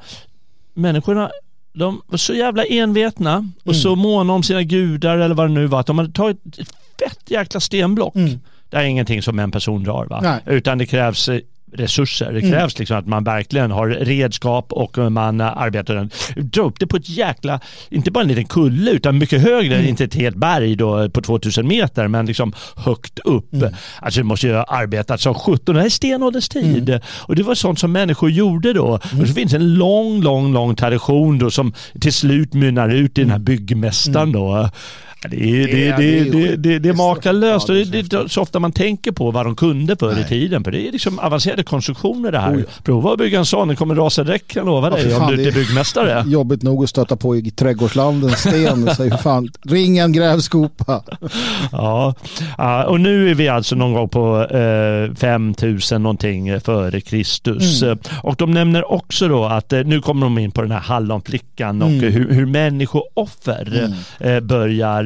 människorna 0.74 1.32
de 1.74 2.01
var 2.08 2.18
så 2.18 2.34
jävla 2.34 2.66
envetna 2.66 3.51
och 3.60 3.74
mm. 3.74 3.82
så 3.82 3.95
måna 3.95 4.34
om 4.34 4.43
sina 4.43 4.64
gudar 4.64 5.18
eller 5.18 5.36
vad 5.36 5.49
det 5.49 5.53
nu 5.53 5.66
var. 5.66 5.80
Att 5.80 5.88
de 5.88 5.97
hade 5.97 6.12
tagit 6.12 6.60
ett 6.60 6.70
fett 6.99 7.32
jäkla 7.32 7.60
stenblock. 7.60 8.16
Mm. 8.16 8.39
Det 8.70 8.78
är 8.78 8.84
ingenting 8.84 9.22
som 9.22 9.39
en 9.39 9.51
person 9.51 9.84
drar 9.84 10.05
va? 10.05 10.39
Utan 10.45 10.78
det 10.78 10.86
krävs 10.86 11.30
eh, 11.30 11.39
resurser. 11.74 12.34
Det 12.34 12.39
mm. 12.39 12.51
krävs 12.51 12.76
mm. 12.76 12.80
liksom 12.80 12.97
att 12.97 13.07
man 13.07 13.24
verkligen 13.24 13.72
har 13.72 13.88
redskap 13.88 14.74
och 14.74 14.97
man 14.97 15.41
arbetar. 15.41 16.09
Dra 16.41 16.61
upp 16.61 16.80
det 16.80 16.88
på 16.88 16.97
ett 16.97 17.09
jäkla, 17.09 17.59
inte 17.89 18.11
bara 18.11 18.22
en 18.22 18.28
liten 18.28 18.45
kulle 18.45 18.91
utan 18.91 19.18
mycket 19.18 19.41
högre, 19.41 19.76
mm. 19.76 19.88
inte 19.88 20.03
ett 20.03 20.15
helt 20.15 20.36
berg 20.36 20.76
då 20.76 21.09
på 21.09 21.22
2000 21.22 21.68
meter 21.68 22.07
men 22.07 22.26
liksom 22.26 22.53
högt 22.76 23.20
upp. 23.20 23.53
Mm. 23.53 23.74
Alltså 24.01 24.20
det 24.20 24.24
måste 24.24 24.47
ju 24.47 24.53
ha 24.53 24.63
arbetat 24.63 25.22
som 25.22 25.34
17, 25.34 25.76
det 25.76 25.82
här 25.82 25.86
är 25.86 25.89
stenålderstid. 25.89 26.89
Mm. 26.89 27.01
Och 27.07 27.36
det 27.36 27.43
var 27.43 27.55
sånt 27.55 27.80
som 27.80 27.91
människor 27.91 28.30
gjorde 28.30 28.74
då. 28.74 28.99
Mm. 29.11 29.22
Och 29.22 29.28
så 29.28 29.34
finns 29.34 29.53
en 29.53 29.74
lång, 29.74 30.22
lång, 30.22 30.53
lång 30.53 30.76
tradition 30.76 31.39
då 31.39 31.51
som 31.51 31.74
till 32.01 32.13
slut 32.13 32.53
mynnar 32.53 32.89
ut 32.89 33.18
i 33.18 33.22
den 33.22 33.32
här 33.32 33.39
byggmästaren 33.39 34.32
då. 34.32 34.70
Det 35.22 35.61
är, 35.61 35.68
det, 35.68 35.97
det, 35.97 36.32
det, 36.32 36.55
det, 36.55 36.80
det 36.80 36.89
är 36.89 36.93
makalöst 36.93 37.70
och 37.70 37.76
det 37.76 38.13
är 38.13 38.28
så 38.28 38.41
ofta 38.41 38.59
man 38.59 38.72
tänker 38.72 39.11
på 39.11 39.32
vad 39.32 39.45
de 39.45 39.55
kunde 39.55 39.95
förr 39.95 40.20
i 40.20 40.24
tiden. 40.24 40.63
För 40.63 40.72
det 40.72 40.88
är 40.88 40.91
liksom 40.91 41.20
avancerade 41.20 41.63
konstruktioner 41.63 42.32
det 42.32 42.39
här. 42.39 42.65
Prova 42.84 43.11
att 43.11 43.18
bygga 43.18 43.39
en 43.39 43.45
sån, 43.45 43.68
den 43.68 43.78
kommer 43.78 43.95
rasa 43.95 44.24
direkt 44.24 44.47
kan 44.47 44.59
jag 44.59 44.68
lova 44.68 44.89
dig 44.89 45.15
om 45.15 45.28
du 45.28 45.34
inte 45.34 45.49
är 45.49 45.63
byggmästare. 45.63 46.24
Jobbigt 46.28 46.63
nog 46.63 46.84
att 46.84 46.89
stöta 46.89 47.15
på 47.15 47.36
i 47.36 47.51
trädgårdslandens 47.51 48.39
sten. 48.39 48.95
så 48.95 49.18
fan, 49.18 49.49
ring 49.63 49.97
en 49.97 50.13
grävskopa. 50.13 51.03
ja, 51.72 52.13
och 52.88 52.99
nu 52.99 53.32
är 53.32 53.36
vi 53.36 53.47
alltså 53.47 53.76
någon 53.76 53.93
gång 53.93 54.09
på 54.09 54.45
eh, 54.45 55.15
5000 55.15 56.03
någonting 56.03 56.59
före 56.59 57.01
Kristus. 57.01 57.84
Mm. 57.84 57.97
Och 58.24 58.36
de 58.36 58.51
nämner 58.51 58.91
också 58.91 59.28
då 59.28 59.45
att 59.45 59.74
eh, 59.74 59.80
nu 59.80 60.01
kommer 60.01 60.26
de 60.26 60.38
in 60.38 60.51
på 60.51 60.61
den 60.61 60.72
här 60.72 60.80
hallonflickan 60.80 61.82
och 61.82 61.89
mm. 61.89 62.13
hur, 62.13 62.32
hur 62.32 62.45
människooffer 62.45 63.91
mm. 64.20 64.36
eh, 64.36 64.41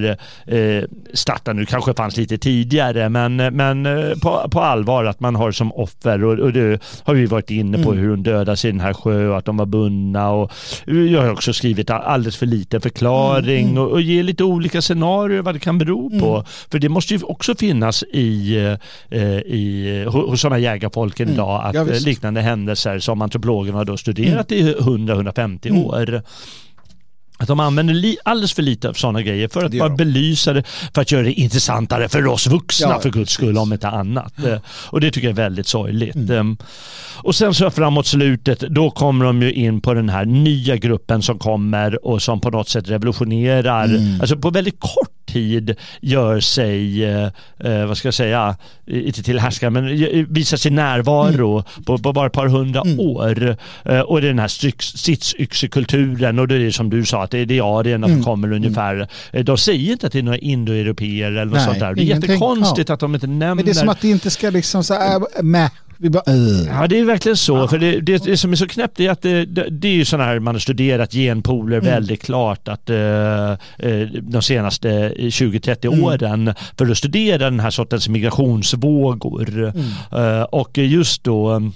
börjar 0.01 0.79
eh, 0.79 0.83
starta 1.13 1.53
nu, 1.53 1.65
kanske 1.65 1.93
fanns 1.93 2.17
lite 2.17 2.37
tidigare, 2.37 3.09
men, 3.09 3.35
men 3.35 3.85
eh, 3.85 4.17
på, 4.21 4.49
på 4.51 4.61
allvar 4.61 5.05
att 5.05 5.19
man 5.19 5.35
har 5.35 5.51
som 5.51 5.71
offer 5.71 6.23
och, 6.23 6.39
och 6.39 6.53
det 6.53 6.83
har 7.03 7.13
vi 7.13 7.25
varit 7.25 7.49
inne 7.49 7.83
på 7.83 7.91
mm. 7.91 8.03
hur 8.03 8.09
hon 8.09 8.23
dödas 8.23 8.65
i 8.65 8.71
den 8.71 8.79
här 8.79 8.93
sjön 8.93 9.29
och 9.29 9.37
att 9.37 9.45
de 9.45 9.57
var 9.57 9.65
bundna 9.65 10.29
och 10.29 10.51
jag 10.85 11.21
har 11.21 11.31
också 11.31 11.53
skrivit 11.53 11.89
alldeles 11.89 12.37
för 12.37 12.45
lite 12.45 12.79
förklaring 12.79 13.69
mm. 13.69 13.77
och, 13.77 13.91
och 13.91 14.01
ge 14.01 14.23
lite 14.23 14.43
olika 14.43 14.81
scenarier 14.81 15.41
vad 15.41 15.55
det 15.55 15.59
kan 15.59 15.77
bero 15.77 16.09
på. 16.19 16.33
Mm. 16.33 16.45
För 16.71 16.79
det 16.79 16.89
måste 16.89 17.13
ju 17.13 17.23
också 17.23 17.55
finnas 17.55 18.03
i, 18.03 18.57
eh, 19.09 19.21
i 19.21 20.05
hos 20.07 20.41
sådana 20.41 20.59
jägarfolken 20.59 21.27
mm. 21.27 21.33
idag 21.33 21.61
att 21.63 21.75
ja, 21.75 21.83
liknande 21.83 22.41
händelser 22.41 22.99
som 22.99 23.21
antropologerna 23.21 23.77
har 23.77 23.85
då 23.85 23.97
studerat 23.97 24.51
i 24.51 24.73
100-150 24.73 25.85
år 25.85 26.21
att 27.41 27.47
de 27.47 27.59
använder 27.59 27.93
li, 27.93 28.17
alldeles 28.25 28.53
för 28.53 28.61
lite 28.61 28.89
av 28.89 28.93
sådana 28.93 29.21
grejer 29.21 29.47
för 29.47 29.63
att 29.63 29.71
bara 29.71 29.89
belysa 29.89 30.53
det, 30.53 30.63
för 30.93 31.01
att 31.01 31.11
göra 31.11 31.23
det 31.23 31.33
intressantare 31.33 32.09
för 32.09 32.27
oss 32.27 32.47
vuxna 32.47 32.89
ja, 32.89 32.99
för 32.99 33.09
guds 33.09 33.31
skull 33.31 33.57
om 33.57 33.73
inte 33.73 33.87
annat. 33.87 34.39
Mm. 34.39 34.59
Och 34.65 35.01
det 35.01 35.11
tycker 35.11 35.27
jag 35.27 35.39
är 35.39 35.43
väldigt 35.43 35.67
sorgligt. 35.67 36.15
Mm. 36.15 36.37
Ehm, 36.37 36.57
och 37.23 37.35
sen 37.35 37.53
så 37.53 37.71
framåt 37.71 38.07
slutet, 38.07 38.59
då 38.59 38.91
kommer 38.91 39.25
de 39.25 39.41
ju 39.41 39.53
in 39.53 39.81
på 39.81 39.93
den 39.93 40.09
här 40.09 40.25
nya 40.25 40.77
gruppen 40.77 41.21
som 41.21 41.39
kommer 41.39 42.05
och 42.05 42.21
som 42.21 42.41
på 42.41 42.49
något 42.49 42.69
sätt 42.69 42.89
revolutionerar, 42.89 43.85
mm. 43.85 44.21
alltså 44.21 44.37
på 44.37 44.49
väldigt 44.49 44.79
kort 44.79 45.20
tid 45.31 45.75
gör 46.01 46.39
sig, 46.39 47.05
eh, 47.05 47.29
eh 47.59 47.85
vad 47.85 47.97
ska 47.97 48.07
jag 48.07 48.13
säga, 48.13 48.55
inte 48.87 49.23
till 49.23 49.39
härskare, 49.39 49.69
men 49.69 49.85
visar 50.33 50.57
sin 50.57 50.75
närvaro 50.75 51.51
mm. 51.53 51.83
på, 51.85 51.97
på, 51.97 52.13
bara 52.13 52.27
ett 52.27 52.33
par 52.33 52.47
hundra 52.47 52.81
mm. 52.81 52.99
år. 52.99 53.55
Eh, 53.85 53.99
och 53.99 54.21
det 54.21 54.27
är 54.27 54.29
den 54.29 54.39
här 54.39 54.47
sitsyxekulturen 54.97 56.39
och 56.39 56.47
det 56.47 56.55
är 56.55 56.71
som 56.71 56.89
du 56.89 57.05
sa, 57.05 57.23
att 57.23 57.31
det 57.31 57.39
är 57.39 57.45
diarierna 57.45 58.07
mm. 58.07 58.17
som 58.17 58.23
kommer 58.23 58.47
mm. 58.47 58.57
ungefär. 58.57 59.07
Eh, 59.31 59.43
de 59.43 59.57
säger 59.57 59.91
inte 59.91 60.07
att 60.07 60.13
det 60.13 60.19
är 60.19 60.23
några 60.23 60.37
indoeuropeer 60.37 61.31
eller 61.31 61.45
något 61.45 61.53
Nej, 61.53 61.65
sånt 61.65 61.79
där. 61.79 61.95
Det 61.95 62.01
är 62.01 62.05
jättekonstigt 62.05 62.89
ja. 62.89 62.93
att 62.93 62.99
de 62.99 63.15
inte 63.15 63.27
nämner. 63.27 63.55
Men 63.55 63.65
det 63.65 63.71
är 63.71 63.73
som 63.73 63.89
att 63.89 64.01
det 64.01 64.09
inte 64.09 64.31
ska 64.31 64.49
liksom 64.49 64.83
så 64.83 64.93
här, 64.93 65.15
äh, 65.15 65.43
med 65.43 65.69
vi 66.01 66.09
bara, 66.09 66.23
uh. 66.33 66.67
Ja, 66.67 66.87
det 66.87 66.99
är 66.99 67.05
verkligen 67.05 67.37
så. 67.37 67.57
Ja. 67.57 67.67
För 67.67 67.77
det, 67.77 67.99
det, 67.99 68.23
det, 68.23 68.37
som 68.37 68.51
är 68.51 68.55
så 68.55 68.67
knäppt 68.67 68.99
är 68.99 69.09
att 69.09 69.21
det, 69.21 69.45
det, 69.45 69.87
är 69.87 69.93
ju 69.93 70.05
sådana 70.05 70.29
här, 70.29 70.39
man 70.39 70.55
har 70.55 70.59
studerat 70.59 71.11
genpooler 71.11 71.77
mm. 71.77 71.89
väldigt 71.89 72.23
klart 72.23 72.67
att 72.67 72.89
uh, 72.89 73.53
de 74.21 74.41
senaste 74.41 75.09
20-30 75.09 75.85
mm. 75.87 76.03
åren 76.03 76.53
för 76.77 76.91
att 76.91 76.97
studera 76.97 77.49
den 77.49 77.59
här 77.59 77.69
sortens 77.69 78.09
migrationsvågor. 78.09 79.49
Mm. 79.57 80.35
Uh, 80.37 80.43
och 80.43 80.77
just 80.77 81.23
då 81.23 81.71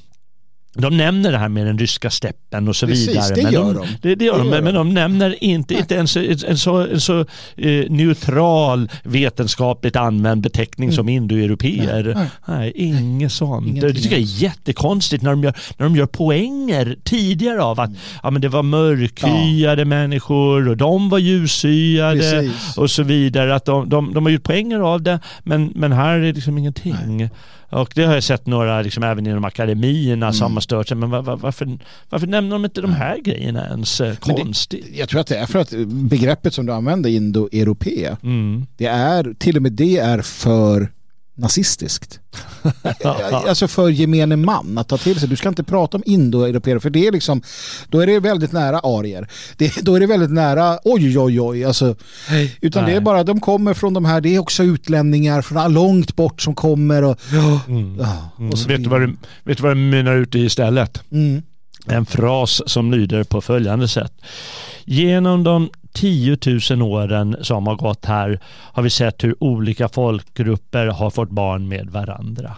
de 0.78 0.97
nämner 0.97 1.32
det 1.32 1.38
här 1.38 1.49
med 1.49 1.65
den 1.65 1.78
ryska 1.78 2.09
steppen 2.09 2.67
och 2.67 2.76
så 2.76 2.88
Precis, 2.88 3.09
vidare. 3.09 3.36
Det 3.36 3.43
men 3.43 3.53
gör 3.53 3.73
de, 3.73 3.73
de. 3.73 3.88
Det, 4.01 4.15
det 4.15 4.26
gör 4.26 4.43
det 4.43 4.49
de, 4.51 4.63
men 4.63 4.73
de 4.73 4.93
nämner 4.93 5.43
inte, 5.43 5.73
inte 5.73 5.95
ens 5.95 6.17
en, 6.17 6.38
en 6.47 6.57
så, 6.57 6.76
en 6.78 7.01
så 7.01 7.19
eh, 7.57 7.89
neutral 7.89 8.91
vetenskapligt 9.03 9.95
använd 9.95 10.41
beteckning 10.41 10.89
mm. 10.89 10.95
som 10.95 11.09
indoeuropeer. 11.09 12.03
Nej, 12.03 12.13
nej. 12.15 12.30
nej, 12.45 12.71
inget 12.76 13.32
sånt. 13.32 13.67
Ingenting 13.67 13.93
det 13.93 14.01
tycker 14.01 14.15
jag 14.15 14.21
är 14.21 14.43
jättekonstigt 14.43 15.23
när 15.23 15.32
de 15.32 15.43
gör, 15.43 15.53
när 15.78 15.86
de 15.86 15.95
gör 15.95 16.05
poänger 16.05 16.95
tidigare 17.03 17.63
av 17.63 17.80
att 17.80 17.89
mm. 17.89 17.99
ja, 18.23 18.32
men 18.32 18.41
det 18.41 18.49
var 18.49 18.63
mörkhyade 18.63 19.82
ja. 19.82 19.86
människor 19.86 20.69
och 20.69 20.78
de 20.78 21.09
var 21.09 21.19
ljushyade 21.19 22.19
Precis. 22.19 22.78
och 22.78 22.91
så 22.91 23.03
vidare. 23.03 23.55
Att 23.55 23.65
de, 23.65 23.89
de, 23.89 24.13
de 24.13 24.26
har 24.26 24.32
gjort 24.32 24.43
poänger 24.43 24.80
av 24.80 25.01
det 25.01 25.19
men, 25.43 25.71
men 25.76 25.91
här 25.91 26.17
är 26.17 26.21
det 26.21 26.34
liksom 26.34 26.57
ingenting. 26.57 27.17
Nej. 27.17 27.30
Och 27.76 27.91
det 27.95 28.05
har 28.05 28.13
jag 28.13 28.23
sett 28.23 28.47
några, 28.47 28.82
liksom, 28.82 29.03
även 29.03 29.28
inom 29.28 29.45
akademierna, 29.45 30.26
mm. 30.26 30.34
som 30.34 30.53
har 30.53 30.61
stört 30.61 30.88
sig. 30.88 30.97
Men 30.97 31.09
var, 31.09 31.21
var, 31.21 31.38
varför, 31.38 31.80
varför 32.09 32.28
nämner 32.28 32.51
de 32.51 32.65
inte 32.65 32.82
de 32.82 32.93
här 32.93 33.17
grejerna 33.17 33.67
ens? 33.67 34.01
Eh, 34.01 34.15
konstigt. 34.15 34.86
Det, 34.91 34.99
jag 34.99 35.09
tror 35.09 35.21
att 35.21 35.28
det 35.28 35.38
är 35.38 35.45
för 35.45 35.59
att 35.59 35.73
begreppet 35.88 36.53
som 36.53 36.65
du 36.65 36.73
använder, 36.73 37.09
indo-europé, 37.09 38.15
mm. 38.23 38.65
det 38.78 38.86
är, 38.86 39.34
till 39.38 39.55
och 39.55 39.61
med 39.61 39.71
det 39.71 39.97
är 39.97 40.21
för 40.21 40.89
nazistiskt. 41.36 42.19
alltså 43.03 43.67
för 43.67 43.89
gemene 43.89 44.36
man 44.36 44.77
att 44.77 44.88
ta 44.88 44.97
till 44.97 45.19
sig. 45.19 45.29
Du 45.29 45.36
ska 45.36 45.49
inte 45.49 45.63
prata 45.63 45.97
om 45.97 46.03
indoeuropeer 46.05 46.79
för 46.79 46.89
det 46.89 47.07
är 47.07 47.11
liksom, 47.11 47.41
då 47.89 47.99
är 47.99 48.07
det 48.07 48.19
väldigt 48.19 48.51
nära 48.51 48.79
arier. 48.79 49.27
Det, 49.57 49.75
då 49.81 49.95
är 49.95 49.99
det 49.99 50.07
väldigt 50.07 50.31
nära, 50.31 50.79
oj 50.83 51.19
oj 51.19 51.41
oj, 51.41 51.63
alltså, 51.63 51.95
utan 52.61 52.83
Nej. 52.83 52.91
det 52.91 52.97
är 52.97 53.01
bara, 53.01 53.23
de 53.23 53.39
kommer 53.39 53.73
från 53.73 53.93
de 53.93 54.05
här, 54.05 54.21
det 54.21 54.36
är 54.36 54.39
också 54.39 54.63
utlänningar 54.63 55.41
från 55.41 55.73
långt 55.73 56.15
bort 56.15 56.41
som 56.41 56.55
kommer 56.55 57.03
och, 57.03 57.19
mm. 57.31 57.99
och 57.99 58.39
mm. 58.39 58.49
vet, 58.49 58.83
du 58.83 58.89
vad 58.89 59.01
det, 59.01 59.13
vet 59.43 59.57
du 59.57 59.63
vad 59.63 59.71
det 59.71 59.75
mynnar 59.75 60.15
ut 60.15 60.36
i 60.36 60.39
istället? 60.39 61.03
Mm. 61.11 61.41
En 61.88 62.05
fras 62.05 62.61
som 62.65 62.91
lyder 62.91 63.23
på 63.23 63.41
följande 63.41 63.88
sätt 63.88 64.13
genom 64.86 65.43
de 65.43 65.69
10 65.93 66.38
000 66.69 66.81
åren 66.81 67.36
som 67.41 67.67
har 67.67 67.75
gått 67.75 68.05
här 68.05 68.39
har 68.45 68.83
vi 68.83 68.89
sett 68.89 69.23
hur 69.23 69.43
olika 69.43 69.89
folkgrupper 69.89 70.88
har 70.88 71.09
fått 71.09 71.29
barn 71.29 71.67
med 71.67 71.89
varandra. 71.89 72.55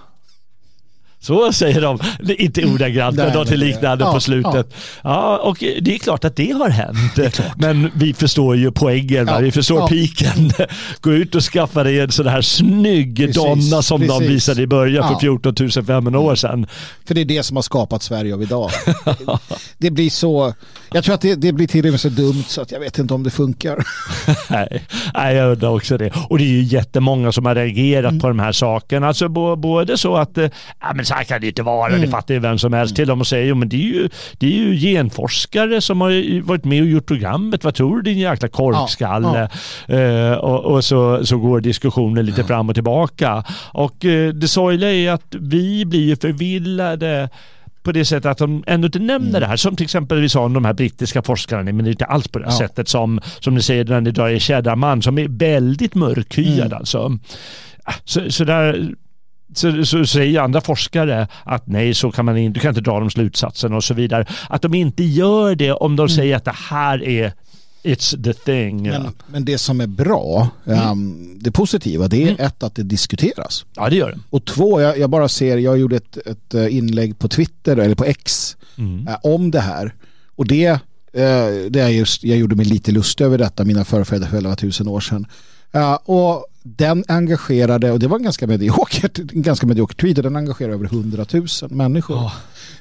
Så 1.19 1.53
säger 1.53 1.81
de, 1.81 1.99
inte 2.37 2.65
ordagrant 2.65 3.17
men 3.17 3.33
något 3.33 3.49
liknande 3.49 4.05
ja, 4.05 4.13
på 4.13 4.19
slutet. 4.19 4.53
Ja. 4.53 4.67
ja. 5.03 5.37
och 5.37 5.57
det 5.59 5.95
är 5.95 5.97
klart 5.97 6.25
att 6.25 6.35
det 6.35 6.51
har 6.51 6.69
hänt. 6.69 7.15
Det 7.15 7.41
men 7.57 7.91
vi 7.95 8.13
förstår 8.13 8.55
ju 8.55 8.71
poängen, 8.71 9.27
ja, 9.27 9.37
vi 9.37 9.51
förstår 9.51 9.79
ja. 9.79 9.87
piken. 9.87 10.51
Gå 11.01 11.13
ut 11.13 11.35
och 11.35 11.43
skaffa 11.43 11.83
dig 11.83 11.99
en 11.99 12.11
sån 12.11 12.27
här 12.27 12.41
snygg 12.41 13.17
precis, 13.17 13.35
donna 13.35 13.81
som 13.81 13.99
precis. 13.99 14.19
de 14.19 14.27
visade 14.27 14.61
i 14.61 14.67
början 14.67 15.13
för 15.13 15.19
14 15.19 15.85
500 15.85 16.19
år 16.19 16.35
sedan. 16.35 16.67
För 17.05 17.15
det 17.15 17.21
är 17.21 17.25
det 17.25 17.43
som 17.43 17.57
har 17.57 17.61
skapat 17.61 18.03
Sverige 18.03 18.33
av 18.33 18.41
idag. 18.41 18.71
det 19.77 19.91
blir 19.91 20.09
så, 20.09 20.53
jag 20.91 21.03
tror 21.03 21.15
att 21.15 21.21
det, 21.21 21.35
det 21.35 21.53
blir 21.53 21.67
till 21.67 21.85
och 21.85 21.91
med 21.91 21.99
så 21.99 22.09
dumt 22.09 22.43
så 22.47 22.61
att 22.61 22.71
jag 22.71 22.79
vet 22.79 22.99
inte 22.99 23.13
om 23.13 23.23
det 23.23 23.29
funkar. 23.29 23.77
nej, 25.13 25.35
jag 25.35 25.51
undrar 25.51 25.69
också 25.69 25.97
det. 25.97 26.11
Och 26.29 26.37
det 26.37 26.43
är 26.43 26.47
ju 26.47 26.63
jättemånga 26.63 27.31
som 27.31 27.45
har 27.45 27.55
reagerat 27.55 28.11
mm. 28.11 28.19
på 28.19 28.27
de 28.27 28.39
här 28.39 28.51
sakerna. 28.51 29.07
Alltså 29.07 29.29
både 29.57 29.97
så 29.97 30.17
att, 30.17 30.37
eh, 30.37 30.49
ja 30.79 30.93
men 30.93 31.05
så 31.07 31.13
här 31.13 31.23
kan 31.23 31.41
det 31.41 31.47
inte 31.47 31.63
vara, 31.63 31.89
mm. 31.89 32.01
det 32.01 32.07
fattar 32.07 32.33
ju 32.33 32.39
vem 32.39 32.57
som 32.57 32.73
helst. 32.73 32.91
Mm. 32.91 32.95
Till 32.95 33.07
dem 33.07 33.19
och 33.19 33.27
säger, 33.27 33.53
men 33.53 33.69
det 33.69 33.75
är, 33.75 33.93
ju, 33.93 34.09
det 34.37 34.47
är 34.47 34.51
ju 34.51 34.75
genforskare 34.75 35.81
som 35.81 36.01
har 36.01 36.41
varit 36.41 36.65
med 36.65 36.81
och 36.81 36.87
gjort 36.87 37.05
programmet. 37.05 37.63
Vad 37.63 37.75
tror 37.75 37.95
du 37.95 38.01
din 38.01 38.17
jäkla 38.17 38.47
korkskalle? 38.47 39.49
Ja, 39.87 39.95
ja. 39.95 40.31
Uh, 40.31 40.37
och, 40.37 40.65
och, 40.65 40.83
så, 40.83 41.25
så 41.25 41.37
går 41.37 41.61
diskussionen 41.61 42.25
lite 42.25 42.41
ja. 42.41 42.47
fram 42.47 42.69
och 42.69 42.75
tillbaka. 42.75 43.43
Och 43.73 44.05
uh, 44.05 44.33
det 44.33 44.47
sorgliga 44.47 44.93
är 44.93 45.11
att 45.11 45.35
vi 45.39 45.85
blir 45.85 46.15
förvillade 46.15 47.29
på 47.83 47.91
det 47.91 48.05
sättet 48.05 48.25
att 48.25 48.37
de 48.37 48.63
ändå 48.67 48.85
inte 48.85 48.99
nämner 48.99 49.29
mm. 49.29 49.41
det 49.41 49.47
här. 49.47 49.55
Som 49.55 49.75
till 49.75 49.83
exempel 49.83 50.19
vi 50.21 50.29
sa 50.29 50.43
om 50.43 50.53
de 50.53 50.65
här 50.65 50.73
brittiska 50.73 51.21
forskarna, 51.21 51.63
men 51.63 51.77
det 51.77 51.89
är 51.89 51.91
inte 51.91 52.05
alls 52.05 52.27
på 52.27 52.39
det 52.39 52.45
ja. 52.45 52.57
sättet 52.57 52.87
som, 52.87 53.19
som 53.39 53.55
ni 53.55 53.61
säger 53.61 53.85
när 53.85 54.01
ni 54.01 54.11
drar 54.11 54.29
er 54.29 54.39
Keddarman 54.39 55.01
som 55.01 55.17
är 55.17 55.27
väldigt 55.27 55.95
mörkhyad 55.95 56.65
mm. 56.65 56.77
alltså. 56.77 57.17
Så, 58.03 58.31
så 58.31 58.43
där 58.43 58.93
så, 59.53 59.85
så 59.85 60.05
säger 60.05 60.41
andra 60.41 60.61
forskare 60.61 61.27
att 61.43 61.67
nej, 61.67 61.93
så 61.93 62.11
kan 62.11 62.25
man 62.25 62.37
inte, 62.37 62.59
du 62.59 62.61
kan 62.61 62.69
inte 62.69 62.81
dra 62.81 62.99
de 62.99 63.09
slutsatserna 63.09 63.75
och 63.75 63.83
så 63.83 63.93
vidare. 63.93 64.25
Att 64.49 64.61
de 64.61 64.73
inte 64.73 65.03
gör 65.03 65.55
det 65.55 65.71
om 65.71 65.95
de 65.95 66.03
mm. 66.03 66.15
säger 66.15 66.35
att 66.35 66.45
det 66.45 66.55
här 66.69 67.03
är 67.03 67.33
It's 67.83 68.23
the 68.23 68.33
thing. 68.33 68.83
Men, 68.83 69.11
men 69.27 69.45
det 69.45 69.57
som 69.57 69.81
är 69.81 69.87
bra, 69.87 70.49
mm. 70.65 70.89
um, 70.91 71.37
det 71.39 71.51
positiva, 71.51 72.07
det 72.07 72.23
är 72.23 72.27
mm. 72.27 72.45
ett 72.45 72.63
att 72.63 72.75
det 72.75 72.83
diskuteras. 72.83 73.65
Ja, 73.75 73.89
det 73.89 73.95
gör 73.95 74.11
det. 74.11 74.19
Och 74.29 74.45
två, 74.45 74.81
jag, 74.81 74.97
jag 74.97 75.09
bara 75.09 75.29
ser, 75.29 75.57
jag 75.57 75.77
gjorde 75.77 75.95
ett, 75.95 76.17
ett 76.17 76.53
eh, 76.53 76.75
inlägg 76.75 77.19
på 77.19 77.27
Twitter 77.27 77.77
eller 77.77 77.95
på 77.95 78.05
X 78.05 78.57
mm. 78.77 79.07
uh, 79.07 79.15
om 79.23 79.51
det 79.51 79.59
här. 79.59 79.93
Och 80.35 80.47
det, 80.47 80.69
uh, 80.71 80.79
det 81.69 81.79
är 81.79 81.89
just, 81.89 82.23
jag 82.23 82.37
gjorde 82.37 82.55
mig 82.55 82.65
lite 82.65 82.91
lust 82.91 83.21
över 83.21 83.37
detta, 83.37 83.65
mina 83.65 83.85
förfäder 83.85 84.27
för 84.27 84.37
11 84.37 84.55
000 84.79 84.87
år 84.87 84.99
sedan. 84.99 85.27
Uh, 85.75 85.93
och 85.93 86.45
den 86.75 87.03
engagerade, 87.07 87.91
och 87.91 87.99
det 87.99 88.07
var 88.07 88.17
en 88.17 88.23
ganska 88.23 88.47
mediokert, 88.47 89.19
en 89.19 89.41
ganska 89.41 89.67
medioker 89.67 89.95
tweet, 89.95 90.17
och 90.17 90.23
den 90.23 90.35
engagerade 90.35 90.73
över 90.73 90.85
100 90.85 91.25
000 91.33 91.47
människor. 91.69 92.15
Oh. 92.15 92.33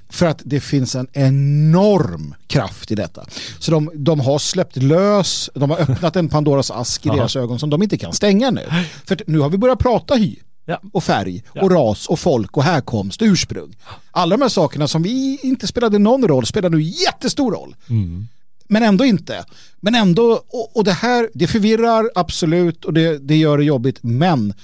För 0.09 0.26
att 0.26 0.43
det 0.45 0.61
finns 0.61 0.95
en 0.95 1.09
enorm 1.12 2.34
kraft 2.47 2.91
i 2.91 2.95
detta. 2.95 3.24
Så 3.59 3.70
de, 3.70 3.91
de 3.95 4.20
har 4.20 4.39
släppt 4.39 4.76
lös, 4.76 5.51
de 5.55 5.70
har 5.70 5.78
öppnat 5.80 6.16
en 6.16 6.28
Pandoras 6.28 6.70
ask 6.70 7.07
i 7.07 7.09
deras 7.09 7.37
ögon 7.37 7.59
som 7.59 7.70
de 7.70 7.82
inte 7.82 7.97
kan 7.97 8.12
stänga 8.12 8.51
nu. 8.51 8.62
För 9.05 9.22
nu 9.26 9.39
har 9.39 9.51
vi 9.51 9.59
börjat 9.59 9.78
prata 9.78 10.14
hy. 10.14 10.37
Ja. 10.68 10.80
och 10.93 11.05
färg 11.05 11.45
ja. 11.53 11.62
och 11.62 11.70
ras 11.70 12.07
och 12.07 12.18
folk 12.18 12.57
och 12.57 12.62
härkomst 12.62 13.22
och 13.22 13.26
ursprung. 13.26 13.76
Alla 14.11 14.37
de 14.37 14.43
här 14.43 14.49
sakerna 14.49 14.89
som 14.89 15.03
vi 15.03 15.39
inte 15.43 15.66
spelade 15.66 15.99
någon 15.99 16.28
roll 16.28 16.47
spelar 16.47 16.70
nu 16.70 16.80
jättestor 16.80 17.53
roll. 17.53 17.76
Mm 17.89 18.28
men 18.69 18.83
ändå 18.83 19.05
inte. 19.05 19.45
Men 19.81 19.95
ändå, 19.95 20.43
och, 20.49 20.77
och, 20.77 20.85
det 20.85 20.93
här, 20.93 21.31
det 21.35 21.47
förvirrar 21.47 22.11
absolut 22.14 22.85
och 22.85 22.93
det, 22.93 23.19
det 23.19 23.37
gör 23.37 23.59
det 23.59 23.64
jobbigt, 23.64 23.99
men 24.03 24.55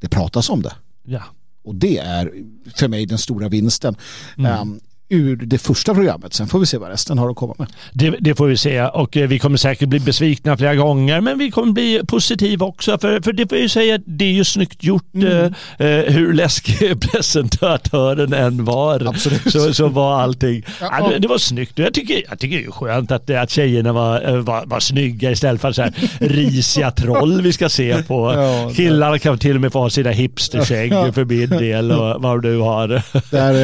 det 0.00 0.08
pratas 0.08 0.50
om 0.50 0.62
det. 0.62 0.72
Ja. 1.04 1.22
Och 1.64 1.74
det 1.74 1.98
är 1.98 2.32
för 2.74 2.88
mig 2.88 3.06
den 3.06 3.18
stora 3.18 3.48
vinsten. 3.48 3.96
Mm. 4.38 4.60
Um, 4.60 4.80
ur 5.12 5.36
det 5.36 5.58
första 5.58 5.94
programmet. 5.94 6.34
Sen 6.34 6.46
får 6.46 6.58
vi 6.58 6.66
se 6.66 6.78
vad 6.78 6.90
resten 6.90 7.18
har 7.18 7.30
att 7.30 7.36
komma 7.36 7.54
med. 7.58 7.68
Det, 7.92 8.10
det 8.20 8.34
får 8.34 8.46
vi 8.46 8.56
se 8.56 8.82
och 8.82 9.16
eh, 9.16 9.28
vi 9.28 9.38
kommer 9.38 9.56
säkert 9.56 9.88
bli 9.88 10.00
besvikna 10.00 10.56
flera 10.56 10.74
gånger 10.74 11.20
men 11.20 11.38
vi 11.38 11.50
kommer 11.50 11.72
bli 11.72 12.00
positiva 12.08 12.66
också 12.66 12.98
för, 12.98 13.20
för 13.20 13.32
det 13.32 13.48
får 13.48 13.58
jag 13.58 13.70
säga 13.70 13.98
det 14.04 14.24
är 14.24 14.32
ju 14.32 14.44
snyggt 14.44 14.84
gjort 14.84 15.14
mm. 15.14 15.54
eh, 15.78 15.86
eh 15.86 16.12
hur 16.12 16.32
läskig 16.32 17.00
presentatören 17.12 18.32
än 18.32 18.64
var. 18.64 19.06
Absolut. 19.08 19.52
Så, 19.52 19.74
så 19.74 19.88
var 19.88 20.20
allting. 20.20 20.64
Ja, 20.80 21.08
det, 21.08 21.18
det, 21.18 21.28
var 21.28 21.38
snyggt 21.38 21.78
jag 21.78 21.94
tycker, 21.94 22.22
jag 22.28 22.38
tycker 22.38 22.56
det 22.56 22.64
är 22.64 22.70
skönt 22.70 23.12
att, 23.12 23.30
att 23.30 23.50
tjejerna 23.50 23.92
var, 23.92 24.28
eh, 24.28 24.36
var, 24.36 24.66
var 24.66 24.80
snygga 24.80 25.30
istället 25.30 25.60
för 25.60 25.72
så 25.72 25.82
här 25.82 25.94
risiga 26.18 26.90
troll 26.90 27.42
vi 27.42 27.52
ska 27.52 27.68
se 27.68 28.02
på. 28.02 28.32
Ja, 28.34 28.70
Killarna 28.74 29.18
kan 29.18 29.38
till 29.38 29.54
och 29.54 29.60
med 29.60 29.72
få 29.72 29.78
ha 29.78 29.90
sina 29.90 30.10
hipsterskägg 30.10 30.92
ja. 30.92 31.12
för 31.12 31.24
min 31.24 31.50
del 31.50 31.92
och 31.92 32.22
vad 32.22 32.42
du 32.42 32.58
har. 32.58 33.02
Där, 33.30 33.54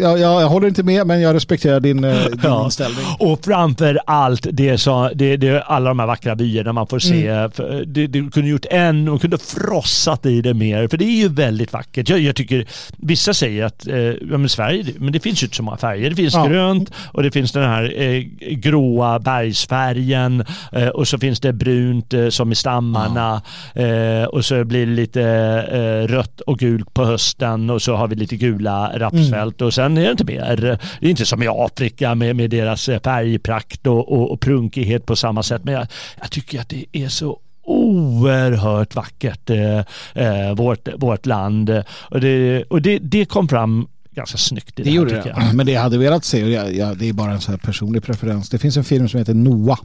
jag, 0.00 0.18
jag 0.18 0.48
håller 0.48 0.68
inte 0.68 0.83
med 0.84 1.06
men 1.06 1.20
jag 1.20 1.34
respekterar 1.34 1.80
din, 1.80 2.04
eh, 2.04 2.24
din 2.30 2.40
ja. 2.42 2.64
inställning. 2.64 3.04
Och 3.18 3.44
framför 3.44 4.00
allt 4.06 4.46
det, 4.52 4.78
så, 4.78 5.10
det, 5.14 5.36
det, 5.36 5.62
alla 5.62 5.88
de 5.88 5.98
här 5.98 6.06
vackra 6.06 6.36
byarna 6.36 6.72
man 6.72 6.86
får 6.86 6.98
se. 6.98 7.28
Mm. 7.28 7.50
Det, 7.86 8.06
det 8.06 8.30
kunde 8.32 8.48
gjort 8.48 8.66
en, 8.70 9.04
man 9.04 9.18
kunde 9.18 9.38
frossat 9.38 10.26
i 10.26 10.40
det 10.40 10.54
mer 10.54 10.88
för 10.88 10.98
det 10.98 11.04
är 11.04 11.20
ju 11.20 11.28
väldigt 11.28 11.72
vackert. 11.72 12.08
Jag, 12.08 12.20
jag 12.20 12.36
tycker, 12.36 12.66
vissa 12.96 13.34
säger 13.34 13.64
att 13.64 13.86
eh, 13.86 13.96
ja, 13.96 14.38
men 14.38 14.48
Sverige, 14.48 14.84
men 14.98 15.12
det 15.12 15.20
finns 15.20 15.42
ju 15.42 15.46
inte 15.46 15.56
så 15.56 15.62
många 15.62 15.76
färger. 15.76 16.10
Det 16.10 16.16
finns 16.16 16.34
ja. 16.34 16.46
grönt 16.46 16.90
och 17.12 17.22
det 17.22 17.30
finns 17.30 17.52
den 17.52 17.64
här 17.64 18.02
eh, 18.02 18.22
gråa 18.54 19.18
bergsfärgen 19.18 20.44
eh, 20.72 20.88
och 20.88 21.08
så 21.08 21.18
finns 21.18 21.40
det 21.40 21.52
brunt 21.52 22.14
eh, 22.14 22.28
som 22.28 22.52
i 22.52 22.54
stammarna. 22.54 23.42
Eh, 23.74 24.24
och 24.24 24.44
så 24.44 24.64
blir 24.64 24.86
det 24.86 24.92
lite 24.92 25.22
eh, 25.72 26.12
rött 26.12 26.40
och 26.40 26.58
gult 26.58 26.94
på 26.94 27.04
hösten 27.04 27.70
och 27.70 27.82
så 27.82 27.94
har 27.94 28.08
vi 28.08 28.16
lite 28.16 28.36
gula 28.36 28.92
rapsfält 28.94 29.60
mm. 29.60 29.66
och 29.66 29.74
sen 29.74 29.98
är 29.98 30.04
det 30.04 30.10
inte 30.10 30.24
mer 30.24 30.73
det 31.00 31.06
är 31.06 31.10
inte 31.10 31.26
som 31.26 31.42
i 31.42 31.48
Afrika 31.48 32.14
med, 32.14 32.36
med 32.36 32.50
deras 32.50 32.88
eh, 32.88 33.00
färgprakt 33.00 33.86
och, 33.86 34.12
och, 34.12 34.30
och 34.30 34.40
prunkighet 34.40 35.06
på 35.06 35.16
samma 35.16 35.42
sätt. 35.42 35.64
Men 35.64 35.74
jag, 35.74 35.86
jag 36.20 36.30
tycker 36.30 36.60
att 36.60 36.68
det 36.68 36.84
är 36.92 37.08
så 37.08 37.38
oerhört 37.64 38.94
vackert, 38.94 39.50
eh, 39.50 39.78
eh, 40.14 40.54
vårt, 40.54 40.88
vårt 40.96 41.26
land. 41.26 41.82
Och, 41.90 42.20
det, 42.20 42.62
och 42.62 42.82
det, 42.82 42.98
det 42.98 43.24
kom 43.24 43.48
fram 43.48 43.88
ganska 44.10 44.38
snyggt. 44.38 44.80
I 44.80 44.82
det, 44.82 44.90
det 44.90 44.90
gjorde 44.90 45.10
det. 45.10 45.28
Jag. 45.28 45.54
Men 45.54 45.66
det 45.66 45.72
jag 45.72 45.80
hade 45.80 45.98
velat 45.98 46.24
se, 46.24 46.44
och 46.44 46.50
jag, 46.50 46.74
jag, 46.74 46.98
det 46.98 47.08
är 47.08 47.12
bara 47.12 47.32
en 47.32 47.40
så 47.40 47.50
här 47.50 47.58
personlig 47.58 48.02
preferens. 48.02 48.48
Det 48.48 48.58
finns 48.58 48.76
en 48.76 48.84
film 48.84 49.08
som 49.08 49.18
heter 49.18 49.34
Noah. 49.34 49.78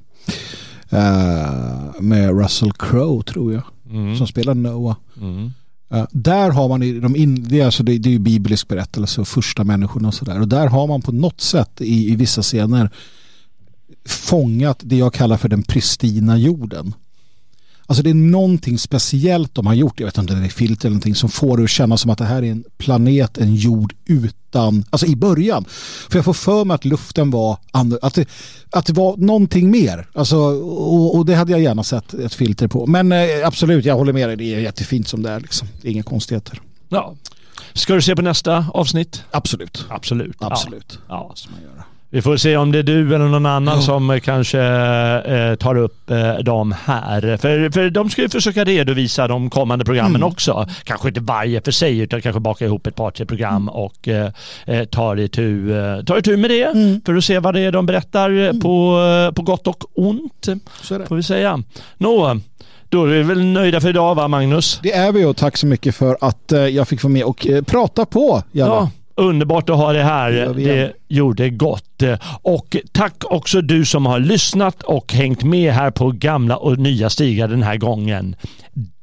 Uh, 0.93 2.01
med 2.01 2.41
Russell 2.41 2.71
Crowe 2.71 3.23
tror 3.23 3.53
jag. 3.53 3.63
Mm. 3.89 4.17
Som 4.17 4.27
spelar 4.27 4.53
Noah. 4.53 4.95
Mm. 5.21 5.53
Uh, 5.93 6.05
där 6.11 6.49
har 6.49 6.69
man 6.69 6.83
i 6.83 6.99
de 6.99 7.15
in, 7.15 7.43
det, 7.49 7.61
är 7.61 7.65
alltså, 7.65 7.83
det, 7.83 7.97
det 7.97 8.09
är 8.09 8.11
ju 8.11 8.19
biblisk 8.19 8.67
berättelse 8.67 9.21
och 9.21 9.27
första 9.27 9.63
människorna 9.63 10.07
och 10.07 10.13
sådär. 10.13 10.41
Och 10.41 10.47
där 10.47 10.67
har 10.67 10.87
man 10.87 11.01
på 11.01 11.11
något 11.11 11.41
sätt 11.41 11.81
i, 11.81 12.11
i 12.11 12.15
vissa 12.15 12.41
scener 12.41 12.89
fångat 14.05 14.79
det 14.83 14.95
jag 14.95 15.13
kallar 15.13 15.37
för 15.37 15.49
den 15.49 15.63
pristina 15.63 16.37
jorden. 16.37 16.93
Alltså 17.89 18.03
det 18.03 18.09
är 18.09 18.13
någonting 18.13 18.77
speciellt 18.77 19.55
de 19.55 19.67
har 19.67 19.73
gjort, 19.73 19.99
jag 19.99 20.07
vet 20.07 20.17
inte 20.17 20.33
om 20.33 20.39
det 20.39 20.45
är 20.45 20.49
filter 20.49 20.85
eller 20.85 20.93
någonting, 20.93 21.15
som 21.15 21.29
får 21.29 21.57
det 21.57 21.63
att 21.63 21.69
känna 21.69 21.97
som 21.97 22.11
att 22.11 22.17
det 22.17 22.25
här 22.25 22.43
är 22.43 22.51
en 22.51 22.63
planet, 22.77 23.37
en 23.37 23.55
jord 23.55 23.93
utan, 24.05 24.85
alltså 24.89 25.07
i 25.07 25.15
början. 25.15 25.65
För 26.09 26.17
jag 26.17 26.25
får 26.25 26.33
för 26.33 26.65
mig 26.65 26.75
att 26.75 26.85
luften 26.85 27.31
var, 27.31 27.57
att 28.01 28.13
det, 28.13 28.25
att 28.71 28.85
det 28.85 28.93
var 28.93 29.17
någonting 29.17 29.71
mer. 29.71 30.07
Alltså, 30.13 30.37
och, 30.37 31.15
och 31.15 31.25
det 31.25 31.35
hade 31.35 31.51
jag 31.51 31.61
gärna 31.61 31.83
sett 31.83 32.13
ett 32.13 32.33
filter 32.33 32.67
på. 32.67 32.85
Men 32.87 33.11
eh, 33.11 33.19
absolut, 33.43 33.85
jag 33.85 33.95
håller 33.95 34.13
med 34.13 34.29
dig, 34.29 34.35
det 34.35 34.55
är 34.55 34.59
jättefint 34.59 35.07
som 35.07 35.23
det 35.23 35.29
är. 35.29 35.39
Liksom. 35.39 35.67
Det 35.81 35.87
är 35.87 35.91
inga 35.91 36.03
konstigheter. 36.03 36.61
Ja. 36.89 37.15
Ska 37.73 37.93
du 37.93 38.01
se 38.01 38.15
på 38.15 38.21
nästa 38.21 38.65
avsnitt? 38.73 39.23
Absolut. 39.31 39.85
Absolut. 39.89 40.35
Absolut. 40.39 40.99
Ja. 41.07 41.15
ja. 41.15 41.27
Måste 41.29 41.49
man 41.51 41.61
göra. 41.61 41.83
Vi 42.11 42.21
får 42.21 42.37
se 42.37 42.57
om 42.57 42.71
det 42.71 42.79
är 42.79 42.83
du 42.83 43.15
eller 43.15 43.27
någon 43.27 43.45
annan 43.45 43.75
ja. 43.75 43.81
som 43.81 44.19
kanske 44.23 44.59
eh, 44.59 45.55
tar 45.55 45.75
upp 45.75 46.11
eh, 46.11 46.33
dem 46.33 46.75
här. 46.85 47.37
För, 47.37 47.71
för 47.71 47.89
de 47.89 48.09
ska 48.09 48.21
ju 48.21 48.29
försöka 48.29 48.63
redovisa 48.63 49.27
de 49.27 49.49
kommande 49.49 49.85
programmen 49.85 50.15
mm. 50.15 50.27
också. 50.27 50.67
Kanske 50.83 51.07
inte 51.07 51.19
varje 51.19 51.61
för 51.61 51.71
sig 51.71 51.99
utan 51.99 52.21
kanske 52.21 52.39
baka 52.39 52.65
ihop 52.65 52.87
ett 52.87 52.95
par 52.95 53.11
tre 53.11 53.25
program 53.25 53.55
mm. 53.55 53.69
och 53.69 54.07
eh, 54.07 54.31
eh 54.65 54.85
tar, 54.85 55.19
itu, 55.19 55.73
eh, 55.73 56.03
tar 56.03 56.17
itu 56.17 56.37
med 56.37 56.49
det 56.49 56.63
mm. 56.63 57.01
för 57.05 57.15
att 57.15 57.23
se 57.23 57.39
vad 57.39 57.53
det 57.53 57.61
är 57.61 57.71
de 57.71 57.85
berättar 57.85 58.29
mm. 58.29 58.59
på, 58.59 58.99
eh, 59.27 59.33
på 59.33 59.41
gott 59.41 59.67
och 59.67 59.83
ont. 59.93 60.47
Så 60.81 60.95
är 60.95 60.99
det. 60.99 61.05
Får 61.05 61.15
vi 61.15 61.23
säga. 61.23 61.63
Nå, 61.97 62.39
då 62.89 63.03
är 63.03 63.07
vi 63.07 63.23
väl 63.23 63.43
nöjda 63.43 63.81
för 63.81 63.89
idag 63.89 64.15
va 64.15 64.27
Magnus? 64.27 64.79
Det 64.83 64.91
är 64.91 65.11
vi 65.11 65.25
och 65.25 65.37
tack 65.37 65.57
så 65.57 65.67
mycket 65.67 65.95
för 65.95 66.17
att 66.21 66.53
jag 66.71 66.87
fick 66.87 67.03
vara 67.03 67.13
med 67.13 67.23
och 67.23 67.47
prata 67.65 68.05
på. 68.05 68.43
Jalla. 68.51 68.73
Ja, 68.73 68.89
underbart 69.23 69.69
att 69.69 69.77
ha 69.77 69.93
det 69.93 70.03
här. 70.03 70.31
Det, 70.55 70.93
gjorde 71.09 71.49
gott. 71.49 72.03
Och 72.41 72.77
tack 72.91 73.23
också 73.25 73.61
du 73.61 73.85
som 73.85 74.05
har 74.05 74.19
lyssnat 74.19 74.83
och 74.83 75.13
hängt 75.13 75.43
med 75.43 75.73
här 75.73 75.91
på 75.91 76.11
gamla 76.11 76.57
och 76.57 76.77
nya 76.77 77.09
stigar 77.09 77.47
den 77.47 77.63
här 77.63 77.77
gången. 77.77 78.35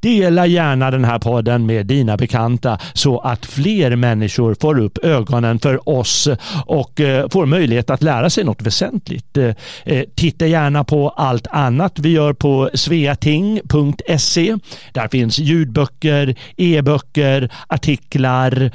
Dela 0.00 0.46
gärna 0.46 0.90
den 0.90 1.04
här 1.04 1.18
podden 1.18 1.66
med 1.66 1.86
dina 1.86 2.16
bekanta 2.16 2.78
så 2.92 3.18
att 3.18 3.46
fler 3.46 3.96
människor 3.96 4.56
får 4.60 4.78
upp 4.80 4.98
ögonen 5.04 5.58
för 5.58 5.88
oss 5.88 6.28
och 6.66 7.00
eh, 7.00 7.28
får 7.28 7.46
möjlighet 7.46 7.90
att 7.90 8.02
lära 8.02 8.30
sig 8.30 8.44
något 8.44 8.62
väsentligt. 8.62 9.36
Eh, 9.36 9.54
eh, 9.84 10.04
titta 10.14 10.46
gärna 10.46 10.84
på 10.84 11.08
allt 11.08 11.46
annat 11.46 11.98
vi 11.98 12.08
gör 12.12 12.32
på 12.32 12.70
sveating.se. 12.74 14.56
Där 14.92 15.08
finns 15.08 15.38
ljudböcker, 15.38 16.34
e-böcker, 16.56 17.52
artiklar 17.66 18.70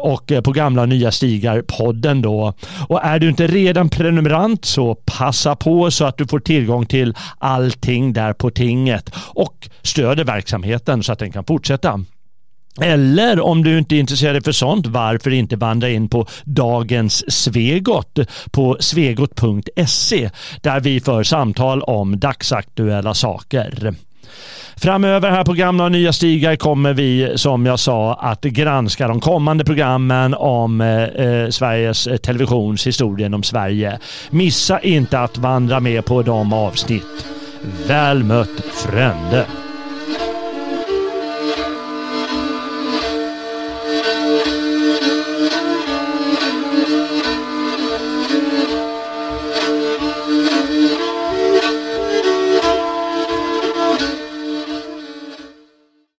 och 0.00 0.32
på 0.44 0.52
gamla 0.52 0.82
och 0.82 0.88
nya 0.88 1.10
stigar-podden 1.10 2.22
då. 2.22 2.54
Och 2.88 3.04
är 3.04 3.18
du 3.18 3.28
inte 3.28 3.46
redan 3.46 3.88
prenumerant 3.88 4.64
så 4.64 4.94
passa 4.94 5.56
på 5.56 5.90
så 5.90 6.04
att 6.04 6.18
du 6.18 6.26
får 6.26 6.40
tillgång 6.40 6.86
till 6.86 7.14
allting 7.38 8.12
där 8.12 8.32
på 8.32 8.50
tinget 8.50 9.10
och 9.16 9.68
stöder 9.82 10.24
verksamheten 10.24 11.02
så 11.02 11.12
att 11.12 11.18
den 11.18 11.32
kan 11.32 11.44
fortsätta. 11.44 12.00
Eller 12.80 13.40
om 13.40 13.64
du 13.64 13.78
inte 13.78 13.96
är 13.96 14.00
intresserad 14.00 14.44
för 14.44 14.52
sånt, 14.52 14.86
varför 14.86 15.30
inte 15.30 15.56
vandra 15.56 15.90
in 15.90 16.08
på 16.08 16.26
dagens 16.44 17.32
Svegot 17.32 18.18
på 18.50 18.76
svegot.se 18.80 20.30
där 20.60 20.80
vi 20.80 21.00
för 21.00 21.22
samtal 21.22 21.82
om 21.82 22.20
dagsaktuella 22.20 23.14
saker. 23.14 23.94
Framöver 24.76 25.30
här 25.30 25.44
på 25.44 25.52
gamla 25.52 25.84
och 25.84 25.92
nya 25.92 26.12
stigar 26.12 26.56
kommer 26.56 26.94
vi 26.94 27.32
som 27.36 27.66
jag 27.66 27.78
sa 27.78 28.14
att 28.14 28.42
granska 28.42 29.08
de 29.08 29.20
kommande 29.20 29.64
programmen 29.64 30.34
om 30.34 30.80
eh, 30.80 31.02
eh 31.02 31.48
Sveriges 31.48 32.06
eh, 32.06 32.16
Televisions 32.16 32.86
historia 32.86 33.34
om 33.34 33.42
Sverige. 33.42 33.98
Missa 34.30 34.80
inte 34.80 35.20
att 35.20 35.38
vandra 35.38 35.80
med 35.80 36.04
på 36.04 36.22
de 36.22 36.52
avsnitt. 36.52 37.26
Väl 37.88 38.24
mött 38.24 38.64
Frände! 38.74 39.46